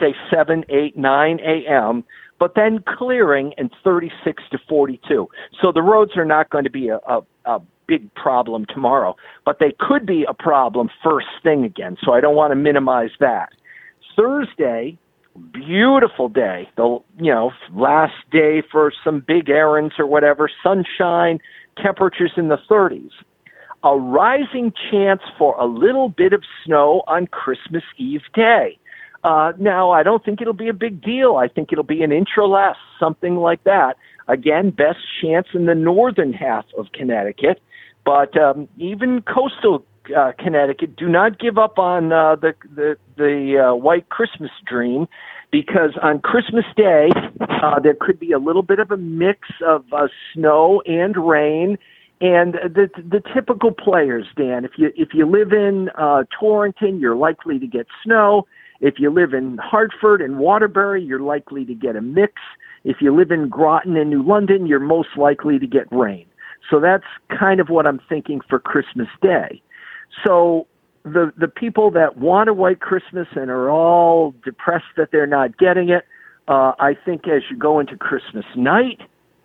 say 0.00 0.14
7, 0.30 0.64
8, 0.70 0.96
9 0.96 1.40
a.m., 1.40 2.04
but 2.38 2.54
then 2.54 2.82
clearing 2.86 3.52
in 3.58 3.70
36 3.82 4.42
to 4.50 4.58
42. 4.68 5.28
So 5.60 5.72
the 5.72 5.82
roads 5.82 6.16
are 6.16 6.24
not 6.24 6.50
going 6.50 6.64
to 6.64 6.70
be 6.70 6.88
a, 6.88 6.98
a, 7.06 7.20
a 7.44 7.60
big 7.86 8.12
problem 8.14 8.66
tomorrow, 8.72 9.16
but 9.44 9.58
they 9.58 9.74
could 9.78 10.06
be 10.06 10.24
a 10.28 10.34
problem 10.34 10.90
first 11.02 11.28
thing 11.42 11.64
again. 11.64 11.96
So 12.04 12.12
I 12.12 12.20
don't 12.20 12.36
want 12.36 12.50
to 12.50 12.56
minimize 12.56 13.10
that. 13.20 13.50
Thursday, 14.16 14.98
beautiful 15.52 16.28
day. 16.28 16.68
The 16.76 16.98
you 17.18 17.32
know 17.32 17.52
last 17.74 18.14
day 18.30 18.62
for 18.70 18.92
some 19.04 19.22
big 19.26 19.48
errands 19.48 19.94
or 19.98 20.06
whatever. 20.06 20.50
Sunshine, 20.62 21.38
temperatures 21.82 22.32
in 22.36 22.48
the 22.48 22.58
30s. 22.70 23.10
A 23.84 23.96
rising 23.96 24.72
chance 24.90 25.20
for 25.38 25.54
a 25.58 25.66
little 25.66 26.08
bit 26.08 26.32
of 26.32 26.42
snow 26.64 27.02
on 27.06 27.26
Christmas 27.26 27.84
Eve 27.98 28.22
day. 28.34 28.78
Uh, 29.26 29.52
now, 29.58 29.90
I 29.90 30.04
don't 30.04 30.24
think 30.24 30.40
it'll 30.40 30.52
be 30.66 30.68
a 30.68 30.78
big 30.86 31.02
deal. 31.02 31.34
I 31.34 31.48
think 31.48 31.72
it'll 31.72 31.82
be 31.82 32.04
an 32.04 32.12
inch 32.12 32.28
or 32.36 32.46
less, 32.46 32.76
something 33.00 33.34
like 33.48 33.64
that. 33.64 33.96
Again, 34.28 34.70
best 34.70 35.00
chance 35.20 35.48
in 35.52 35.66
the 35.66 35.74
northern 35.74 36.32
half 36.32 36.64
of 36.78 36.86
Connecticut. 36.92 37.60
But 38.04 38.38
um, 38.38 38.68
even 38.78 39.22
coastal 39.22 39.84
uh, 40.16 40.30
Connecticut, 40.38 40.94
do 40.94 41.08
not 41.08 41.40
give 41.40 41.58
up 41.58 41.76
on 41.76 42.12
uh, 42.12 42.36
the 42.36 42.54
the, 42.72 42.96
the 43.16 43.66
uh, 43.66 43.74
white 43.74 44.08
Christmas 44.10 44.52
dream, 44.64 45.08
because 45.50 45.90
on 46.00 46.20
Christmas 46.20 46.64
Day 46.76 47.08
uh, 47.40 47.80
there 47.80 47.96
could 47.98 48.20
be 48.20 48.30
a 48.30 48.38
little 48.38 48.62
bit 48.62 48.78
of 48.78 48.92
a 48.92 48.96
mix 48.96 49.40
of 49.66 49.84
uh, 49.92 50.06
snow 50.32 50.82
and 50.86 51.16
rain, 51.16 51.78
and 52.20 52.54
the 52.54 52.88
the 52.96 53.20
typical 53.34 53.72
players. 53.72 54.26
Dan, 54.36 54.64
if 54.64 54.72
you 54.78 54.92
if 54.94 55.08
you 55.14 55.26
live 55.26 55.52
in 55.52 55.90
uh, 55.98 56.22
Torrington, 56.38 57.00
you're 57.00 57.16
likely 57.16 57.58
to 57.58 57.66
get 57.66 57.88
snow. 58.04 58.46
If 58.80 58.94
you 58.98 59.10
live 59.10 59.32
in 59.34 59.58
Hartford 59.58 60.20
and 60.20 60.38
Waterbury, 60.38 61.02
you're 61.02 61.20
likely 61.20 61.64
to 61.64 61.74
get 61.74 61.96
a 61.96 62.02
mix. 62.02 62.34
If 62.84 62.96
you 63.00 63.14
live 63.16 63.30
in 63.30 63.48
Groton 63.48 63.96
and 63.96 64.10
New 64.10 64.22
London, 64.22 64.66
you're 64.66 64.80
most 64.80 65.16
likely 65.16 65.58
to 65.58 65.66
get 65.66 65.86
rain. 65.90 66.26
So 66.70 66.80
that's 66.80 67.04
kind 67.38 67.60
of 67.60 67.68
what 67.68 67.86
I'm 67.86 68.00
thinking 68.08 68.40
for 68.48 68.58
Christmas 68.58 69.08
Day. 69.22 69.62
So 70.24 70.66
the 71.04 71.32
the 71.36 71.48
people 71.48 71.90
that 71.92 72.16
want 72.18 72.48
a 72.48 72.54
white 72.54 72.80
Christmas 72.80 73.28
and 73.36 73.50
are 73.50 73.70
all 73.70 74.34
depressed 74.44 74.84
that 74.96 75.10
they're 75.12 75.26
not 75.26 75.56
getting 75.56 75.88
it, 75.88 76.04
uh, 76.48 76.72
I 76.78 76.96
think 77.04 77.28
as 77.28 77.42
you 77.50 77.56
go 77.56 77.78
into 77.78 77.96
Christmas 77.96 78.44
night, 78.56 79.00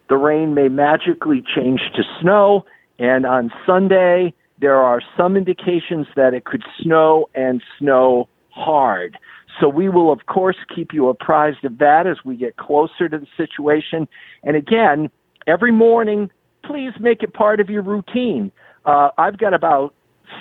the 0.10 0.18
rain 0.18 0.54
may 0.54 0.70
magically 0.70 1.44
change 1.56 1.82
to 1.96 2.04
snow, 2.20 2.66
and 3.00 3.26
on 3.26 3.52
Sunday 3.66 4.34
there 4.60 4.78
are 4.78 5.02
some 5.18 5.36
indications 5.36 6.08
that 6.16 6.34
it 6.34 6.46
could 6.46 6.64
snow 6.82 7.28
and 7.34 7.64
snow 7.80 8.28
hard. 8.52 9.18
So 9.60 9.68
we 9.68 9.90
will 9.90 10.12
of 10.12 10.26
course 10.28 10.58
keep 10.74 10.94
you 10.94 11.10
apprised 11.10 11.64
of 11.64 11.78
that 11.80 12.08
as 12.08 12.18
we 12.24 12.36
get 12.36 12.58
closer 12.58 13.10
to 13.10 13.18
the 13.18 13.28
situation. 13.38 14.08
And 14.44 14.56
again, 14.56 15.10
every 15.48 15.72
morning, 15.72 16.30
please 16.64 16.94
make 17.00 17.24
it 17.24 17.34
part 17.34 17.60
of 17.60 17.70
your 17.70 17.82
routine. 17.82 18.52
Uh, 18.86 19.10
I've 19.18 19.38
got 19.38 19.54
about 19.54 19.94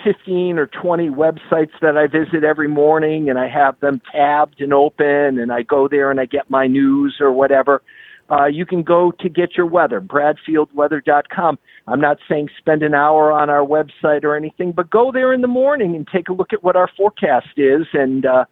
15 0.04 0.58
or 0.58 0.66
20 0.66 1.10
websites 1.10 1.72
that 1.82 1.96
I 1.96 2.06
visit 2.06 2.44
every 2.44 2.68
morning 2.68 3.28
and 3.28 3.38
I 3.38 3.48
have 3.48 3.78
them 3.80 4.00
tabbed 4.12 4.60
and 4.60 4.72
open 4.72 5.38
and 5.38 5.52
I 5.52 5.62
go 5.62 5.88
there 5.88 6.10
and 6.10 6.20
I 6.20 6.26
get 6.26 6.48
my 6.48 6.66
news 6.66 7.16
or 7.20 7.32
whatever. 7.32 7.82
Uh, 8.30 8.46
you 8.46 8.64
can 8.64 8.82
go 8.82 9.12
to 9.18 9.28
get 9.28 9.56
your 9.56 9.66
weather, 9.66 10.00
bradfieldweather.com. 10.00 11.58
I'm 11.88 12.00
not 12.00 12.18
saying 12.28 12.48
spend 12.58 12.82
an 12.82 12.94
hour 12.94 13.32
on 13.32 13.50
our 13.50 13.66
website 13.66 14.22
or 14.22 14.36
anything, 14.36 14.72
but 14.72 14.88
go 14.88 15.10
there 15.10 15.32
in 15.32 15.40
the 15.40 15.48
morning 15.48 15.96
and 15.96 16.06
take 16.06 16.28
a 16.28 16.32
look 16.32 16.52
at 16.52 16.62
what 16.62 16.76
our 16.76 16.88
forecast 16.96 17.48
is. 17.56 17.86
And 17.92 18.24
uh, 18.24 18.44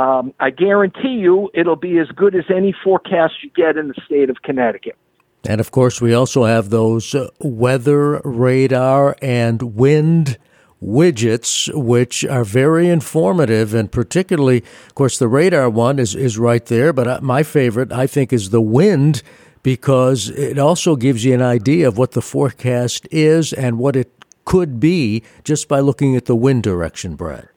um, 0.00 0.32
I 0.38 0.50
guarantee 0.50 1.18
you 1.20 1.50
it'll 1.52 1.74
be 1.74 1.98
as 1.98 2.08
good 2.08 2.36
as 2.36 2.44
any 2.54 2.74
forecast 2.84 3.34
you 3.42 3.50
get 3.50 3.76
in 3.76 3.88
the 3.88 4.00
state 4.06 4.30
of 4.30 4.36
Connecticut. 4.42 4.96
And 5.46 5.60
of 5.60 5.70
course, 5.70 6.00
we 6.00 6.14
also 6.14 6.44
have 6.44 6.70
those 6.70 7.14
uh, 7.14 7.28
weather 7.40 8.20
radar 8.24 9.16
and 9.20 9.74
wind 9.74 10.38
widgets, 10.84 11.72
which 11.74 12.24
are 12.24 12.44
very 12.44 12.88
informative. 12.88 13.74
And 13.74 13.90
particularly, 13.90 14.58
of 14.86 14.94
course, 14.94 15.18
the 15.18 15.28
radar 15.28 15.70
one 15.70 15.98
is, 15.98 16.14
is 16.14 16.38
right 16.38 16.64
there. 16.66 16.92
But 16.92 17.08
uh, 17.08 17.20
my 17.22 17.42
favorite, 17.42 17.92
I 17.92 18.06
think, 18.06 18.32
is 18.32 18.50
the 18.50 18.60
wind 18.60 19.22
because 19.62 20.28
it 20.28 20.58
also 20.58 20.94
gives 20.94 21.24
you 21.24 21.34
an 21.34 21.42
idea 21.42 21.88
of 21.88 21.96
what 21.96 22.12
the 22.12 22.22
forecast 22.22 23.08
is 23.10 23.52
and 23.52 23.78
what 23.78 23.96
it 23.96 24.12
could 24.44 24.78
be 24.78 25.22
just 25.42 25.68
by 25.68 25.80
looking 25.80 26.16
at 26.16 26.26
the 26.26 26.36
wind 26.36 26.62
direction, 26.62 27.16
Brad. 27.16 27.48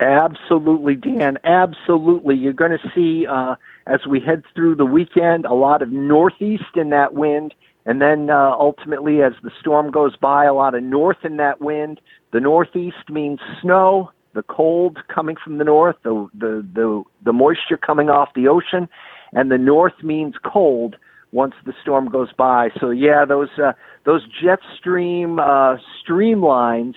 Absolutely, 0.00 0.96
Dan. 0.96 1.38
Absolutely. 1.44 2.36
You're 2.36 2.52
going 2.52 2.72
to 2.72 2.90
see, 2.94 3.26
uh, 3.26 3.54
as 3.86 4.00
we 4.06 4.20
head 4.20 4.42
through 4.54 4.74
the 4.74 4.84
weekend, 4.84 5.46
a 5.46 5.54
lot 5.54 5.80
of 5.80 5.90
northeast 5.90 6.74
in 6.74 6.90
that 6.90 7.14
wind. 7.14 7.54
And 7.86 8.02
then 8.02 8.30
uh, 8.30 8.50
ultimately, 8.58 9.22
as 9.22 9.32
the 9.42 9.50
storm 9.60 9.90
goes 9.90 10.16
by, 10.16 10.44
a 10.44 10.52
lot 10.52 10.74
of 10.74 10.82
north 10.82 11.24
in 11.24 11.36
that 11.38 11.60
wind. 11.60 12.00
The 12.32 12.40
northeast 12.40 13.08
means 13.08 13.38
snow, 13.62 14.10
the 14.34 14.42
cold 14.42 14.98
coming 15.08 15.36
from 15.42 15.58
the 15.58 15.64
north, 15.64 15.96
the, 16.02 16.28
the, 16.34 16.66
the, 16.74 17.04
the 17.24 17.32
moisture 17.32 17.76
coming 17.76 18.10
off 18.10 18.30
the 18.34 18.48
ocean, 18.48 18.88
and 19.32 19.50
the 19.50 19.58
north 19.58 20.02
means 20.02 20.34
cold 20.44 20.96
once 21.32 21.54
the 21.64 21.72
storm 21.80 22.08
goes 22.10 22.32
by. 22.36 22.70
So 22.80 22.90
yeah, 22.90 23.24
those 23.24 23.50
uh, 23.58 23.72
those 24.04 24.22
jet 24.42 24.58
stream 24.78 25.38
uh, 25.38 25.76
streamlines 26.04 26.94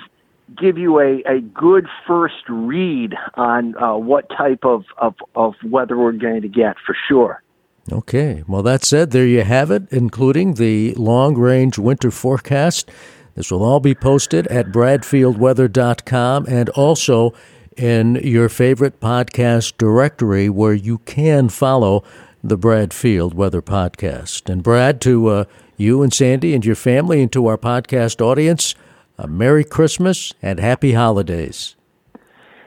give 0.60 0.78
you 0.78 1.00
a, 1.00 1.22
a 1.28 1.40
good 1.42 1.88
first 2.08 2.48
read 2.50 3.14
on 3.36 3.76
uh, 3.78 3.96
what 3.96 4.30
type 4.30 4.64
of, 4.64 4.86
of, 4.98 5.16
of 5.36 5.54
weather 5.64 5.98
we're 5.98 6.12
going 6.12 6.42
to 6.42 6.48
get 6.48 6.76
for 6.86 6.96
sure. 7.08 7.44
Okay. 7.92 8.44
Well, 8.48 8.64
that 8.64 8.84
said, 8.84 9.12
there 9.12 9.26
you 9.26 9.44
have 9.44 9.72
it, 9.72 9.84
including 9.92 10.56
the 10.56 10.94
long 10.96 11.36
range 11.36 11.78
winter 11.78 12.12
forecast. 12.12 12.90
This 13.36 13.52
will 13.52 13.64
all 13.64 13.80
be 13.80 13.96
posted 13.96 14.48
at 14.48 14.68
bradfieldweather.com 14.68 16.46
and 16.48 16.70
also 16.70 17.34
in 17.78 18.16
your 18.16 18.50
favorite 18.50 19.00
podcast 19.00 19.78
directory 19.78 20.50
where 20.50 20.74
you 20.74 20.98
can 21.00 21.50
follow 21.50 22.04
the 22.44 22.58
Bradfield 22.58 23.34
Weather 23.34 23.62
Podcast. 23.62 24.50
And 24.50 24.64
Brad, 24.64 25.02
to 25.02 25.28
uh, 25.28 25.44
you 25.78 26.04
and 26.04 26.14
Sandy 26.14 26.54
and 26.54 26.66
your 26.66 26.76
family 26.76 27.22
and 27.22 27.32
to 27.32 27.48
our 27.48 27.58
podcast 27.58 28.22
audience, 28.22 28.76
a 29.18 29.28
Merry 29.28 29.64
Christmas 29.64 30.34
and 30.42 30.60
Happy 30.60 30.94
Holidays. 30.94 31.76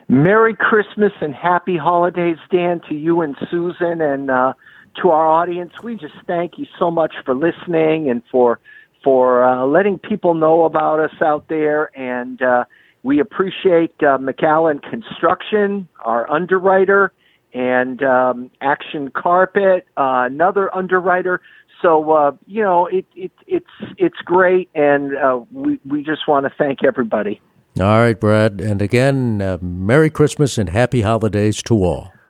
Merry 0.08 0.54
Christmas 0.54 1.12
and 1.20 1.34
Happy 1.34 1.76
Holidays, 1.76 2.36
Dan, 2.50 2.80
to 2.88 2.94
you 2.94 3.22
and 3.22 3.36
Susan 3.50 4.00
and 4.00 4.30
uh, 4.30 4.52
to 5.00 5.10
our 5.10 5.26
audience. 5.26 5.72
We 5.82 5.96
just 5.96 6.14
thank 6.26 6.58
you 6.58 6.66
so 6.78 6.90
much 6.90 7.14
for 7.24 7.34
listening 7.34 8.10
and 8.10 8.22
for 8.30 8.60
for 9.02 9.44
uh, 9.44 9.66
letting 9.66 9.98
people 9.98 10.34
know 10.34 10.64
about 10.64 11.00
us 11.00 11.14
out 11.20 11.48
there. 11.48 11.90
And 11.98 12.40
uh, 12.40 12.64
we 13.02 13.20
appreciate 13.20 13.94
uh, 14.00 14.18
McCallan 14.18 14.80
Construction, 14.82 15.88
our 16.04 16.30
underwriter, 16.30 17.12
and 17.52 18.02
um, 18.02 18.50
Action 18.60 19.10
Carpet, 19.10 19.86
uh, 19.96 20.24
another 20.26 20.74
underwriter. 20.74 21.40
So 21.80 22.12
uh, 22.12 22.32
you 22.46 22.62
know, 22.62 22.86
it, 22.86 23.06
it 23.16 23.32
it's 23.46 23.66
it's 23.98 24.18
great, 24.24 24.70
and 24.74 25.16
uh, 25.16 25.40
we 25.50 25.80
we 25.84 26.04
just 26.04 26.28
want 26.28 26.46
to 26.46 26.52
thank 26.56 26.84
everybody. 26.84 27.40
All 27.80 27.86
right, 27.86 28.18
Brad, 28.18 28.60
and 28.60 28.82
again, 28.82 29.38
Merry 29.62 30.10
Christmas 30.10 30.58
and 30.58 30.68
Happy 30.68 31.00
Holidays 31.00 31.62
to 31.62 31.74
all. 31.82 32.12